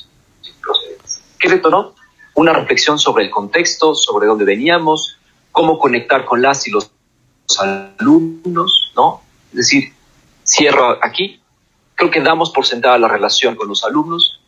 ¿Qué 1.39 1.49
detonó? 1.49 1.93
Una 2.35 2.53
reflexión 2.53 2.97
sobre 2.97 3.25
el 3.25 3.29
contexto, 3.29 3.93
sobre 3.93 4.27
dónde 4.27 4.45
veníamos, 4.45 5.17
cómo 5.51 5.77
conectar 5.77 6.25
con 6.25 6.41
las 6.41 6.67
y 6.67 6.71
los 6.71 6.91
alumnos, 7.59 8.91
¿no? 8.95 9.21
Es 9.51 9.57
decir, 9.57 9.93
cierro 10.43 10.97
aquí, 11.03 11.41
creo 11.95 12.09
que 12.09 12.21
damos 12.21 12.51
por 12.51 12.65
sentada 12.65 12.97
la 12.97 13.07
relación 13.07 13.55
con 13.55 13.67
los 13.67 13.83
alumnos 13.83 14.39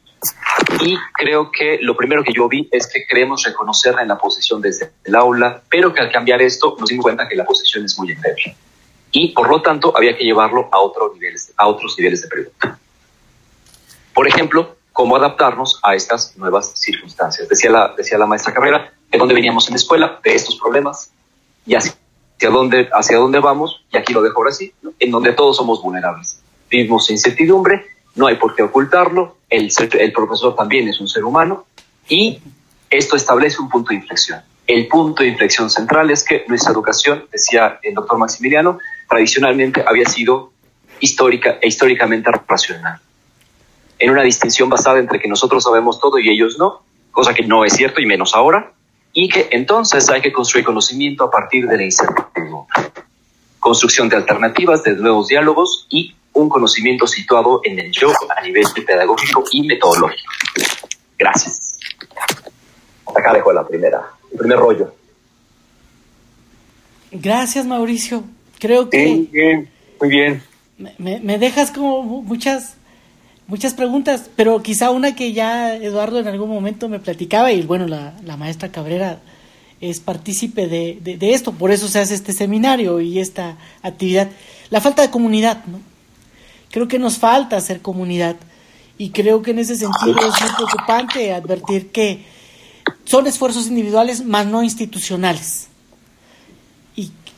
y 0.82 0.98
creo 1.14 1.52
que 1.52 1.78
lo 1.82 1.96
primero 1.96 2.24
que 2.24 2.34
yo 2.34 2.48
vi 2.48 2.68
es 2.72 2.88
que 2.88 3.06
queremos 3.06 3.44
reconocerla 3.44 4.02
en 4.02 4.08
la 4.08 4.18
posición 4.18 4.62
desde 4.62 4.92
el 5.04 5.16
aula, 5.16 5.62
pero 5.70 5.94
que 5.94 6.02
al 6.02 6.12
cambiar 6.12 6.42
esto 6.42 6.76
nos 6.80 6.90
dimos 6.90 7.04
cuenta 7.04 7.28
que 7.28 7.36
la 7.36 7.46
posición 7.46 7.86
es 7.86 7.98
muy 8.00 8.12
endeble 8.12 8.56
y 9.18 9.30
por 9.30 9.50
lo 9.50 9.62
tanto 9.62 9.94
había 9.96 10.18
que 10.18 10.26
llevarlo 10.26 10.68
a, 10.74 10.80
otros 10.80 11.14
niveles, 11.14 11.54
a 11.56 11.68
otros 11.68 11.96
niveles 11.98 12.22
de 12.22 12.28
pregunta. 12.28 12.78
Por 14.14 14.28
ejemplo, 14.28 14.76
cómo 14.92 15.16
adaptarnos 15.16 15.80
a 15.84 15.96
estas 15.96 16.36
nuevas 16.36 16.74
circunstancias. 16.76 17.48
Decía 17.48 17.72
la, 17.72 17.94
decía 17.96 18.18
la 18.18 18.26
maestra 18.26 18.54
Carrera, 18.54 18.92
de 19.10 19.18
dónde 19.18 19.34
veníamos 19.34 19.68
en 19.68 19.72
la 19.72 19.78
escuela, 19.78 20.20
de 20.22 20.36
estos 20.36 20.58
problemas, 20.58 21.12
y 21.66 21.76
hacia 21.76 21.96
dónde, 22.42 22.90
hacia 22.92 23.16
dónde 23.16 23.40
vamos, 23.40 23.86
y 23.90 23.96
aquí 23.98 24.12
lo 24.12 24.22
dejo 24.22 24.38
ahora 24.40 24.52
sí, 24.52 24.74
en 25.00 25.12
donde 25.12 25.32
todos 25.32 25.56
somos 25.56 25.82
vulnerables. 25.82 26.42
Vivimos 26.70 27.10
incertidumbre, 27.10 27.86
no 28.16 28.28
hay 28.28 28.36
por 28.36 28.54
qué 28.54 28.64
ocultarlo, 28.64 29.38
el, 29.50 29.72
el 29.98 30.12
profesor 30.12 30.58
también 30.58 30.90
es 30.90 31.00
un 31.00 31.08
ser 31.08 31.24
humano, 31.24 31.66
y 32.10 32.42
esto 32.90 33.16
establece 33.16 33.62
un 33.62 33.70
punto 33.70 33.92
de 33.92 33.96
inflexión. 33.96 34.42
El 34.68 34.88
punto 34.88 35.24
de 35.24 35.30
inflexión 35.30 35.70
central 35.70 36.12
es 36.12 36.24
que 36.26 36.44
nuestra 36.50 36.74
educación, 36.74 37.26
decía 37.32 37.80
el 37.82 37.94
doctor 37.94 38.18
Maximiliano, 38.18 38.80
tradicionalmente 39.08 39.84
había 39.86 40.06
sido 40.06 40.52
histórica 41.00 41.58
e 41.62 41.68
históricamente 41.68 42.32
racional 42.48 43.00
en 44.00 44.10
una 44.12 44.24
distinción 44.24 44.70
basada 44.70 45.00
entre 45.00 45.20
que 45.20 45.28
nosotros 45.28 45.64
sabemos 45.64 46.00
todo 46.00 46.20
y 46.20 46.30
ellos 46.30 46.58
no, 46.58 46.84
cosa 47.12 47.34
que 47.34 47.44
no 47.44 47.64
es 47.64 47.74
cierto 47.74 48.02
y 48.02 48.06
menos 48.06 48.36
ahora, 48.36 48.74
y 49.14 49.30
que 49.30 49.48
entonces 49.52 50.10
hay 50.10 50.22
que 50.22 50.34
construir 50.34 50.66
conocimiento 50.66 51.24
a 51.24 51.32
partir 51.32 51.68
de 51.68 51.78
la 51.78 51.84
incertidumbre. 51.84 52.92
Construcción 53.60 54.10
de 54.10 54.18
alternativas, 54.18 54.84
de 54.84 54.94
nuevos 54.96 55.28
diálogos 55.28 55.88
y 55.90 56.14
un 56.34 56.50
conocimiento 56.50 57.08
situado 57.08 57.62
en 57.64 57.80
el 57.80 57.92
yo 57.92 58.12
a 58.36 58.42
nivel 58.42 58.66
pedagógico 58.86 59.46
y 59.52 59.66
metodológico. 59.66 60.32
Gracias. 61.18 61.80
Acá 63.16 63.34
dejo 63.34 63.54
la 63.54 63.66
primera, 63.66 64.02
el 64.32 64.38
primer 64.38 64.60
rollo. 64.60 64.94
Gracias, 67.12 67.66
Mauricio. 67.66 68.26
Creo 68.60 68.90
que... 68.90 69.08
Muy 69.08 69.30
bien, 69.32 69.70
muy 70.00 70.10
bien. 70.10 70.44
Me, 70.78 71.20
me 71.20 71.38
dejas 71.38 71.72
como 71.72 72.04
muchas 72.04 72.76
muchas 73.48 73.74
preguntas, 73.74 74.30
pero 74.36 74.62
quizá 74.62 74.90
una 74.90 75.16
que 75.16 75.34
ya 75.34 75.76
Eduardo 75.76 76.20
en 76.20 76.28
algún 76.28 76.50
momento 76.50 76.90
me 76.90 77.00
platicaba 77.00 77.52
y 77.52 77.62
bueno, 77.62 77.88
la, 77.88 78.14
la 78.24 78.38
maestra 78.38 78.72
Cabrera 78.72 79.20
es 79.82 80.00
partícipe 80.00 80.68
de, 80.68 81.00
de, 81.02 81.34
esto, 81.34 81.52
por 81.52 81.72
eso 81.72 81.88
se 81.88 82.00
hace 82.00 82.16
este 82.16 82.34
seminario 82.34 83.02
y 83.02 83.20
esta 83.20 83.58
actividad. 83.82 84.30
La 84.70 84.82
falta 84.82 85.02
de 85.02 85.12
comunidad, 85.12 85.64
¿no? 85.66 85.80
Creo 86.72 86.88
que 86.88 86.98
nos 87.00 87.18
falta 87.18 87.58
hacer 87.58 87.82
comunidad 87.82 88.36
y 88.98 89.12
creo 89.12 89.42
que 89.42 89.52
en 89.52 89.60
ese 89.60 89.76
sentido 89.76 90.18
es 90.18 90.42
muy 90.42 90.52
preocupante 90.56 91.34
advertir 91.34 91.90
que 91.90 92.24
son 93.04 93.28
esfuerzos 93.28 93.68
individuales, 93.68 94.26
más 94.26 94.46
no 94.48 94.64
institucionales. 94.64 95.68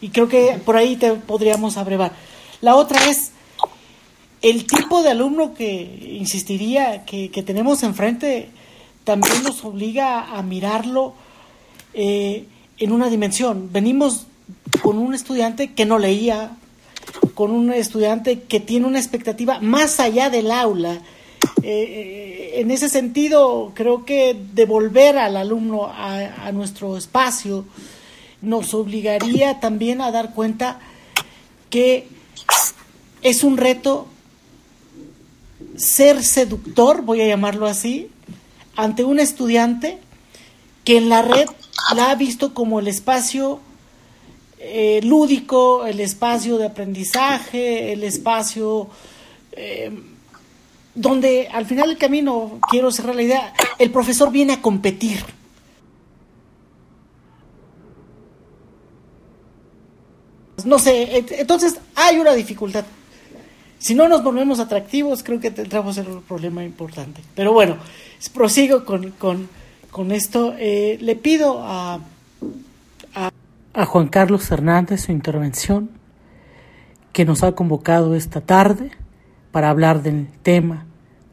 Y, 0.01 0.09
creo 0.09 0.27
que 0.27 0.59
por 0.63 0.75
ahí 0.77 0.95
te 0.95 1.13
podríamos 1.13 1.77
abrevar. 1.77 2.13
La 2.61 2.75
otra 2.75 3.09
es 3.09 3.31
el 4.41 4.65
tipo 4.65 5.01
de 5.01 5.09
alumno 5.09 5.53
que, 5.53 6.17
insistiría, 6.19 7.05
que, 7.05 7.29
tenemos 7.45 7.83
enfrente, 7.83 8.49
también 9.03 9.43
nos 9.43 9.63
obliga 9.63 10.37
a 10.37 10.41
mirarlo 10.43 11.13
eh, 11.93 12.45
en 12.77 12.91
una 12.91 13.09
dimensión. 13.09 13.69
Venimos 13.71 14.27
con 14.81 14.97
un 14.97 15.13
estudiante 15.13 15.73
que 15.73 15.85
no 15.85 15.97
leía, 15.97 16.51
con 17.33 17.51
un 17.51 17.71
estudiante 17.73 18.41
que 18.41 18.59
tiene 18.59 18.85
una 18.85 18.99
expectativa 18.99 19.59
más 19.59 19.99
allá 19.99 20.29
del 20.29 20.51
aula. 20.51 21.01
Eh, 21.63 22.53
en 22.55 22.71
ese 22.71 22.89
sentido, 22.89 23.71
creo 23.73 24.05
que 24.05 24.35
devolver 24.53 25.17
al 25.17 25.37
alumno 25.37 25.91
a 25.91 26.51
nuestro 26.51 26.97
espacio 26.97 27.65
nos 28.47 28.73
obligaría 28.73 29.59
también 29.59 30.01
a 30.01 30.11
dar 30.11 30.33
cuenta 30.33 30.79
que 31.69 32.07
es 33.21 33.43
un 33.43 33.57
reto 33.57 34.07
ser 35.75 36.23
seductor, 36.23 37.01
voy 37.01 37.21
a 37.21 37.27
llamarlo 37.27 37.67
así, 37.67 38.09
ante 38.75 39.03
un 39.03 39.19
estudiante 39.19 39.97
que 40.83 40.97
en 40.97 41.09
la 41.09 41.21
red 41.21 41.47
la 41.95 42.11
ha 42.11 42.15
visto 42.15 42.53
como 42.53 42.79
el 42.79 42.87
espacio 42.87 43.59
eh, 44.59 45.01
lúdico, 45.03 45.85
el 45.85 45.99
espacio 45.99 46.57
de 46.57 46.67
aprendizaje, 46.67 47.93
el 47.93 48.03
espacio 48.03 48.87
eh, 49.51 49.91
donde 50.95 51.47
al 51.51 51.65
final 51.65 51.89
del 51.89 51.97
camino, 51.97 52.59
quiero 52.69 52.91
cerrar 52.91 53.15
la 53.15 53.23
idea, 53.23 53.53
el 53.77 53.91
profesor 53.91 54.31
viene 54.31 54.53
a 54.53 54.61
competir. 54.61 55.23
No 60.65 60.79
sé, 60.79 61.25
entonces 61.39 61.79
hay 61.95 62.17
una 62.17 62.33
dificultad. 62.33 62.85
Si 63.77 63.93
no 63.93 64.07
nos 64.07 64.23
volvemos 64.23 64.59
atractivos, 64.59 65.21
creo 65.21 65.39
que 65.39 65.51
tendremos 65.51 65.97
un 65.97 66.23
problema 66.23 66.63
importante. 66.63 67.21
Pero 67.35 67.53
bueno, 67.53 67.77
prosigo 68.33 68.83
con, 68.83 69.11
con, 69.11 70.11
esto. 70.11 70.55
Eh, 70.57 70.97
le 70.99 71.15
pido 71.15 71.61
a, 71.63 71.99
a 73.73 73.85
Juan 73.85 74.07
Carlos 74.07 74.49
Hernández 74.49 75.01
su 75.01 75.11
intervención, 75.11 75.91
que 77.13 77.25
nos 77.25 77.43
ha 77.43 77.51
convocado 77.51 78.15
esta 78.15 78.41
tarde 78.41 78.91
para 79.51 79.69
hablar 79.69 80.01
del 80.01 80.27
tema 80.41 80.85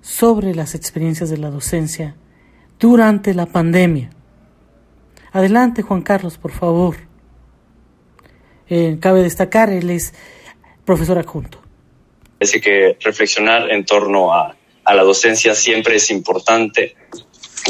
sobre 0.03 0.55
las 0.55 0.75
experiencias 0.75 1.31
de 1.31 1.39
la 1.39 1.51
docencia 1.51 2.15
durante 2.79 3.33
la 3.33 3.47
pandemia. 3.47 4.11
Adelante, 5.33 5.83
Juan 5.83 6.03
Carlos, 6.03 6.37
por 6.37 6.53
favor. 6.53 6.97
Eh, 8.69 8.97
cabe 9.01 9.23
destacar, 9.23 9.71
él 9.71 9.91
es 9.91 10.15
profesor 10.85 11.19
adjunto. 11.19 11.61
Parece 12.39 12.61
que 12.61 12.97
reflexionar 13.01 13.71
en 13.71 13.85
torno 13.85 14.35
a, 14.35 14.57
a 14.85 14.95
la 14.95 15.03
docencia 15.03 15.55
siempre 15.55 15.97
es 15.97 16.11
importante. 16.11 16.97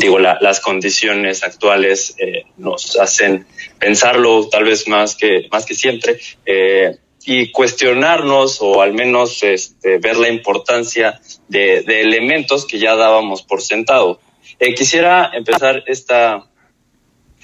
Digo, 0.00 0.18
la, 0.18 0.38
las 0.40 0.60
condiciones 0.60 1.44
actuales 1.44 2.16
eh, 2.18 2.44
nos 2.56 2.98
hacen 2.98 3.46
pensarlo 3.78 4.48
tal 4.48 4.64
vez 4.64 4.88
más 4.88 5.14
que, 5.14 5.46
más 5.52 5.64
que 5.64 5.74
siempre 5.74 6.18
eh, 6.44 6.96
y 7.24 7.50
cuestionarnos 7.52 8.60
o 8.60 8.82
al 8.82 8.92
menos 8.92 9.42
este, 9.42 9.98
ver 9.98 10.16
la 10.16 10.28
importancia 10.28 11.20
de, 11.48 11.82
de, 11.82 12.00
elementos 12.02 12.66
que 12.66 12.78
ya 12.78 12.96
dábamos 12.96 13.42
por 13.42 13.62
sentado. 13.62 14.20
Eh, 14.58 14.74
quisiera 14.74 15.30
empezar 15.32 15.84
esta 15.86 16.44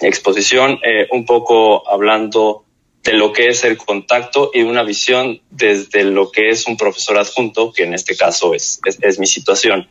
exposición 0.01 0.79
eh, 0.83 1.07
un 1.13 1.25
poco 1.25 1.89
hablando 1.89 2.65
de 3.03 3.15
lo 3.15 3.33
que 3.33 3.49
es 3.49 3.65
el 3.65 3.77
contacto 3.77 4.51
y 4.53 4.63
una 4.63 4.83
visión 4.83 5.41
desde 5.51 6.05
lo 6.05 6.31
que 6.31 6.51
es 6.51 6.67
un 6.67 6.77
profesor 6.77 7.19
adjunto, 7.19 7.73
que 7.73 7.85
en 7.85 7.95
este 7.95 8.17
caso 8.17 8.55
es, 8.55 8.81
es, 8.85 9.19
mi 9.19 9.27
situación. 9.27 9.89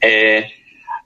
Eh, 0.00 0.50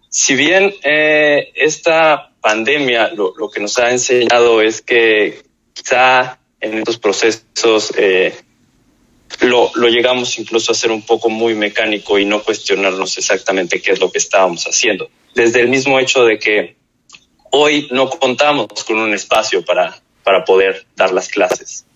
si 0.08 0.36
bien 0.36 0.72
eh, 0.84 1.50
esta 1.54 2.30
pandemia 2.40 3.08
lo, 3.08 3.34
lo, 3.36 3.50
que 3.50 3.60
nos 3.60 3.78
ha 3.78 3.90
enseñado 3.90 4.62
es 4.62 4.80
que 4.80 5.42
quizá 5.72 6.38
en 6.60 6.78
estos 6.78 6.98
procesos 6.98 7.92
eh, 7.96 8.32
lo, 9.40 9.72
lo, 9.74 9.88
llegamos 9.88 10.38
incluso 10.38 10.70
a 10.70 10.74
hacer 10.74 10.92
un 10.92 11.02
poco 11.02 11.28
muy 11.28 11.54
mecánico 11.54 12.16
y 12.18 12.24
no 12.24 12.44
cuestionarnos 12.44 13.18
exactamente 13.18 13.82
qué 13.82 13.92
es 13.92 13.98
lo 13.98 14.12
que 14.12 14.18
estábamos 14.18 14.64
haciendo. 14.64 15.10
Desde 15.34 15.60
el 15.60 15.68
mismo 15.68 15.98
hecho 15.98 16.24
de 16.24 16.38
que 16.38 16.76
hoy 17.50 17.88
no 17.90 18.08
contamos 18.08 18.68
con 18.84 18.98
un 18.98 19.12
espacio 19.14 19.64
para 19.64 20.00
para 20.24 20.44
poder 20.44 20.86
dar 20.96 21.12
las 21.12 21.28
clases. 21.28 21.86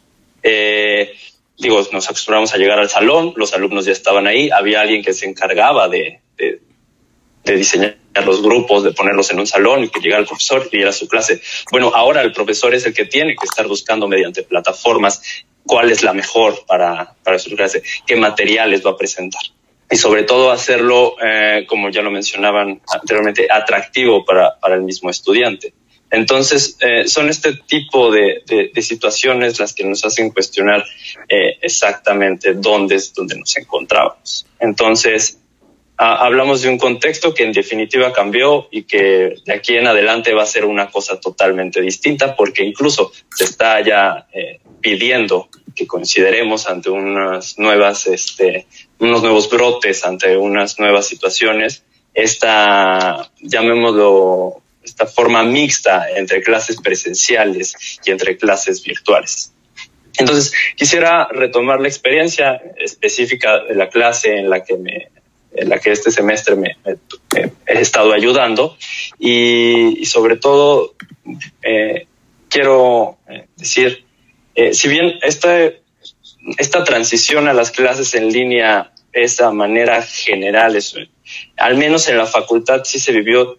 Eh, 0.42 1.12
digo, 1.58 1.84
nos 1.92 2.08
acostumbramos 2.08 2.54
a 2.54 2.58
llegar 2.58 2.78
al 2.78 2.88
salón, 2.88 3.32
los 3.36 3.52
alumnos 3.54 3.86
ya 3.86 3.92
estaban 3.92 4.26
ahí, 4.26 4.50
había 4.50 4.80
alguien 4.80 5.02
que 5.02 5.12
se 5.12 5.26
encargaba 5.26 5.88
de, 5.88 6.20
diseñar 7.44 7.96
los 8.24 8.42
grupos, 8.42 8.84
de 8.84 8.92
ponerlos 8.92 9.30
en 9.30 9.40
un 9.40 9.46
salón 9.46 9.84
y 9.84 9.88
que 9.88 10.00
llegara 10.00 10.20
el 10.20 10.26
profesor 10.26 10.68
y 10.70 10.76
diera 10.76 10.92
su 10.92 11.08
clase. 11.08 11.40
Bueno, 11.70 11.92
ahora 11.94 12.20
el 12.20 12.32
profesor 12.32 12.74
es 12.74 12.84
el 12.84 12.92
que 12.92 13.06
tiene 13.06 13.34
que 13.34 13.44
estar 13.44 13.66
buscando 13.66 14.06
mediante 14.06 14.42
plataformas 14.42 15.22
cuál 15.64 15.90
es 15.90 16.02
la 16.02 16.12
mejor 16.12 16.64
para, 16.66 17.14
para 17.22 17.38
su 17.38 17.54
clase, 17.54 17.82
qué 18.06 18.16
materiales 18.16 18.84
va 18.84 18.90
a 18.90 18.96
presentar. 18.96 19.42
Y 19.90 19.96
sobre 19.96 20.24
todo 20.24 20.50
hacerlo, 20.50 21.16
eh, 21.22 21.64
como 21.66 21.90
ya 21.90 22.02
lo 22.02 22.10
mencionaban 22.10 22.82
anteriormente, 22.92 23.48
atractivo 23.50 24.24
para, 24.24 24.58
para 24.58 24.74
el 24.74 24.82
mismo 24.82 25.08
estudiante. 25.08 25.72
Entonces, 26.10 26.78
eh, 26.80 27.06
son 27.06 27.28
este 27.28 27.52
tipo 27.54 28.10
de, 28.10 28.42
situaciones 28.80 29.58
las 29.58 29.74
que 29.74 29.84
nos 29.84 30.04
hacen 30.04 30.30
cuestionar 30.30 30.84
eh, 31.28 31.58
exactamente 31.60 32.54
dónde 32.54 32.94
es 32.96 33.12
donde 33.12 33.36
nos 33.38 33.56
encontramos. 33.56 34.46
Entonces, 34.58 35.38
hablamos 35.98 36.62
de 36.62 36.68
un 36.68 36.78
contexto 36.78 37.34
que 37.34 37.42
en 37.42 37.52
definitiva 37.52 38.12
cambió 38.12 38.68
y 38.70 38.84
que 38.84 39.34
de 39.44 39.52
aquí 39.52 39.76
en 39.76 39.88
adelante 39.88 40.32
va 40.32 40.44
a 40.44 40.46
ser 40.46 40.64
una 40.64 40.90
cosa 40.90 41.20
totalmente 41.20 41.82
distinta 41.82 42.36
porque 42.36 42.64
incluso 42.64 43.12
se 43.36 43.44
está 43.44 43.80
ya 43.80 44.28
eh, 44.32 44.60
pidiendo 44.80 45.48
que 45.74 45.86
consideremos 45.86 46.68
ante 46.68 46.90
unas 46.90 47.58
nuevas, 47.58 48.06
este, 48.06 48.66
unos 48.98 49.22
nuevos 49.22 49.50
brotes, 49.50 50.04
ante 50.04 50.36
unas 50.36 50.78
nuevas 50.78 51.06
situaciones, 51.06 51.82
esta, 52.14 53.30
llamémoslo, 53.40 54.62
esta 54.88 55.06
forma 55.06 55.42
mixta 55.42 56.10
entre 56.16 56.42
clases 56.42 56.76
presenciales 56.80 57.74
y 58.04 58.10
entre 58.10 58.36
clases 58.36 58.82
virtuales. 58.82 59.52
Entonces, 60.18 60.52
quisiera 60.76 61.28
retomar 61.30 61.80
la 61.80 61.88
experiencia 61.88 62.60
específica 62.76 63.60
de 63.64 63.74
la 63.74 63.88
clase 63.88 64.36
en 64.36 64.50
la 64.50 64.64
que 64.64 64.76
me 64.76 65.08
en 65.52 65.68
la 65.70 65.78
que 65.78 65.90
este 65.90 66.10
semestre 66.10 66.56
me, 66.56 66.76
he 67.66 67.80
estado 67.80 68.12
ayudando 68.12 68.76
y, 69.18 70.04
sobre 70.06 70.36
todo 70.36 70.94
eh, 71.62 72.06
quiero 72.48 73.18
eh, 73.28 73.46
decir, 73.56 74.04
eh, 74.54 74.74
si 74.74 74.88
bien 74.88 75.18
esta, 75.22 75.58
esta 76.58 76.84
transición 76.84 77.48
a 77.48 77.54
las 77.54 77.70
clases 77.70 78.14
en 78.14 78.32
línea 78.32 78.92
es 79.12 79.40
a 79.40 79.50
manera 79.50 80.02
general, 80.02 80.76
es, 80.76 80.94
al 81.56 81.76
menos 81.76 82.08
en 82.08 82.18
la 82.18 82.26
facultad 82.26 82.82
sí 82.84 82.98
se 82.98 83.12
vivió 83.12 83.58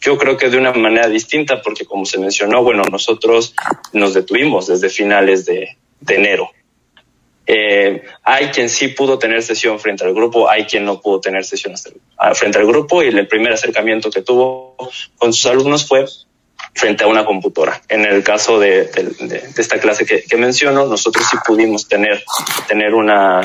yo 0.00 0.18
creo 0.18 0.36
que 0.36 0.50
de 0.50 0.58
una 0.58 0.72
manera 0.72 1.08
distinta, 1.08 1.62
porque 1.62 1.84
como 1.84 2.04
se 2.04 2.18
mencionó, 2.18 2.62
bueno, 2.62 2.82
nosotros 2.90 3.54
nos 3.92 4.14
detuvimos 4.14 4.66
desde 4.66 4.88
finales 4.88 5.46
de, 5.46 5.76
de 6.00 6.14
enero. 6.14 6.50
Eh, 7.48 8.02
hay 8.24 8.48
quien 8.48 8.68
sí 8.68 8.88
pudo 8.88 9.18
tener 9.18 9.40
sesión 9.42 9.78
frente 9.78 10.04
al 10.04 10.12
grupo, 10.12 10.50
hay 10.50 10.64
quien 10.64 10.84
no 10.84 11.00
pudo 11.00 11.20
tener 11.20 11.44
sesión 11.44 11.74
frente 12.34 12.58
al 12.58 12.66
grupo 12.66 13.02
y 13.02 13.08
el 13.08 13.28
primer 13.28 13.52
acercamiento 13.52 14.10
que 14.10 14.22
tuvo 14.22 14.76
con 15.16 15.32
sus 15.32 15.46
alumnos 15.46 15.86
fue 15.86 16.04
frente 16.74 17.04
a 17.04 17.06
una 17.06 17.24
computadora. 17.24 17.80
En 17.88 18.04
el 18.04 18.24
caso 18.24 18.58
de, 18.58 18.90
esta 19.56 19.78
clase 19.78 20.04
que, 20.04 20.22
que, 20.24 20.36
menciono, 20.36 20.86
nosotros 20.86 21.24
sí 21.30 21.36
pudimos 21.46 21.86
tener, 21.86 22.24
tener 22.66 22.94
una, 22.94 23.40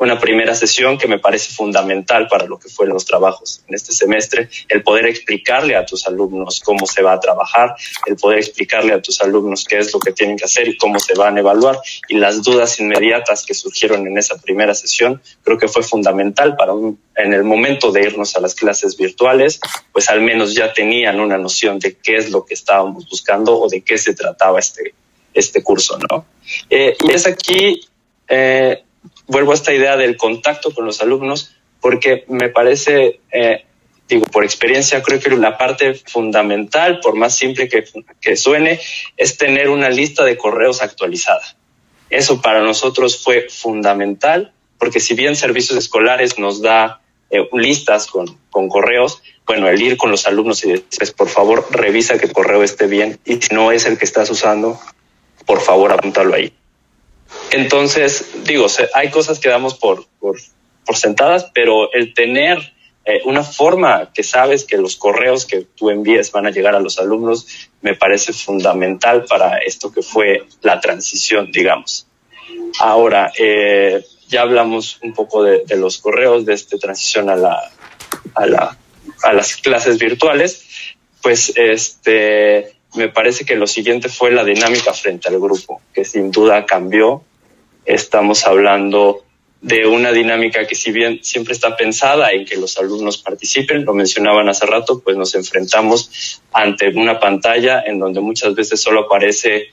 una 0.00 0.18
primera 0.18 0.54
sesión 0.54 0.98
que 0.98 1.08
me 1.08 1.18
parece 1.18 1.52
fundamental 1.52 2.28
para 2.28 2.46
lo 2.46 2.58
que 2.58 2.68
fueron 2.68 2.94
los 2.94 3.04
trabajos 3.04 3.62
en 3.68 3.74
este 3.74 3.92
semestre, 3.92 4.48
el 4.68 4.82
poder 4.82 5.06
explicarle 5.06 5.76
a 5.76 5.84
tus 5.84 6.06
alumnos 6.06 6.60
cómo 6.60 6.86
se 6.86 7.02
va 7.02 7.12
a 7.12 7.20
trabajar, 7.20 7.74
el 8.06 8.16
poder 8.16 8.38
explicarle 8.38 8.92
a 8.92 9.02
tus 9.02 9.20
alumnos 9.20 9.64
qué 9.64 9.78
es 9.78 9.92
lo 9.92 9.98
que 9.98 10.12
tienen 10.12 10.36
que 10.36 10.44
hacer 10.44 10.68
y 10.68 10.76
cómo 10.76 10.98
se 10.98 11.14
van 11.14 11.36
a 11.36 11.40
evaluar 11.40 11.78
y 12.08 12.16
las 12.16 12.42
dudas 12.42 12.78
inmediatas 12.80 13.44
que 13.44 13.54
surgieron 13.54 14.06
en 14.06 14.18
esa 14.18 14.36
primera 14.40 14.74
sesión, 14.74 15.20
creo 15.42 15.58
que 15.58 15.68
fue 15.68 15.82
fundamental 15.82 16.56
para 16.56 16.72
un, 16.72 17.00
en 17.16 17.32
el 17.32 17.44
momento 17.44 17.90
de 17.92 18.02
irnos 18.02 18.36
a 18.36 18.40
las 18.40 18.54
clases 18.54 18.96
virtuales, 18.96 19.60
pues 19.92 20.08
al 20.10 20.20
menos 20.20 20.54
ya 20.54 20.72
tenían 20.72 21.20
una 21.20 21.38
noción 21.38 21.78
de 21.78 21.96
qué 21.96 22.16
es 22.16 22.30
lo 22.30 22.44
que 22.44 22.54
estábamos 22.54 23.08
buscando 23.08 23.58
o 23.58 23.68
de 23.68 23.80
qué 23.80 23.98
se 23.98 24.14
trataba 24.14 24.58
este, 24.58 24.94
este 25.34 25.62
curso, 25.62 25.98
¿no? 26.10 26.26
Eh, 26.70 26.96
y 27.04 27.10
es 27.12 27.26
aquí 27.26 27.80
eh, 28.28 28.84
vuelvo 29.28 29.52
a 29.52 29.54
esta 29.54 29.72
idea 29.72 29.96
del 29.96 30.16
contacto 30.16 30.74
con 30.74 30.84
los 30.84 31.00
alumnos, 31.00 31.54
porque 31.80 32.24
me 32.28 32.48
parece, 32.48 33.20
eh, 33.30 33.64
digo, 34.08 34.26
por 34.26 34.44
experiencia, 34.44 35.02
creo 35.02 35.20
que 35.20 35.30
la 35.30 35.56
parte 35.56 35.94
fundamental, 35.94 36.98
por 37.00 37.14
más 37.14 37.36
simple 37.36 37.68
que, 37.68 37.84
que 38.20 38.36
suene, 38.36 38.80
es 39.16 39.38
tener 39.38 39.68
una 39.68 39.90
lista 39.90 40.24
de 40.24 40.36
correos 40.36 40.82
actualizada. 40.82 41.56
Eso 42.10 42.40
para 42.40 42.62
nosotros 42.62 43.22
fue 43.22 43.48
fundamental, 43.50 44.52
porque 44.78 44.98
si 44.98 45.14
bien 45.14 45.36
servicios 45.36 45.78
escolares 45.78 46.38
nos 46.38 46.62
da 46.62 47.00
eh, 47.30 47.46
listas 47.52 48.06
con, 48.06 48.38
con, 48.50 48.68
correos, 48.68 49.22
bueno, 49.46 49.68
el 49.68 49.80
ir 49.80 49.96
con 49.98 50.10
los 50.10 50.26
alumnos 50.26 50.64
y 50.64 50.72
decirles, 50.72 51.12
por 51.12 51.28
favor, 51.28 51.66
revisa 51.70 52.18
que 52.18 52.26
el 52.26 52.32
correo 52.32 52.62
esté 52.62 52.86
bien 52.86 53.18
y 53.26 53.36
si 53.36 53.54
no 53.54 53.70
es 53.72 53.84
el 53.84 53.98
que 53.98 54.06
estás 54.06 54.30
usando, 54.30 54.80
por 55.44 55.60
favor, 55.60 55.92
apúntalo 55.92 56.34
ahí. 56.34 56.52
Entonces, 57.50 58.26
digo, 58.44 58.66
hay 58.94 59.10
cosas 59.10 59.38
que 59.38 59.48
damos 59.48 59.74
por, 59.74 60.06
sentadas, 60.94 61.50
pero 61.54 61.92
el 61.92 62.14
tener 62.14 62.72
eh, 63.04 63.20
una 63.24 63.42
forma 63.42 64.10
que 64.12 64.22
sabes 64.22 64.64
que 64.64 64.76
los 64.76 64.96
correos 64.96 65.44
que 65.44 65.62
tú 65.62 65.90
envíes 65.90 66.32
van 66.32 66.46
a 66.46 66.50
llegar 66.50 66.74
a 66.74 66.80
los 66.80 66.98
alumnos 66.98 67.46
me 67.80 67.94
parece 67.94 68.32
fundamental 68.32 69.24
para 69.24 69.58
esto 69.58 69.92
que 69.92 70.02
fue 70.02 70.46
la 70.62 70.80
transición, 70.80 71.50
digamos. 71.52 72.06
Ahora, 72.78 73.32
eh, 73.38 74.02
ya 74.28 74.42
hablamos 74.42 74.98
un 75.02 75.12
poco 75.14 75.42
de, 75.42 75.76
los 75.76 75.98
correos, 75.98 76.44
de 76.44 76.54
esta 76.54 76.78
transición 76.78 77.30
a, 77.30 77.36
la, 77.36 77.70
a, 78.34 78.46
la, 78.46 78.78
a 79.22 79.32
las 79.32 79.56
clases 79.56 79.98
virtuales, 79.98 80.96
pues 81.22 81.52
este, 81.56 82.77
me 82.98 83.08
parece 83.08 83.44
que 83.44 83.56
lo 83.56 83.66
siguiente 83.66 84.08
fue 84.08 84.30
la 84.30 84.44
dinámica 84.44 84.92
frente 84.92 85.28
al 85.28 85.38
grupo, 85.38 85.80
que 85.94 86.04
sin 86.04 86.30
duda 86.30 86.66
cambió. 86.66 87.22
Estamos 87.86 88.44
hablando 88.44 89.24
de 89.60 89.86
una 89.86 90.12
dinámica 90.12 90.66
que 90.66 90.74
si 90.74 90.92
bien 90.92 91.20
siempre 91.22 91.54
está 91.54 91.76
pensada 91.76 92.32
en 92.32 92.44
que 92.44 92.56
los 92.56 92.76
alumnos 92.78 93.18
participen, 93.18 93.84
lo 93.84 93.94
mencionaban 93.94 94.48
hace 94.48 94.66
rato, 94.66 95.00
pues 95.00 95.16
nos 95.16 95.34
enfrentamos 95.34 96.42
ante 96.52 96.88
una 96.88 97.18
pantalla 97.18 97.82
en 97.86 97.98
donde 97.98 98.20
muchas 98.20 98.54
veces 98.54 98.80
solo 98.80 99.06
aparece 99.06 99.68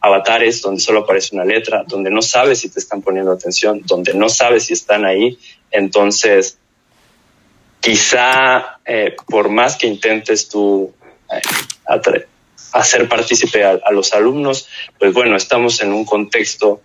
avatares, 0.00 0.62
donde 0.62 0.80
solo 0.80 1.00
aparece 1.00 1.34
una 1.34 1.44
letra, 1.44 1.84
donde 1.86 2.10
no 2.10 2.22
sabes 2.22 2.60
si 2.60 2.70
te 2.70 2.78
están 2.78 3.02
poniendo 3.02 3.32
atención, 3.32 3.82
donde 3.84 4.14
no 4.14 4.28
sabes 4.28 4.66
si 4.66 4.74
están 4.74 5.04
ahí. 5.04 5.38
Entonces, 5.70 6.58
quizá 7.80 8.78
eh, 8.84 9.16
por 9.26 9.48
más 9.48 9.76
que 9.76 9.86
intentes 9.86 10.48
tú 10.48 10.94
eh, 11.30 11.40
hacer 12.76 13.08
partícipe 13.08 13.64
a, 13.64 13.90
los 13.90 14.12
alumnos, 14.12 14.68
pues 14.98 15.12
bueno, 15.12 15.36
estamos 15.36 15.80
en 15.80 15.92
un 15.92 16.04
contexto 16.04 16.80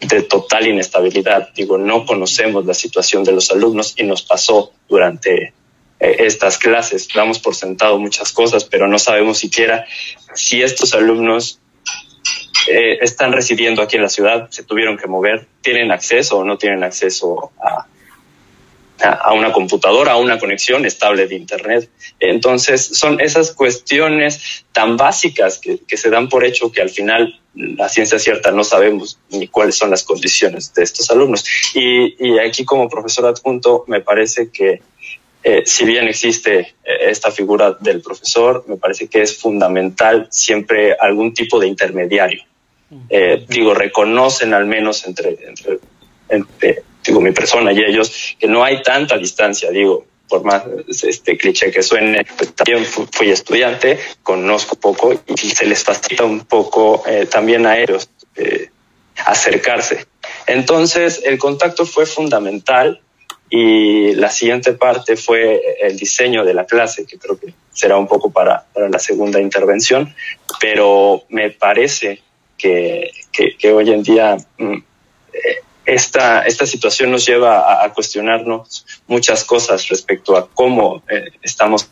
de 0.00 0.22
total 0.22 0.66
inestabilidad. 0.66 1.50
Digo, 1.54 1.78
no 1.78 2.04
conocemos 2.04 2.66
la 2.66 2.74
situación 2.74 3.24
de 3.24 3.32
los 3.32 3.50
alumnos 3.50 3.94
y 3.96 4.02
nos 4.04 4.22
pasó 4.22 4.72
durante 4.88 5.54
eh, 6.00 6.16
estas 6.18 6.58
clases. 6.58 7.08
Damos 7.14 7.38
por 7.38 7.54
sentado 7.54 7.98
muchas 7.98 8.32
cosas, 8.32 8.64
pero 8.64 8.86
no 8.86 8.98
sabemos 8.98 9.38
siquiera 9.38 9.86
si 10.34 10.62
estos 10.62 10.92
alumnos 10.94 11.60
eh, 12.68 12.98
están 13.00 13.32
residiendo 13.32 13.82
aquí 13.82 13.96
en 13.96 14.02
la 14.02 14.08
ciudad, 14.08 14.50
se 14.50 14.64
tuvieron 14.64 14.96
que 14.98 15.06
mover, 15.06 15.46
tienen 15.62 15.90
acceso 15.90 16.38
o 16.38 16.44
no 16.44 16.58
tienen 16.58 16.82
acceso 16.84 17.52
a, 17.62 17.86
a 19.00 19.32
una 19.32 19.52
computadora, 19.52 20.12
a 20.12 20.16
una 20.16 20.38
conexión 20.38 20.86
estable 20.86 21.26
de 21.26 21.34
Internet. 21.34 21.90
Entonces, 22.20 22.86
son 22.94 23.20
esas 23.20 23.52
cuestiones 23.52 24.64
tan 24.72 24.96
básicas 24.96 25.58
que, 25.58 25.96
se 25.96 26.10
dan 26.10 26.28
por 26.28 26.44
hecho 26.44 26.70
que 26.70 26.80
al 26.80 26.90
final 26.90 27.40
la 27.54 27.88
ciencia 27.88 28.18
cierta 28.18 28.50
no 28.50 28.64
sabemos 28.64 29.18
ni 29.30 29.48
cuáles 29.48 29.76
son 29.76 29.90
las 29.90 30.04
condiciones 30.04 30.72
de 30.74 30.82
estos 30.84 31.10
alumnos. 31.10 31.44
Y, 31.74 32.38
aquí 32.38 32.64
como 32.64 32.88
profesor 32.88 33.26
adjunto 33.26 33.84
me 33.88 34.00
parece 34.00 34.50
que 34.50 34.80
eh, 35.42 35.62
si 35.66 35.84
bien 35.84 36.08
existe 36.08 36.60
eh, 36.60 36.74
esta 37.00 37.30
figura 37.30 37.76
del 37.78 38.00
profesor, 38.00 38.64
me 38.66 38.76
parece 38.76 39.08
que 39.08 39.22
es 39.22 39.36
fundamental 39.36 40.28
siempre 40.30 40.96
algún 40.98 41.34
tipo 41.34 41.58
de 41.58 41.66
intermediario. 41.66 42.42
Eh, 43.10 43.44
digo, 43.48 43.74
reconocen 43.74 44.54
al 44.54 44.66
menos 44.66 45.04
entre, 45.06 45.36
entre 46.28 46.82
digo, 47.04 47.20
mi 47.20 47.32
persona 47.32 47.72
y 47.72 47.80
ellos, 47.80 48.36
que 48.38 48.46
no 48.46 48.64
hay 48.64 48.82
tanta 48.82 49.18
distancia, 49.18 49.70
digo, 49.70 50.06
por 50.28 50.42
más 50.44 50.64
este 50.88 51.36
cliché 51.36 51.70
que 51.70 51.82
suene, 51.82 52.26
pues, 52.36 52.54
también 52.54 52.84
fui, 52.84 53.30
estudiante, 53.30 53.98
conozco 54.22 54.76
poco 54.76 55.12
y 55.26 55.50
se 55.50 55.66
les 55.66 55.84
facilita 55.84 56.24
un 56.24 56.40
poco 56.40 57.02
eh, 57.06 57.26
también 57.26 57.66
a 57.66 57.78
ellos 57.78 58.08
eh, 58.36 58.70
acercarse. 59.24 60.06
Entonces, 60.46 61.22
el 61.24 61.38
contacto 61.38 61.86
fue 61.86 62.06
fundamental 62.06 63.00
y 63.50 64.14
la 64.14 64.30
siguiente 64.30 64.72
parte 64.72 65.16
fue 65.16 65.62
el 65.80 65.96
diseño 65.96 66.44
de 66.44 66.54
la 66.54 66.64
clase, 66.64 67.06
que 67.06 67.18
creo 67.18 67.38
que 67.38 67.54
será 67.72 67.96
un 67.96 68.08
poco 68.08 68.30
para, 68.30 68.64
para 68.72 68.88
la 68.88 68.98
segunda 68.98 69.40
intervención, 69.40 70.14
pero 70.60 71.24
me 71.28 71.50
parece 71.50 72.22
que, 72.56 73.10
que, 73.32 73.72
hoy 73.72 73.90
en 73.92 74.02
día 74.02 74.36
mm, 74.58 74.74
eh, 75.32 75.56
esta, 75.84 76.42
esta 76.42 76.66
situación 76.66 77.10
nos 77.10 77.26
lleva 77.26 77.84
a, 77.84 77.92
cuestionarnos 77.92 78.86
muchas 79.06 79.44
cosas 79.44 79.88
respecto 79.88 80.36
a 80.36 80.48
cómo 80.48 81.02
eh, 81.08 81.30
estamos 81.42 81.88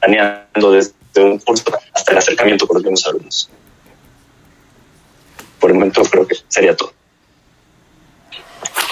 planeando 0.00 0.72
desde 0.72 0.92
un 1.16 1.38
curso 1.38 1.64
hasta 1.92 2.12
el 2.12 2.18
acercamiento 2.18 2.66
con 2.66 2.76
los 2.76 2.84
mismos 2.84 3.06
alumnos. 3.06 3.50
Por 5.60 5.70
el 5.70 5.74
momento 5.76 6.02
creo 6.02 6.26
que 6.26 6.36
sería 6.48 6.76
todo. 6.76 6.92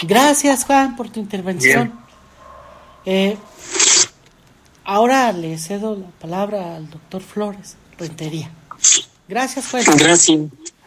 Gracias 0.03 0.65
Juan 0.65 0.97
por 0.97 1.11
tu 1.11 1.21
intervención. 1.21 1.93
Eh, 3.05 3.37
ahora 4.85 5.33
le 5.33 5.59
cedo 5.59 5.97
la 5.97 6.09
palabra 6.21 6.77
al 6.77 6.91
doctor 6.91 7.23
Flores. 7.23 7.77
Rentería. 7.99 8.51
Gracias, 9.29 9.71
juez. 9.71 9.87
Gracias. 9.97 10.39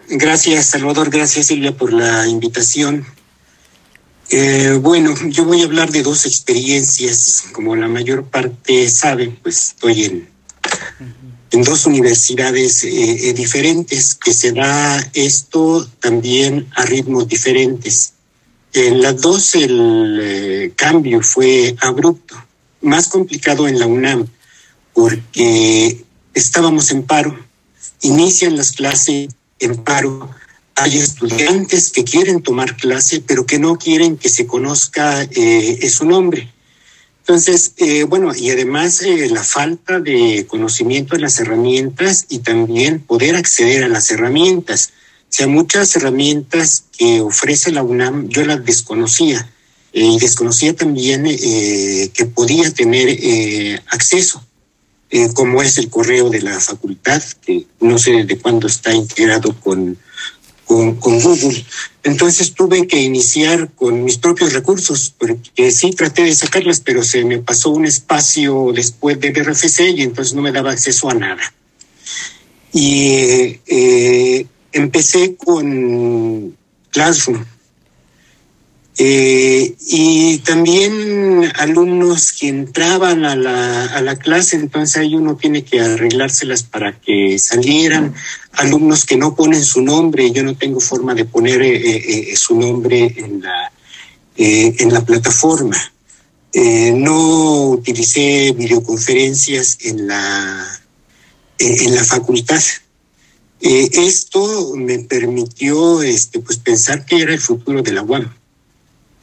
Gracias, 0.10 0.68
Salvador. 0.68 1.10
Gracias, 1.10 1.47
Silvia, 1.47 1.76
por 1.76 1.91
la 1.91 2.28
invitación. 2.28 3.05
Eh, 4.30 4.80
bueno, 4.82 5.14
yo 5.28 5.43
voy 5.43 5.62
a 5.62 5.66
hablar 5.66 5.91
de 5.91 6.01
dos 6.01 6.26
experiencias. 6.26 7.43
Como 7.51 7.76
la 7.76 7.89
mayor 7.89 8.24
parte 8.24 8.89
sabe, 8.89 9.38
pues 9.43 9.70
estoy 9.70 10.05
en, 10.05 10.30
dos 11.64 11.86
universidades 11.86 12.86
eh, 12.86 13.30
eh, 13.30 13.34
diferentes, 13.34 14.16
que 14.16 14.34
se 14.34 14.53
da 14.53 14.97
esto 15.14 15.86
también 15.99 16.70
a 16.76 16.86
ritmos 16.86 17.28
diferentes. 17.28 18.14
En 18.72 19.01
las 19.01 19.20
dos 19.20 19.55
el 19.55 20.72
cambio 20.76 21.22
fue 21.22 21.76
abrupto, 21.82 22.36
más 22.82 23.08
complicado 23.10 23.68
en 23.68 23.80
la 23.80 23.88
UNAM, 23.88 24.28
porque 24.93 26.05
estábamos 26.34 26.91
en 26.91 27.03
paro, 27.03 27.38
inician 28.01 28.55
las 28.55 28.72
clases 28.72 29.30
en 29.60 29.84
paro, 29.84 30.30
hay 30.76 30.97
estudiantes 30.97 31.91
que 31.91 32.03
quieren 32.03 32.41
tomar 32.41 32.76
clase, 32.76 33.24
pero 33.26 33.45
que 33.45 33.60
no 33.60 33.78
quieren 33.78 34.18
que 34.18 34.30
se 34.30 34.45
conozca 34.45 35.24
eh, 35.24 35.89
su 35.89 36.05
nombre. 36.05 36.51
Entonces, 37.22 37.74
eh, 37.78 38.03
bueno, 38.03 38.34
y 38.34 38.51
además 38.51 39.01
eh, 39.01 39.30
la 39.30 39.43
falta 39.43 39.99
de 39.99 40.45
conocimiento 40.47 41.16
de 41.16 41.22
las 41.22 41.39
herramientas 41.39 42.26
y 42.30 42.39
también 42.39 43.01
poder 43.01 43.36
acceder 43.36 43.84
a 43.84 43.89
las 43.89 44.10
herramientas. 44.12 44.93
O 45.24 45.34
sea, 45.34 45.47
muchas 45.47 45.93
herramientas 45.97 46.86
que 46.97 47.20
ofrece 47.20 47.72
la 47.72 47.84
UNAM 47.84 48.30
yo 48.30 48.45
las 48.45 48.64
desconocía 48.64 49.49
eh, 49.91 50.05
y 50.05 50.20
desconocía 50.20 50.74
también 50.74 51.26
eh, 51.28 52.12
que 52.14 52.26
podía 52.26 52.72
tener 52.72 53.10
eh, 53.10 53.82
acceso, 53.88 54.41
como 55.34 55.61
es 55.61 55.78
el 55.78 55.89
correo 55.89 56.30
de 56.30 56.41
la 56.41 56.59
facultad, 56.59 57.22
que 57.45 57.65
no 57.80 57.97
sé 57.97 58.24
de 58.24 58.38
cuándo 58.38 58.68
está 58.68 58.93
integrado 58.93 59.53
con, 59.59 59.97
con, 60.68 60.95
Google. 60.99 61.65
Entonces 62.03 62.53
tuve 62.53 62.88
que 62.88 63.01
iniciar 63.01 63.72
con 63.74 64.03
mis 64.03 64.18
propios 64.18 64.53
recursos, 64.53 65.13
porque 65.18 65.72
sí 65.72 65.91
traté 65.91 66.24
de 66.24 66.36
sacarlas, 66.36 66.82
pero 66.82 67.03
se 67.03 67.24
me 67.24 67.39
pasó 67.39 67.70
un 67.70 67.86
espacio 67.86 68.72
después 68.74 69.20
del 69.20 69.34
RFC 69.34 69.91
y 69.95 70.03
entonces 70.03 70.34
no 70.34 70.41
me 70.41 70.51
daba 70.51 70.72
acceso 70.72 71.09
a 71.09 71.13
nada. 71.13 71.53
Y 72.74 73.59
eh, 73.65 74.45
empecé 74.72 75.36
con 75.36 76.55
Classroom. 76.91 77.45
Eh, 79.00 79.76
y 79.88 80.39
también 80.39 81.52
alumnos 81.56 82.32
que 82.32 82.48
entraban 82.48 83.26
a 83.26 83.36
la, 83.36 83.86
a 83.86 84.02
la 84.02 84.18
clase, 84.18 84.56
entonces 84.56 84.98
ahí 84.98 85.14
uno 85.14 85.36
tiene 85.36 85.64
que 85.64 85.80
arreglárselas 85.80 86.64
para 86.64 87.00
que 87.00 87.38
salieran. 87.38 88.16
Alumnos 88.54 89.06
que 89.06 89.18
no 89.18 89.36
ponen 89.36 89.64
su 89.64 89.82
nombre, 89.82 90.32
yo 90.32 90.43
no 90.43 90.56
tengo 90.56 90.80
forma 90.80 91.14
de 91.14 91.26
poner 91.26 91.62
eh, 91.62 92.32
eh, 92.32 92.36
su 92.36 92.60
nombre 92.60 93.14
en 93.18 93.41
la, 93.41 93.72
eh, 94.36 94.76
en 94.80 94.93
la 94.93 95.06
plataforma. 95.06 95.78
no 96.95 97.70
utilicé 97.70 98.54
videoconferencias 98.54 99.78
en 99.82 100.08
la, 100.08 100.82
en 101.60 101.95
la 101.95 102.04
facultad. 102.04 102.64
Eh, 103.60 103.89
esto 103.93 104.74
me 104.76 105.00
permitió 105.00 106.04
este, 106.04 106.39
pues, 106.39 106.60
pensar 106.60 107.06
que 107.06 107.22
era 107.22 107.34
el 107.34 107.39
futuro 107.39 107.82
de 107.82 107.91
la 107.91 108.04
UAM. 108.04 108.34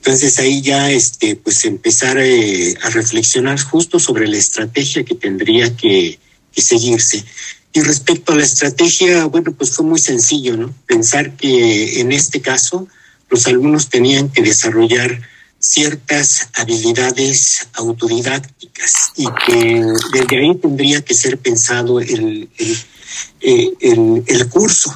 Entonces 0.05 0.39
ahí 0.39 0.61
ya 0.61 0.91
este, 0.91 1.35
pues, 1.35 1.65
empezar 1.65 2.19
eh, 2.19 2.77
a 2.83 2.91
reflexionar 2.91 3.59
justo 3.59 3.99
sobre 3.99 4.29
la 4.29 4.37
estrategia 4.37 5.03
que 5.03 5.15
tendría 5.15 5.75
que, 5.75 6.19
que, 6.53 6.61
seguirse. 6.61 7.25
Y 7.73 7.81
respecto 7.81 8.35
a 8.35 8.37
la 8.37 8.43
estrategia, 8.43 9.25
bueno, 9.25 9.53
pues 9.53 9.71
fue 9.71 9.87
muy 9.87 9.99
sencillo, 9.99 10.59
¿no? 10.59 10.75
Pensar 10.85 11.37
que 11.39 12.01
en 12.01 12.13
este 12.13 12.43
caso 12.43 12.87
los 13.31 13.47
alumnos 13.47 13.89
tenían 13.89 14.29
que 14.29 14.43
desarrollar 14.43 15.23
ciertas 15.59 16.51
habilidades 16.53 17.69
autodidácticas 17.73 19.13
y 19.17 19.25
que 19.47 19.87
desde 20.13 20.39
ahí 20.39 20.55
tendría 20.57 21.01
que 21.01 21.15
ser 21.15 21.39
pensado 21.39 21.99
el, 22.01 22.51
el 22.59 22.79
eh, 23.41 23.73
el, 23.81 24.23
el, 24.27 24.49
curso. 24.51 24.95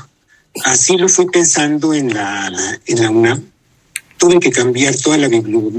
Así 0.64 0.98
lo 0.98 1.08
fui 1.08 1.26
pensando 1.26 1.94
en 1.94 2.12
la, 2.12 2.78
en 2.84 3.02
la 3.02 3.10
UNAM. 3.10 3.57
Tuve 4.18 4.40
que 4.40 4.50
cambiar 4.50 4.96
toda 4.96 5.16
la 5.16 5.30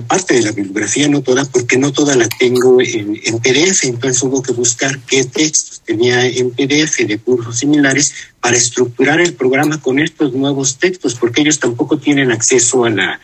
parte 0.08 0.34
de 0.34 0.42
la 0.42 0.52
bibliografía, 0.52 1.10
no 1.10 1.22
toda, 1.22 1.44
porque 1.44 1.78
no 1.78 1.92
toda 1.92 2.16
la 2.16 2.28
tengo 2.30 2.80
en, 2.82 3.40
PDF, 3.40 3.84
entonces 3.84 4.24
hubo 4.24 4.42
que 4.42 4.54
buscar 4.54 4.98
qué 5.02 5.26
textos 5.26 5.82
tenía 5.86 6.26
en 6.26 6.52
PDF 6.52 7.06
de 7.06 7.18
cursos 7.18 7.60
similares 7.60 8.14
para 8.40 8.56
estructurar 8.56 9.20
el 9.20 9.34
programa 9.34 9.82
con 9.82 10.00
estos 10.00 10.34
nuevos 10.34 10.78
textos, 10.78 11.16
porque 11.16 11.42
ellos 11.42 11.60
tampoco 11.60 12.00
tienen 12.00 12.32
acceso 12.32 12.86
a 12.86 12.90
la, 12.90 13.20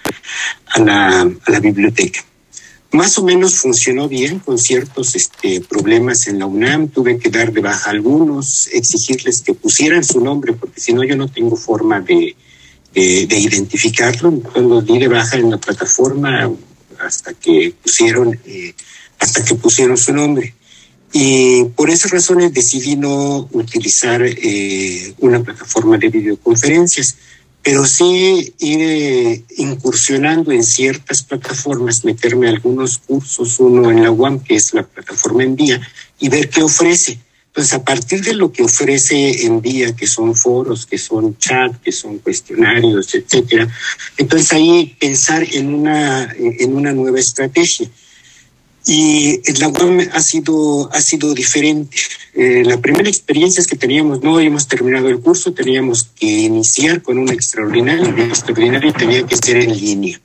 a 0.67 0.79
la, 0.79 1.59
biblioteca 1.61 2.23
más 2.91 3.17
o 3.17 3.23
menos 3.23 3.55
funcionó 3.55 4.07
bien 4.07 4.39
con 4.39 4.57
ciertos 4.57 5.15
este, 5.15 5.59
problemas 5.59 6.27
en 6.27 6.39
la 6.39 6.45
UNAM. 6.45 6.87
Tuve 6.87 7.19
que 7.19 7.29
dar 7.29 7.51
de 7.51 7.59
baja 7.59 7.89
algunos, 7.89 8.69
exigirles 8.71 9.41
que 9.41 9.53
pusieran 9.53 10.03
su 10.03 10.21
nombre, 10.21 10.53
porque 10.53 10.79
si 10.79 10.93
no 10.93 11.03
yo 11.03 11.17
no 11.17 11.27
tengo 11.27 11.57
forma 11.57 11.99
de, 11.99 12.37
de, 12.95 13.27
de 13.27 13.39
identificarlo. 13.39 14.41
Los 14.55 14.85
di 14.85 14.97
de 14.97 15.07
baja 15.07 15.37
en 15.37 15.51
la 15.51 15.57
plataforma 15.57 16.51
hasta 16.99 17.33
que 17.33 17.73
pusieron, 17.83 18.39
eh, 18.45 18.73
hasta 19.19 19.43
que 19.43 19.55
pusieron 19.55 19.97
su 19.97 20.13
nombre. 20.13 20.55
Y 21.13 21.65
por 21.75 21.89
esas 21.89 22.11
razones 22.11 22.53
decidí 22.53 22.95
no 22.95 23.47
utilizar 23.51 24.21
eh, 24.23 25.13
una 25.19 25.43
plataforma 25.43 25.97
de 25.97 26.09
videoconferencias 26.09 27.15
pero 27.65 27.83
sí 27.83 28.53
ir 28.59 28.79
eh, 28.79 29.43
incursionando 29.57 30.51
en 30.51 30.61
ciertas 30.61 31.23
plataformas, 31.23 32.05
meterme 32.05 32.47
algunos 32.47 32.99
cursos, 32.99 33.59
uno 33.59 33.89
en 33.89 34.03
la 34.03 34.11
UAM, 34.11 34.39
que 34.39 34.53
es 34.53 34.71
la 34.75 34.83
plataforma 34.83 35.43
Envía, 35.43 35.81
y 36.19 36.29
ver 36.29 36.47
qué 36.51 36.61
ofrece. 36.61 37.17
Entonces, 37.55 37.73
a 37.73 37.85
partir 37.85 38.21
de 38.21 38.33
lo 38.33 38.51
que 38.51 38.63
ofrece 38.63 39.45
Envía, 39.45 39.95
que 39.95 40.07
son 40.07 40.35
foros, 40.35 40.85
que 40.85 40.97
son 40.97 41.37
chat, 41.37 41.73
que 41.81 41.93
son 41.93 42.17
cuestionarios, 42.17 43.15
etcétera, 43.15 43.65
entonces 44.17 44.51
ahí 44.51 44.93
pensar 44.99 45.41
en 45.49 45.73
una, 45.73 46.35
en 46.37 46.75
una 46.75 46.91
nueva 46.91 47.17
estrategia. 47.17 47.89
Y 48.85 49.39
la 49.57 49.69
UAM 49.69 50.01
ha 50.11 50.19
sido, 50.19 50.91
ha 50.93 50.99
sido 50.99 51.33
diferente. 51.33 51.95
Eh, 52.33 52.63
la 52.65 52.81
primera 52.81 53.07
experiencia 53.07 53.61
es 53.61 53.67
que 53.67 53.77
teníamos, 53.77 54.21
no 54.21 54.35
habíamos 54.35 54.67
terminado 54.67 55.07
el 55.07 55.21
curso, 55.21 55.53
teníamos 55.53 56.09
que 56.13 56.27
iniciar 56.27 57.01
con 57.01 57.17
un 57.17 57.29
extraordinario, 57.29 58.13
y 58.17 58.21
el 58.21 58.27
extraordinario 58.31 58.91
tenía 58.91 59.25
que 59.25 59.37
ser 59.37 59.55
en 59.55 59.71
línea. 59.79 60.19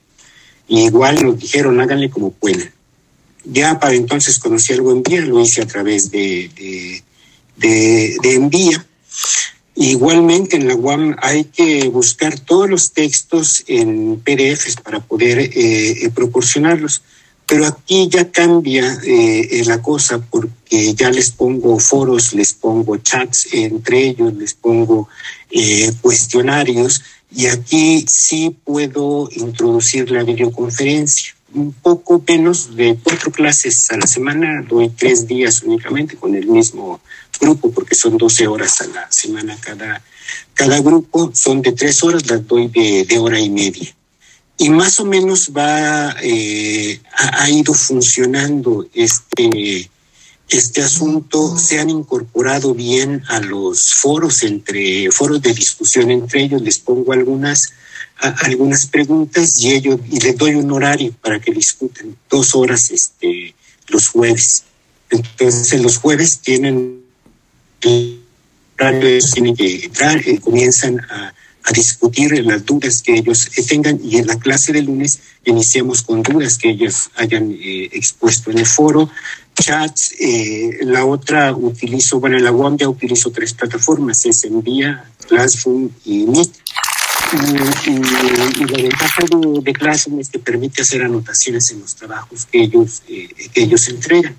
Y 0.66 0.81
igual 0.87 1.22
nos 1.22 1.39
dijeron, 1.39 1.81
háganle 1.81 2.11
como 2.11 2.33
puedan. 2.33 2.72
Ya 3.45 3.78
para 3.78 3.95
entonces 3.95 4.41
conocí 4.41 4.72
algo 4.72 4.91
en 4.91 5.05
vía, 5.05 5.20
lo 5.20 5.41
hice 5.41 5.62
a 5.62 5.66
través 5.66 6.11
de, 6.11 6.51
de, 6.57 7.05
de, 7.61 8.16
de 8.22 8.34
envía. 8.34 8.84
Igualmente 9.76 10.56
en 10.56 10.68
la 10.68 10.74
UAM 10.74 11.16
hay 11.22 11.44
que 11.44 11.88
buscar 11.88 12.38
todos 12.40 12.68
los 12.68 12.92
textos 12.92 13.64
en 13.66 14.20
PDFs 14.20 14.76
para 14.82 15.00
poder 15.00 15.38
eh, 15.38 15.50
eh, 15.54 16.11
proporcionarlos 16.11 17.02
pero 17.50 17.66
aquí 17.66 18.08
ya 18.08 18.30
cambia 18.30 19.00
eh, 19.04 19.64
la 19.66 19.82
cosa 19.82 20.20
porque 20.30 20.94
ya 20.94 21.11
les 21.11 21.32
pongo 21.32 21.80
foros, 21.80 22.32
les 22.32 22.54
pongo 22.54 22.96
chats 22.98 23.48
entre 23.52 24.06
ellos, 24.06 24.32
les 24.34 24.54
pongo 24.54 25.08
eh, 25.50 25.90
cuestionarios 26.00 27.02
y 27.34 27.46
aquí 27.46 28.04
sí 28.06 28.56
puedo 28.64 29.28
introducir 29.32 30.12
la 30.12 30.22
videoconferencia. 30.22 31.34
Un 31.53 31.72
poco 31.72 32.22
menos 32.26 32.76
de 32.76 32.96
cuatro 33.03 33.32
clases 33.32 33.90
a 33.90 33.96
la 33.96 34.07
semana, 34.07 34.62
doy 34.62 34.88
tres 34.90 35.26
días 35.26 35.62
únicamente 35.62 36.16
con 36.16 36.34
el 36.34 36.46
mismo 36.46 37.01
grupo 37.40 37.72
porque 37.72 37.94
son 37.94 38.16
12 38.16 38.46
horas 38.46 38.80
a 38.82 38.86
la 38.86 39.11
semana 39.11 39.57
cada, 39.61 40.03
cada 40.55 40.80
grupo, 40.80 41.32
son 41.34 41.61
de 41.62 41.72
tres 41.72 42.05
horas, 42.05 42.30
las 42.30 42.46
doy 42.46 42.68
de, 42.68 43.05
de 43.05 43.18
hora 43.18 43.40
y 43.40 43.51
media. 43.51 43.94
Y 44.59 44.68
más 44.68 45.01
o 45.01 45.05
menos 45.07 45.51
va 45.57 46.14
eh, 46.22 47.01
ha, 47.16 47.42
ha, 47.42 47.51
ido 47.51 47.72
funcionando 47.72 48.86
este 48.94 49.90
este 50.51 50.82
asunto. 50.82 51.57
Se 51.57 51.80
han 51.80 51.88
incorporado 51.88 52.74
bien 52.74 53.22
a 53.28 53.40
los 53.40 53.94
foros 53.94 54.42
entre 54.42 55.11
foros 55.11 55.40
de 55.40 55.55
discusión 55.55 56.11
entre 56.11 56.42
ellos. 56.42 56.62
Les 56.62 56.78
pongo 56.78 57.12
algunas 57.12 57.72
algunas 58.20 58.86
preguntas 58.86 59.60
y 59.62 59.72
ellos 59.72 60.00
y 60.10 60.20
les 60.20 60.36
doy 60.36 60.54
un 60.54 60.70
horario 60.72 61.12
para 61.22 61.40
que 61.40 61.52
discuten 61.52 62.16
dos 62.28 62.54
horas 62.54 62.90
este 62.90 63.54
los 63.88 64.08
jueves 64.08 64.64
entonces 65.10 65.80
los 65.80 65.98
jueves 65.98 66.40
tienen 66.40 67.00
tienen 67.80 69.56
que 69.56 69.84
entrar 69.84 70.16
eh, 70.26 70.38
comienzan 70.38 71.00
a 71.00 71.34
a 71.64 71.72
discutir 71.72 72.32
las 72.44 72.64
dudas 72.64 73.02
que 73.02 73.14
ellos 73.14 73.48
tengan 73.68 74.00
y 74.02 74.16
en 74.16 74.26
la 74.26 74.38
clase 74.38 74.72
de 74.72 74.82
lunes 74.82 75.20
iniciamos 75.44 76.02
con 76.02 76.22
dudas 76.22 76.56
que 76.56 76.70
ellos 76.70 77.10
hayan 77.16 77.52
eh, 77.52 77.88
expuesto 77.92 78.50
en 78.50 78.58
el 78.58 78.66
foro. 78.66 79.10
chats. 79.54 80.14
Eh, 80.18 80.78
la 80.82 81.04
otra 81.04 81.52
utilizo, 81.54 82.18
bueno, 82.18 82.38
en 82.38 82.44
la 82.44 82.52
UAM 82.52 82.78
ya 82.78 82.88
utilizo 82.88 83.30
tres 83.30 83.52
plataformas, 83.52 84.24
es 84.24 84.44
Envía, 84.44 85.04
Classroom 85.28 85.90
y 86.04 86.24
Meet. 86.24 86.50
Y, 87.33 88.64
la 88.64 88.83
ventaja 88.83 89.22
de, 89.62 89.72
Classroom 89.72 90.20
es 90.20 90.31
que 90.31 90.39
permite 90.41 90.83
hacer 90.83 91.03
anotaciones 91.03 91.70
en 91.70 91.81
los 91.81 91.95
trabajos 91.95 92.47
que 92.47 92.62
ellos, 92.62 93.03
eh, 93.09 93.28
que 93.53 93.62
ellos 93.62 93.89
entregan. 93.89 94.37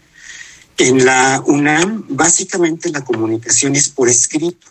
En 0.78 1.06
la 1.06 1.42
UNAM, 1.46 2.06
básicamente 2.10 2.89
la 2.92 3.04
comunicación 3.04 3.76
es 3.76 3.89
por 3.89 4.10
escrito. 4.10 4.68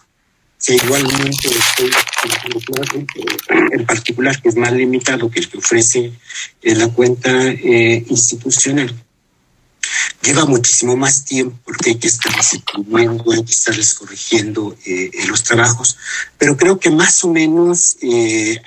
Si 0.59 0.75
igualmente 0.75 1.49
en 3.73 3.87
particular, 3.87 4.43
que 4.43 4.51
es 4.51 4.57
más 4.57 4.73
limitado 4.73 5.31
que 5.31 5.41
el 5.41 5.49
que 5.49 5.57
ofrece 5.57 6.13
eh, 6.61 6.75
la 6.75 6.89
cuenta 6.89 7.31
eh, 7.49 8.05
institucional, 8.11 8.95
lleva 10.23 10.45
muchísimo 10.45 10.97
más 10.97 11.25
tiempo 11.25 11.59
porque 11.65 11.91
hay 11.91 11.97
que 11.97 12.09
estar 12.09 12.33
escribiendo, 12.39 13.25
hay 13.33 13.45
que 13.45 13.53
estarles 13.53 13.95
corrigiendo 13.95 14.77
eh, 14.85 15.11
los 15.29 15.43
trabajos, 15.43 15.97
pero 16.39 16.57
creo 16.57 16.79
que 16.79 16.91
más 16.91 17.25
o 17.25 17.29
menos 17.29 17.97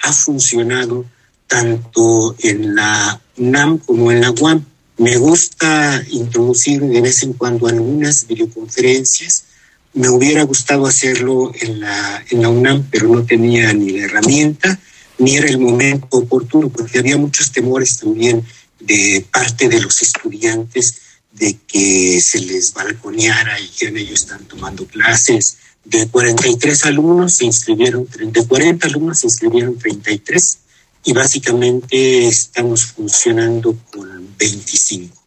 ha 0.02 0.14
funcionado 0.14 1.06
tanto 1.48 2.36
en 2.40 2.76
la 2.76 3.22
UNAM 3.38 3.78
como 3.80 4.12
en 4.12 4.22
la 4.22 4.32
UAM. 4.32 4.66
Me 4.98 5.18
gusta 5.18 6.04
introducir 6.10 6.82
de 6.82 7.02
vez 7.02 7.24
en 7.24 7.34
cuando 7.34 7.68
algunas 7.68 8.28
videoconferencias. 8.28 9.46
Me 9.94 10.10
hubiera 10.10 10.44
gustado 10.44 10.86
hacerlo 10.86 11.52
en 11.60 11.80
la, 11.80 12.24
en 12.30 12.42
la 12.42 12.50
UNAM, 12.50 12.88
pero 12.90 13.08
no 13.08 13.24
tenía 13.24 13.74
ni 13.74 13.92
la 13.92 14.06
herramienta 14.06 14.80
ni 15.18 15.36
era 15.36 15.48
el 15.48 15.60
momento 15.60 16.08
oportuno, 16.12 16.70
porque 16.70 17.00
había 17.00 17.18
muchos 17.18 17.52
temores 17.52 17.98
también 17.98 18.44
de 18.80 19.26
parte 19.32 19.70
de 19.70 19.80
los 19.80 20.02
estudiantes 20.02 20.96
de 21.34 21.58
que 21.68 22.22
se 22.22 22.40
les 22.40 22.74
balconeara 22.74 23.60
y 23.60 23.68
que 23.70 23.88
ellos 23.88 24.22
están 24.22 24.46
tomando 24.46 24.86
clases. 24.86 25.58
De 25.84 26.08
43 26.08 26.86
alumnos 26.86 27.34
se 27.34 27.46
inscribieron, 27.46 28.08
de 28.08 28.48
40 28.48 28.88
alumnos 28.88 29.20
se 29.20 29.28
inscribieron 29.28 29.78
33 29.78 30.60
y 31.06 31.14
básicamente 31.14 32.28
estamos 32.28 32.86
funcionando 32.86 33.78
con 33.92 34.36
25. 34.38 35.22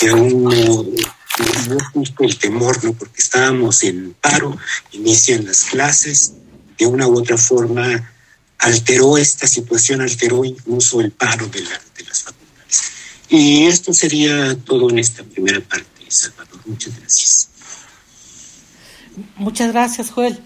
Que 0.00 0.08
aún 0.08 0.44
no, 0.44 0.82
no 1.68 1.78
justo 1.92 2.24
el 2.24 2.36
temor, 2.38 2.82
¿no? 2.82 2.92
Porque 2.94 3.20
estábamos 3.20 3.82
en 3.84 4.14
paro, 4.20 4.56
inician 4.92 5.44
las 5.44 5.64
clases, 5.64 6.32
de 6.76 6.86
una 6.86 7.06
u 7.06 7.18
otra 7.18 7.36
forma 7.36 8.10
alteró 8.58 9.16
esta 9.16 9.46
situación, 9.46 10.00
alteró 10.00 10.44
incluso 10.44 11.00
el 11.00 11.12
paro 11.12 11.46
de, 11.46 11.60
de 11.60 12.04
las 12.04 12.22
facultades. 12.22 12.82
Y 13.28 13.66
esto 13.66 13.92
sería 13.92 14.56
todo 14.64 14.88
en 14.90 14.98
esta 14.98 15.22
primera 15.22 15.60
parte, 15.60 15.84
Salvador. 16.08 16.60
Muchas 16.64 16.98
gracias. 16.98 17.48
Muchas 19.36 19.72
gracias, 19.72 20.10
Joel. 20.10 20.40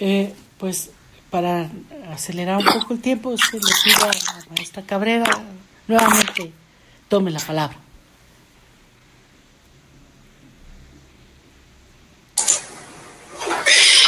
Eh, 0.00 0.34
pues 0.58 0.90
para 1.30 1.70
acelerar 2.12 2.58
un 2.58 2.64
poco 2.64 2.94
el 2.94 3.00
tiempo, 3.00 3.34
se 3.38 3.56
le 3.56 3.62
pido 3.84 4.04
a 4.04 4.06
la 4.08 4.46
maestra 4.56 4.82
Cabrera 4.82 5.24
nuevamente 5.86 6.52
tome 7.08 7.30
la 7.30 7.40
palabra. 7.40 7.76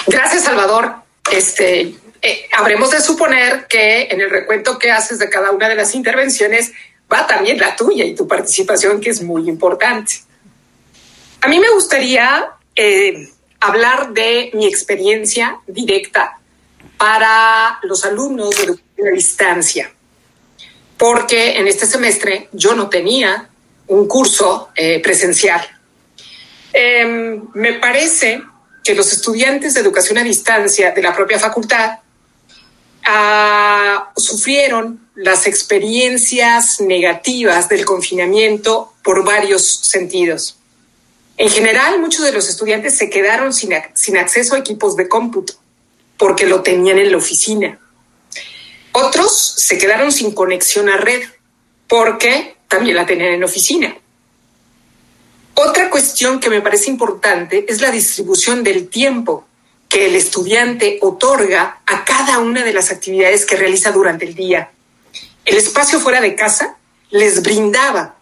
Gracias, 0.07 0.45
Salvador. 0.45 0.97
Este, 1.33 1.95
eh, 2.23 2.49
habremos 2.57 2.91
de 2.91 3.01
suponer 3.01 3.67
que 3.67 4.03
en 4.11 4.21
el 4.21 4.31
recuento 4.31 4.79
que 4.79 4.91
haces 4.91 5.19
de 5.19 5.29
cada 5.29 5.51
una 5.51 5.69
de 5.69 5.75
las 5.75 5.95
intervenciones 5.95 6.73
también 7.27 7.59
la 7.59 7.75
tuya 7.77 8.05
y 8.05 8.15
tu 8.15 8.27
participación, 8.27 9.01
que 9.01 9.11
es 9.11 9.23
muy 9.23 9.49
importante. 9.49 10.21
A 11.41 11.49
mí 11.49 11.59
me 11.59 11.71
gustaría 11.71 12.51
eh, 12.75 13.29
hablar 13.61 14.13
de 14.13 14.51
mi 14.55 14.67
experiencia 14.67 15.59
directa 15.67 16.39
para 16.97 17.79
los 17.83 18.05
alumnos 18.05 18.51
de 18.51 18.65
educación 18.65 19.09
a 19.09 19.15
distancia, 19.15 19.93
porque 20.97 21.59
en 21.59 21.67
este 21.67 21.87
semestre 21.87 22.49
yo 22.53 22.75
no 22.75 22.89
tenía 22.89 23.49
un 23.87 24.07
curso 24.09 24.71
eh, 24.75 25.01
presencial. 25.01 25.63
Em, 26.73 27.43
me 27.55 27.75
parece 27.75 28.43
que 28.83 28.95
los 28.95 29.13
estudiantes 29.13 29.75
de 29.75 29.81
educación 29.81 30.19
a 30.19 30.25
distancia 30.25 30.91
de 30.93 31.03
la 31.03 31.15
propia 31.15 31.39
facultad 31.39 31.99
ah, 33.05 34.13
sufrieron 34.17 35.04
las 35.15 35.47
experiencias 35.47 36.81
negativas 36.81 37.69
del 37.69 37.85
confinamiento 37.85 38.93
por 39.03 39.25
varios 39.25 39.67
sentidos. 39.83 40.57
En 41.37 41.51
general, 41.51 42.01
muchos 42.01 42.25
de 42.25 42.33
los 42.33 42.49
estudiantes 42.49 42.97
se 42.97 43.11
quedaron 43.11 43.53
sin, 43.53 43.73
acceso 43.75 44.55
a 44.55 44.59
equipos 44.59 44.97
de 44.97 45.09
cómputo 45.09 45.55
porque 46.17 46.47
lo 46.47 46.63
tenían 46.63 46.99
en 46.99 47.11
la 47.11 47.19
oficina. 47.19 47.79
Otros 48.93 49.55
se 49.59 49.79
quedaron 49.79 50.13
sin 50.13 50.33
conexión 50.33 50.89
a 50.89 50.97
red 50.97 51.23
porque 51.89 52.57
también 52.69 52.97
la 52.97 53.07
tenían 53.07 53.35
en 53.35 53.41
la 53.41 53.47
oficina. 53.47 53.97
Otra 55.55 55.91
cuestión 55.91 56.41
que 56.41 56.51
me 56.51 56.61
parece 56.61 56.91
importante 56.91 57.65
es 57.69 57.81
la 57.81 57.91
distribución 57.91 58.63
del 58.63 58.89
tiempo 58.89 59.47
que 59.89 60.07
el 60.07 60.17
estudiante 60.17 60.99
otorga 61.03 61.81
a 61.87 62.05
cada 62.05 62.39
una 62.41 62.65
de 62.65 62.73
las 62.73 62.91
actividades 62.91 63.45
que 63.45 63.57
realiza 63.57 63.93
durante 63.93 64.25
el 64.25 64.35
día. 64.35 64.71
El 65.45 65.57
espacio 65.57 66.01
fuera 66.01 66.21
de 66.21 66.35
casa 66.35 66.77
les 67.11 67.43
brindaba 67.43 68.17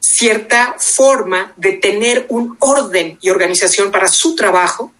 cierta 0.00 0.74
forma 0.78 1.52
de 1.56 1.72
tener 1.72 2.26
un 2.28 2.56
orden 2.58 3.18
y 3.20 3.30
organización 3.30 3.92
para 3.92 4.08
su 4.08 4.34
trabajo 4.34 4.92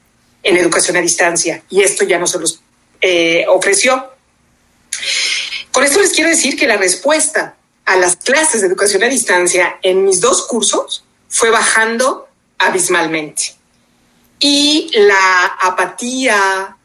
en 0.43 0.57
educación 0.57 0.97
a 0.97 1.01
distancia 1.01 1.63
y 1.71 1.83
esto 1.83 2.05
ya 2.05 2.19
no 2.19 2.27
se 2.27 2.39
los 2.39 2.61
eh, 3.01 3.45
ofreció. 3.49 4.11
Con 5.73 5.85
esto 5.85 6.01
les 6.01 6.13
quiero 6.13 6.31
decir 6.31 6.57
que 6.57 6.67
la 6.67 6.77
respuesta 6.77 7.57
a 7.85 7.97
las 7.97 8.17
clases 8.17 8.61
de 8.61 8.69
educación 8.69 9.03
a 9.03 9.09
distancia 9.09 9.79
en 9.83 10.05
mis 10.05 10.21
dos 10.21 10.47
cursos 10.47 11.05
fue 11.29 11.51
bajando 11.51 12.29
abismalmente. 12.59 13.55
Y 14.39 14.91
la 14.95 15.57
apatía, 15.61 16.77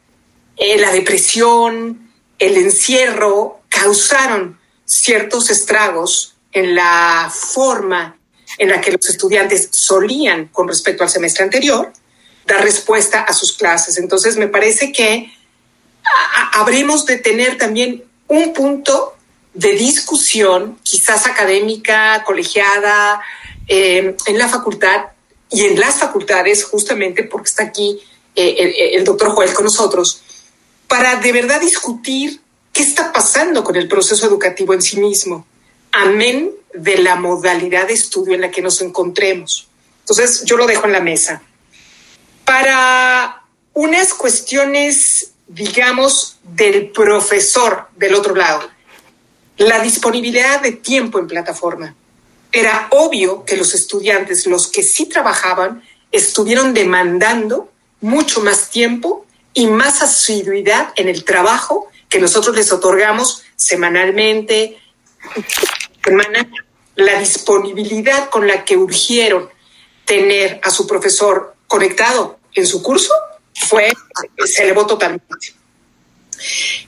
eh, 0.56 0.78
la 0.78 0.90
depresión, 0.90 2.10
el 2.38 2.56
encierro 2.56 3.60
causaron 3.68 4.58
ciertos 4.88 5.50
estragos 5.50 6.34
en 6.50 6.74
la 6.74 7.30
forma 7.32 8.18
en 8.56 8.70
la 8.70 8.80
que 8.80 8.90
los 8.90 9.08
estudiantes 9.08 9.68
solían 9.70 10.48
con 10.48 10.66
respecto 10.66 11.04
al 11.04 11.10
semestre 11.10 11.44
anterior 11.44 11.92
dar 12.46 12.62
respuesta 12.64 13.20
a 13.20 13.32
sus 13.34 13.52
clases. 13.52 13.98
Entonces 13.98 14.36
me 14.36 14.48
parece 14.48 14.90
que 14.90 15.30
habremos 16.54 17.04
de 17.04 17.18
tener 17.18 17.58
también 17.58 18.04
un 18.26 18.54
punto 18.54 19.14
de 19.52 19.72
discusión, 19.72 20.78
quizás 20.82 21.26
académica, 21.26 22.24
colegiada, 22.24 23.20
eh, 23.66 24.16
en 24.26 24.38
la 24.38 24.48
facultad 24.48 25.06
y 25.50 25.64
en 25.64 25.78
las 25.78 25.96
facultades, 25.96 26.64
justamente 26.64 27.24
porque 27.24 27.48
está 27.48 27.64
aquí 27.64 28.00
eh, 28.34 28.92
el, 28.94 29.04
doctor 29.04 29.30
Joel 29.30 29.52
con 29.52 29.64
nosotros, 29.64 30.22
para 30.86 31.16
de 31.16 31.32
verdad 31.32 31.60
discutir 31.60 32.40
qué 32.72 32.82
está 32.82 33.12
pasando 33.12 33.64
con 33.64 33.76
el 33.76 33.88
proceso 33.88 34.26
educativo 34.26 34.74
en 34.74 34.82
sí 34.82 34.98
mismo, 35.00 35.46
amén 35.92 36.52
de 36.74 36.98
la 36.98 37.16
modalidad 37.16 37.88
de 37.88 37.94
estudio 37.94 38.34
en 38.34 38.42
la 38.42 38.50
que 38.50 38.62
nos 38.62 38.80
encontremos. 38.82 39.68
Entonces, 40.00 40.44
yo 40.44 40.56
lo 40.56 40.66
dejo 40.66 40.86
en 40.86 40.92
la 40.92 41.00
mesa. 41.00 41.42
Para 42.44 43.42
unas 43.74 44.14
cuestiones, 44.14 45.32
digamos, 45.46 46.38
del 46.42 46.90
profesor 46.90 47.88
del 47.96 48.14
otro 48.14 48.34
lado, 48.34 48.68
la 49.58 49.80
disponibilidad 49.80 50.60
de 50.60 50.72
tiempo 50.72 51.18
en 51.18 51.26
plataforma 51.26 51.94
era 52.52 52.88
obvio 52.90 53.44
que 53.44 53.56
los 53.56 53.74
estudiantes, 53.74 54.46
los 54.46 54.68
que 54.68 54.82
sí 54.82 55.06
trabajaban, 55.06 55.82
estuvieron 56.10 56.72
demandando 56.72 57.70
mucho 58.00 58.40
más 58.40 58.70
tiempo 58.70 59.26
y 59.52 59.66
más 59.66 60.02
asiduidad 60.02 60.92
en 60.96 61.08
el 61.08 61.24
trabajo 61.24 61.88
que 62.08 62.18
nosotros 62.18 62.56
les 62.56 62.72
otorgamos 62.72 63.44
semanalmente, 63.56 64.78
la 66.96 67.18
disponibilidad 67.18 68.30
con 68.30 68.46
la 68.46 68.64
que 68.64 68.76
urgieron 68.76 69.50
tener 70.04 70.60
a 70.62 70.70
su 70.70 70.86
profesor 70.86 71.54
conectado 71.66 72.38
en 72.54 72.66
su 72.66 72.82
curso 72.82 73.12
fue, 73.54 73.92
se 74.44 74.64
elevó 74.64 74.86
totalmente. 74.86 75.54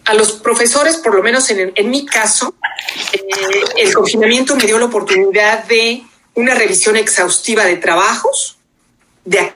A 0.05 0.15
los 0.15 0.33
profesores, 0.33 0.97
por 0.97 1.15
lo 1.15 1.23
menos 1.23 1.51
en, 1.51 1.73
en 1.75 1.91
mi 1.91 2.07
caso, 2.07 2.55
eh, 3.13 3.21
el 3.77 3.93
confinamiento 3.93 4.57
me 4.57 4.65
dio 4.65 4.79
la 4.79 4.87
oportunidad 4.87 5.65
de 5.65 6.03
una 6.35 6.55
revisión 6.55 6.97
exhaustiva 6.97 7.65
de 7.65 7.77
trabajos, 7.77 8.57
de 9.25 9.55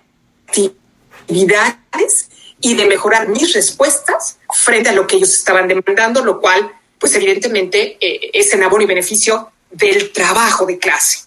actividades 0.48 2.28
y 2.64 2.74
de 2.74 2.86
mejorar 2.86 3.28
mis 3.28 3.52
respuestas 3.52 4.38
frente 4.50 4.88
a 4.88 4.92
lo 4.92 5.06
que 5.06 5.16
ellos 5.16 5.34
estaban 5.34 5.68
demandando, 5.68 6.24
lo 6.24 6.40
cual, 6.40 6.72
pues 6.98 7.14
evidentemente, 7.14 7.98
eh, 8.00 8.30
es 8.32 8.54
en 8.54 8.62
abono 8.62 8.84
y 8.84 8.86
beneficio 8.86 9.52
del 9.70 10.12
trabajo 10.12 10.64
de 10.64 10.78
clase. 10.78 11.18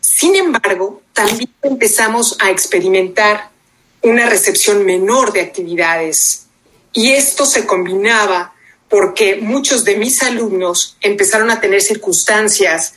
Sin 0.00 0.36
embargo, 0.36 1.00
también 1.14 1.50
empezamos 1.62 2.36
a 2.40 2.50
experimentar 2.50 3.48
una 4.02 4.28
recepción 4.28 4.84
menor 4.84 5.32
de 5.32 5.40
actividades 5.40 6.44
y 6.92 7.12
esto 7.12 7.46
se 7.46 7.64
combinaba 7.64 8.52
porque 8.90 9.36
muchos 9.36 9.82
de 9.82 9.96
mis 9.96 10.22
alumnos 10.22 10.98
empezaron 11.00 11.50
a 11.50 11.58
tener 11.58 11.80
circunstancias 11.80 12.92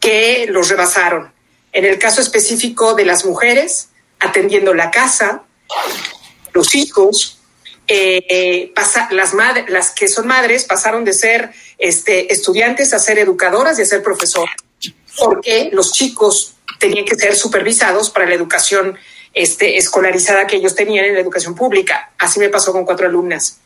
que 0.00 0.46
los 0.50 0.68
rebasaron. 0.68 1.32
En 1.72 1.86
el 1.86 1.98
caso 1.98 2.20
específico 2.20 2.92
de 2.92 3.06
las 3.06 3.24
mujeres, 3.24 3.88
atendiendo 4.18 4.74
la 4.74 4.90
casa, 4.90 5.44
los 6.52 6.74
hijos, 6.74 7.38
eh, 7.86 8.72
las, 9.10 9.34
las 9.68 9.90
que 9.90 10.08
son 10.08 10.26
madres 10.26 10.64
pasaron 10.64 11.04
de 11.04 11.12
ser 11.12 11.50
este, 11.78 12.32
estudiantes 12.32 12.94
a 12.94 12.98
ser 12.98 13.18
educadoras 13.18 13.78
y 13.78 13.82
a 13.82 13.86
ser 13.86 14.02
profesoras, 14.02 14.54
porque 15.18 15.70
los 15.72 15.92
chicos 15.92 16.54
tenían 16.78 17.04
que 17.04 17.16
ser 17.16 17.34
supervisados 17.34 18.10
para 18.10 18.26
la 18.26 18.34
educación 18.34 18.96
este, 19.34 19.76
escolarizada 19.76 20.46
que 20.46 20.56
ellos 20.56 20.74
tenían 20.74 21.04
en 21.04 21.14
la 21.14 21.20
educación 21.20 21.54
pública. 21.54 22.12
Así 22.18 22.40
me 22.40 22.48
pasó 22.48 22.72
con 22.72 22.84
cuatro 22.84 23.06
alumnas. 23.06 23.58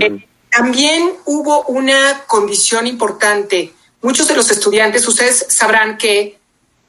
Eh, 0.00 0.26
también 0.50 1.12
hubo 1.24 1.64
una 1.64 2.24
condición 2.26 2.86
importante. 2.86 3.72
Muchos 4.02 4.28
de 4.28 4.36
los 4.36 4.50
estudiantes, 4.50 5.06
ustedes 5.08 5.46
sabrán 5.48 5.98
que 5.98 6.38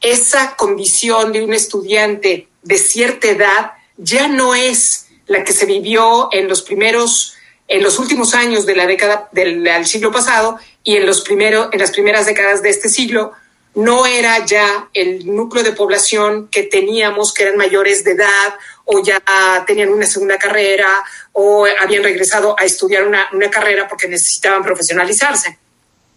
esa 0.02 0.56
condición 0.56 1.32
de 1.32 1.44
un 1.44 1.54
estudiante 1.54 2.48
de 2.62 2.78
cierta 2.78 3.28
edad 3.28 3.72
ya 3.98 4.28
no 4.28 4.54
es 4.56 5.05
la 5.28 5.44
que 5.44 5.54
se 5.54 5.66
vivió 5.66 6.30
en 6.32 6.48
los 6.48 6.62
primeros, 6.62 7.36
en 7.68 7.84
los 7.84 8.00
últimos 8.00 8.34
años 8.34 8.66
de 8.66 8.76
la 8.76 8.86
década 8.86 9.30
del, 9.32 9.86
siglo 9.86 10.12
pasado 10.12 10.60
y 10.84 10.96
en 10.96 11.06
los 11.06 11.22
primeros, 11.22 11.70
en 11.72 11.80
las 11.80 11.92
primeras 11.92 12.26
décadas 12.26 12.62
de 12.62 12.70
este 12.70 12.90
siglo, 12.90 13.34
no 13.76 14.06
era 14.06 14.46
ya 14.46 14.90
el 14.94 15.26
núcleo 15.36 15.64
de 15.64 15.74
población 15.74 16.48
que 16.48 16.64
teníamos, 16.64 17.34
que 17.34 17.44
eran 17.44 17.58
mayores 17.58 18.04
de 18.04 18.12
edad 18.12 18.56
o 18.86 19.04
ya 19.04 19.22
tenían 19.68 19.90
una 19.90 20.06
segunda 20.06 20.38
carrera 20.38 20.88
o 21.34 21.66
habían 21.82 22.04
regresado 22.04 22.56
a 22.58 22.64
estudiar 22.64 23.06
una, 23.06 23.28
una 23.34 23.50
carrera 23.50 23.88
porque 23.88 24.08
necesitaban 24.08 24.64
profesionalizarse. 24.64 25.58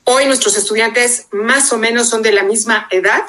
Hoy 0.04 0.26
nuestros 0.26 0.56
estudiantes 0.56 1.26
más 1.32 1.72
o 1.72 1.78
menos 1.78 2.08
son 2.08 2.22
de 2.22 2.32
la 2.32 2.44
misma 2.44 2.86
edad, 2.90 3.24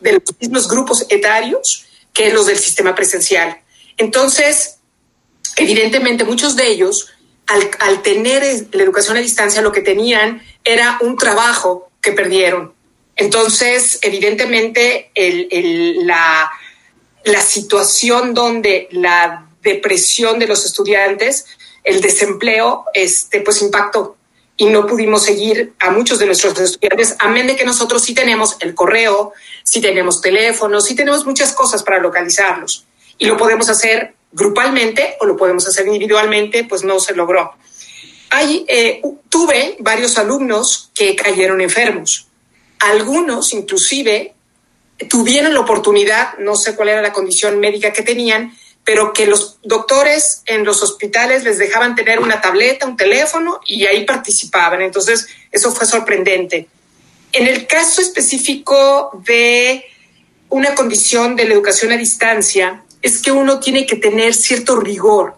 de 0.00 0.14
los 0.14 0.22
mismos 0.40 0.68
grupos 0.68 1.06
etarios 1.08 1.86
que 2.12 2.32
los 2.32 2.46
del 2.46 2.58
sistema 2.58 2.94
presencial. 2.94 3.60
Entonces, 3.96 4.79
evidentemente 5.56 6.24
muchos 6.24 6.56
de 6.56 6.68
ellos, 6.68 7.08
al, 7.46 8.02
tener 8.02 8.42
la 8.72 8.82
educación 8.82 9.16
a 9.16 9.20
distancia, 9.20 9.62
lo 9.62 9.72
que 9.72 9.80
tenían 9.80 10.42
era 10.64 10.98
un 11.00 11.16
trabajo 11.16 11.90
que 12.00 12.12
perdieron. 12.12 12.72
Entonces, 13.16 13.98
evidentemente, 14.02 15.10
la, 16.04 16.50
situación 17.42 18.34
donde 18.34 18.88
la 18.92 19.46
depresión 19.62 20.38
de 20.38 20.46
los 20.46 20.64
estudiantes, 20.64 21.46
el 21.84 22.00
desempleo, 22.00 22.84
este, 22.94 23.40
pues 23.40 23.60
impactó. 23.62 24.16
Y 24.56 24.66
no 24.66 24.86
pudimos 24.86 25.24
seguir 25.24 25.72
a 25.78 25.90
muchos 25.90 26.18
de 26.18 26.26
nuestros 26.26 26.58
estudiantes, 26.58 27.16
amén 27.18 27.46
de 27.46 27.56
que 27.56 27.64
nosotros 27.64 28.02
sí 28.02 28.14
tenemos 28.14 28.56
el 28.60 28.74
correo, 28.74 29.32
sí 29.64 29.80
tenemos 29.80 30.20
teléfonos, 30.20 30.84
sí 30.84 30.94
tenemos 30.94 31.24
muchas 31.24 31.52
cosas 31.52 31.82
para 31.82 31.98
localizarlos. 31.98 32.84
Y 33.18 33.26
lo 33.26 33.36
podemos 33.36 33.68
hacer 33.68 34.14
grupalmente 34.32 35.16
o 35.20 35.26
lo 35.26 35.36
podemos 35.36 35.66
hacer 35.66 35.86
individualmente, 35.86 36.64
pues 36.64 36.84
no 36.84 37.00
se 37.00 37.14
logró. 37.14 37.52
Hay, 38.30 38.64
eh, 38.68 39.02
tuve 39.28 39.76
varios 39.80 40.16
alumnos 40.18 40.90
que 40.94 41.16
cayeron 41.16 41.60
enfermos 41.60 42.26
algunos 42.80 43.52
inclusive 43.52 44.34
tuvieron 45.08 45.54
la 45.54 45.60
oportunidad, 45.60 46.36
no 46.38 46.56
sé 46.56 46.74
cuál 46.74 46.90
era 46.90 47.02
la 47.02 47.12
condición 47.12 47.58
médica 47.60 47.92
que 47.92 48.02
tenían, 48.02 48.54
pero 48.84 49.12
que 49.12 49.26
los 49.26 49.58
doctores 49.62 50.42
en 50.46 50.64
los 50.64 50.82
hospitales 50.82 51.44
les 51.44 51.58
dejaban 51.58 51.94
tener 51.94 52.18
una 52.18 52.40
tableta, 52.40 52.86
un 52.86 52.96
teléfono 52.96 53.60
y 53.66 53.86
ahí 53.86 54.04
participaban. 54.04 54.82
Entonces, 54.82 55.26
eso 55.50 55.72
fue 55.72 55.86
sorprendente. 55.86 56.68
En 57.32 57.46
el 57.46 57.66
caso 57.66 58.00
específico 58.00 59.22
de 59.24 59.84
una 60.48 60.74
condición 60.74 61.36
de 61.36 61.44
la 61.44 61.54
educación 61.54 61.92
a 61.92 61.96
distancia, 61.96 62.82
es 63.02 63.22
que 63.22 63.32
uno 63.32 63.60
tiene 63.60 63.86
que 63.86 63.96
tener 63.96 64.34
cierto 64.34 64.76
rigor 64.76 65.34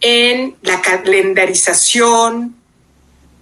en 0.00 0.56
la 0.62 0.80
calendarización, 0.82 2.56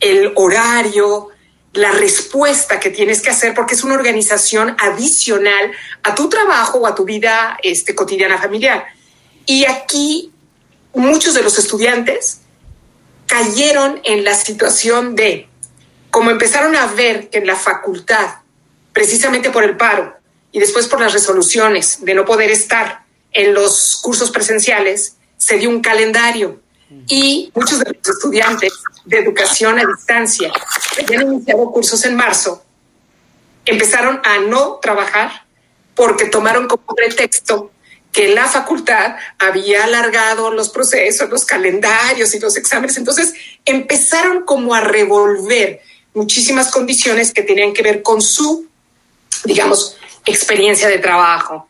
el 0.01 0.33
horario, 0.37 1.29
la 1.73 1.91
respuesta 1.91 2.79
que 2.79 2.91
tienes 2.91 3.21
que 3.21 3.31
hacer 3.31 3.53
porque 3.55 3.75
es 3.75 3.83
una 3.83 3.95
organización 3.95 4.77
adicional 4.79 5.73
a 6.03 6.15
tu 6.15 6.29
trabajo 6.29 6.79
o 6.79 6.87
a 6.87 6.95
tu 6.95 7.05
vida 7.05 7.59
este, 7.63 7.95
cotidiana 7.95 8.39
familiar. 8.39 8.85
Y 9.47 9.65
aquí 9.65 10.33
muchos 10.95 11.35
de 11.35 11.43
los 11.43 11.59
estudiantes 11.59 12.41
cayeron 13.27 14.01
en 14.05 14.23
la 14.23 14.35
situación 14.35 15.17
de, 15.17 15.49
como 16.11 16.31
empezaron 16.31 16.77
a 16.77 16.87
ver 16.87 17.29
que 17.29 17.39
en 17.39 17.47
la 17.49 17.57
facultad, 17.57 18.37
precisamente 18.93 19.51
por 19.51 19.65
el 19.65 19.77
paro 19.77 20.17
y 20.53 20.61
después 20.61 20.87
por 20.87 21.01
las 21.01 21.13
resoluciones 21.13 22.05
de 22.05 22.15
no 22.15 22.25
poder 22.25 22.53
estar 22.53 23.04
en 23.35 23.53
los 23.53 23.97
cursos 23.97 24.31
presenciales, 24.31 25.17
se 25.37 25.59
dio 25.59 25.69
un 25.69 25.81
calendario 25.81 26.61
y 27.07 27.51
muchos 27.55 27.81
de 27.81 27.87
los 27.87 28.09
estudiantes 28.09 28.73
de 29.05 29.19
educación 29.19 29.79
a 29.79 29.85
distancia 29.85 30.51
que 30.97 31.03
habían 31.03 31.33
iniciado 31.33 31.71
cursos 31.71 32.05
en 32.05 32.17
marzo 32.17 32.65
empezaron 33.67 34.21
a 34.25 34.39
no 34.39 34.79
trabajar 34.81 35.45
porque 35.95 36.27
tomaron 36.27 36.69
como 36.69 36.87
pretexto 36.95 37.71
que 38.13 38.29
la 38.29 38.47
facultad 38.47 39.17
había 39.39 39.85
alargado 39.85 40.53
los 40.53 40.69
procesos, 40.69 41.29
los 41.31 41.45
calendarios 41.45 42.33
y 42.35 42.39
los 42.39 42.57
exámenes. 42.57 42.97
Entonces 42.97 43.35
empezaron 43.65 44.45
como 44.45 44.73
a 44.73 44.81
revolver 44.81 45.81
muchísimas 46.15 46.71
condiciones 46.71 47.33
que 47.33 47.43
tenían 47.43 47.73
que 47.73 47.83
ver 47.83 48.03
con 48.03 48.23
su, 48.23 48.69
digamos, 49.45 49.97
experiencia 50.25 50.89
de 50.89 50.99
trabajo. 50.99 51.69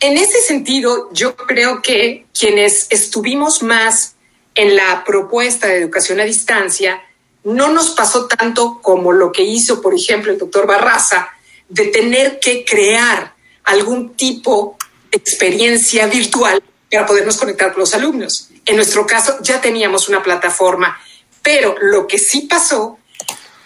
En 0.00 0.16
ese 0.16 0.40
sentido, 0.40 1.10
yo 1.12 1.34
creo 1.36 1.82
que 1.82 2.26
quienes 2.38 2.86
estuvimos 2.90 3.62
más 3.62 4.14
en 4.54 4.76
la 4.76 5.04
propuesta 5.04 5.66
de 5.66 5.78
educación 5.78 6.20
a 6.20 6.24
distancia 6.24 7.02
no 7.44 7.68
nos 7.68 7.90
pasó 7.90 8.26
tanto 8.26 8.80
como 8.80 9.12
lo 9.12 9.32
que 9.32 9.42
hizo, 9.42 9.80
por 9.80 9.94
ejemplo, 9.94 10.32
el 10.32 10.38
doctor 10.38 10.66
Barraza, 10.66 11.30
de 11.68 11.86
tener 11.86 12.38
que 12.38 12.64
crear 12.64 13.34
algún 13.64 14.14
tipo 14.14 14.76
de 15.10 15.18
experiencia 15.18 16.06
virtual 16.06 16.62
para 16.90 17.06
podernos 17.06 17.36
conectar 17.36 17.72
con 17.72 17.80
los 17.80 17.94
alumnos. 17.94 18.50
En 18.64 18.76
nuestro 18.76 19.06
caso 19.06 19.38
ya 19.42 19.60
teníamos 19.60 20.08
una 20.08 20.22
plataforma, 20.22 20.98
pero 21.42 21.74
lo 21.80 22.06
que 22.06 22.18
sí 22.18 22.42
pasó 22.42 22.98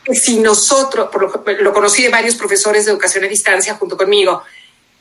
es 0.04 0.22
si 0.22 0.38
nosotros, 0.38 1.08
lo, 1.60 1.72
conocí 1.72 2.02
de 2.02 2.08
varios 2.08 2.34
profesores 2.34 2.84
de 2.84 2.92
educación 2.92 3.24
a 3.24 3.28
distancia 3.28 3.74
junto 3.74 3.96
conmigo, 3.96 4.42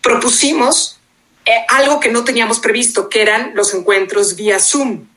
propusimos 0.02 1.01
eh, 1.46 1.66
algo 1.70 2.00
que 2.00 2.10
no 2.10 2.24
teníamos 2.24 2.60
previsto, 2.60 3.10
que 3.10 3.22
eran 3.22 3.52
los 3.56 3.74
encuentros 3.74 4.36
vía 4.36 4.60
Zoom. 4.60 5.08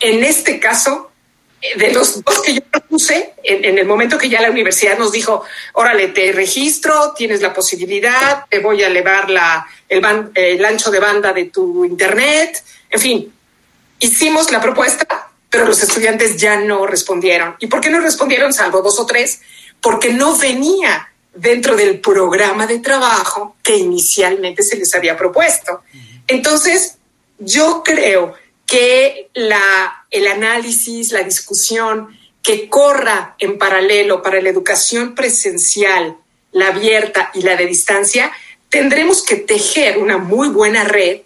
En 0.00 0.22
este 0.22 0.60
caso, 0.60 1.10
eh, 1.62 1.78
de 1.78 1.92
los 1.92 2.22
dos 2.22 2.42
que 2.42 2.54
yo 2.54 2.60
propuse, 2.60 3.32
en, 3.42 3.78
el 3.78 3.86
momento 3.86 4.18
que 4.18 4.28
ya 4.28 4.42
la 4.42 4.50
universidad 4.50 4.98
nos 4.98 5.12
dijo, 5.12 5.44
órale, 5.72 6.08
te 6.08 6.32
registro, 6.32 7.14
tienes 7.16 7.40
la 7.40 7.54
posibilidad, 7.54 8.44
te 8.50 8.58
voy 8.58 8.82
a 8.82 8.88
elevar 8.88 9.30
la, 9.30 9.66
el, 9.88 10.04
el 10.34 10.64
ancho 10.64 10.90
de 10.90 11.00
banda 11.00 11.32
de 11.32 11.46
tu 11.46 11.84
internet, 11.84 12.62
en 12.90 13.00
fin, 13.00 13.32
hicimos 13.98 14.52
la 14.52 14.60
propuesta, 14.60 15.30
pero 15.48 15.64
los 15.64 15.82
estudiantes 15.82 16.36
ya 16.36 16.60
no 16.60 16.86
respondieron. 16.86 17.56
¿Y 17.60 17.66
por 17.68 17.80
qué 17.80 17.88
no 17.88 18.00
respondieron, 18.00 18.52
salvo 18.52 18.82
dos 18.82 18.98
o 19.00 19.06
tres? 19.06 19.40
Porque 19.80 20.12
no 20.12 20.36
venía 20.36 21.13
dentro 21.34 21.76
del 21.76 22.00
programa 22.00 22.66
de 22.66 22.78
trabajo 22.78 23.56
que 23.62 23.76
inicialmente 23.76 24.62
se 24.62 24.76
les 24.76 24.94
había 24.94 25.16
propuesto. 25.16 25.82
Entonces, 26.26 26.96
yo 27.38 27.82
creo 27.84 28.34
que 28.66 29.30
la, 29.34 30.06
el 30.10 30.26
análisis, 30.26 31.12
la 31.12 31.22
discusión 31.22 32.16
que 32.42 32.68
corra 32.68 33.34
en 33.38 33.58
paralelo 33.58 34.22
para 34.22 34.40
la 34.40 34.50
educación 34.50 35.14
presencial, 35.14 36.16
la 36.52 36.68
abierta 36.68 37.30
y 37.34 37.42
la 37.42 37.56
de 37.56 37.66
distancia, 37.66 38.30
tendremos 38.68 39.22
que 39.22 39.36
tejer 39.36 39.98
una 39.98 40.18
muy 40.18 40.48
buena 40.48 40.84
red 40.84 41.22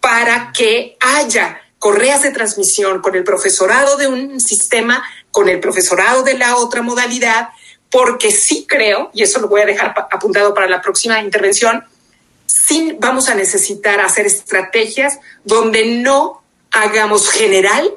para 0.00 0.52
que 0.52 0.96
haya 1.00 1.60
correas 1.78 2.22
de 2.22 2.30
transmisión 2.30 3.00
con 3.00 3.14
el 3.14 3.24
profesorado 3.24 3.96
de 3.96 4.06
un 4.06 4.40
sistema, 4.40 5.04
con 5.30 5.48
el 5.48 5.60
profesorado 5.60 6.22
de 6.22 6.34
la 6.34 6.56
otra 6.56 6.82
modalidad, 6.82 7.50
porque 7.90 8.30
sí 8.30 8.66
creo, 8.68 9.10
y 9.14 9.22
eso 9.22 9.40
lo 9.40 9.48
voy 9.48 9.62
a 9.62 9.66
dejar 9.66 9.94
apuntado 10.10 10.52
para 10.54 10.68
la 10.68 10.82
próxima 10.82 11.20
intervención, 11.20 11.84
sí 12.46 12.96
vamos 12.98 13.28
a 13.28 13.34
necesitar 13.34 14.00
hacer 14.00 14.26
estrategias 14.26 15.18
donde 15.44 15.86
no 15.86 16.42
hagamos 16.70 17.30
general 17.30 17.92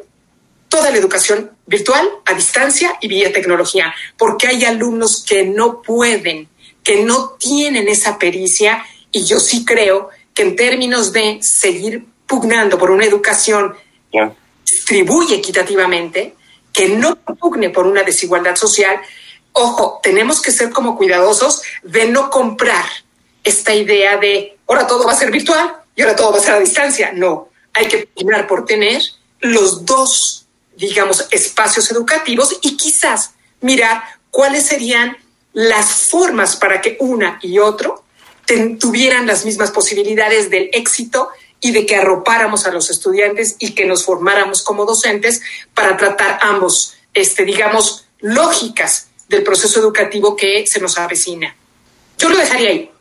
toda 0.70 0.92
la 0.92 0.98
educación 0.98 1.52
virtual, 1.66 2.08
a 2.26 2.34
distancia 2.34 2.96
y 3.02 3.08
vía 3.08 3.34
tecnología, 3.34 3.94
porque 4.18 4.48
hay 4.48 4.66
alumnos 4.66 5.26
que 5.28 5.44
no 5.44 5.82
pueden, 5.82 6.48
que 6.84 7.04
no 7.04 7.32
tienen 7.40 7.88
esa 7.88 8.20
pericia 8.20 8.86
y 9.12 9.26
yo 9.26 9.40
sí 9.40 9.66
creo 9.66 10.10
que 10.34 10.44
en 10.44 10.56
términos 10.56 11.12
de 11.12 11.40
seguir 11.42 12.06
pugnando 12.28 12.78
por 12.78 12.92
una 12.92 13.06
educación 13.06 13.76
que 14.12 14.32
distribuye 14.64 15.36
equitativamente, 15.36 16.36
que 16.72 16.90
no 16.90 17.16
pugne 17.16 17.72
por 17.72 17.88
una 17.88 18.04
desigualdad 18.04 18.56
social, 18.56 19.02
ojo, 19.60 20.00
tenemos 20.02 20.42
que 20.42 20.52
ser 20.52 20.72
como 20.72 20.98
cuidadosos 20.98 21.62
de 21.84 22.06
no 22.06 22.30
comprar 22.30 22.86
esta 23.44 23.74
idea 23.74 24.18
de 24.18 24.58
ahora 24.68 24.88
todo 24.88 25.06
va 25.06 25.14
a 25.14 25.16
ser 25.16 25.32
virtual 25.32 25.76
y 25.96 26.02
ahora 26.02 26.16
todo 26.16 26.32
va 26.32 26.38
a 26.38 26.42
ser 26.42 26.54
a 26.56 26.60
distancia. 26.60 27.12
No, 27.14 27.50
hay 27.74 27.88
que 27.88 28.08
pugnar 28.08 28.48
por 28.48 28.66
tener 28.66 29.02
los 29.40 29.86
dos, 29.86 30.48
digamos, 30.76 31.28
espacios 31.32 31.90
educativos 31.92 32.58
y 32.62 32.78
quizás 32.78 33.32
mirar 33.62 34.04
cuáles 34.32 34.66
serían 34.66 35.18
las 35.54 35.92
formas 36.10 36.56
para 36.56 36.82
que 36.82 36.98
una 37.00 37.40
y 37.42 37.60
otro 37.60 38.04
tuvieran 38.80 39.28
las 39.28 39.46
mismas 39.46 39.72
posibilidades 39.72 40.50
del 40.50 40.70
éxito 40.74 41.30
y 41.62 41.72
de 41.72 41.86
que 41.86 41.96
arropáramos 41.96 42.66
a 42.66 42.72
los 42.72 42.90
estudiantes 42.90 43.56
y 43.60 43.76
que 43.76 43.86
nos 43.86 44.06
formáramos 44.06 44.64
como 44.64 44.86
docentes 44.86 45.42
para 45.74 45.98
tratar 45.98 46.40
ambos, 46.42 46.96
este, 47.14 47.46
digamos, 47.46 48.06
lógicas 48.20 49.09
del 49.30 49.44
proceso 49.44 49.80
educativo 49.80 50.36
que 50.36 50.66
se 50.66 50.82
nos 50.82 50.98
avecina. 50.98 51.56
Yo 52.18 52.30
lo 52.30 52.38
dejaría 52.38 52.70
ahí. 52.70 52.92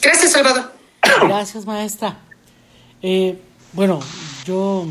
Gracias, 0.00 0.32
Salvador. 0.32 0.72
Gracias, 1.22 1.66
maestra. 1.66 2.18
Eh, 3.02 3.38
bueno, 3.72 4.00
yo 4.44 4.86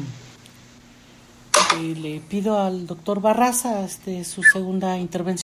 eh, 1.79 1.95
le 1.95 2.19
pido 2.19 2.59
al 2.59 2.87
doctor 2.87 3.21
Barraza 3.21 3.85
este, 3.85 4.23
su 4.25 4.43
segunda 4.43 4.97
intervención. 4.97 5.43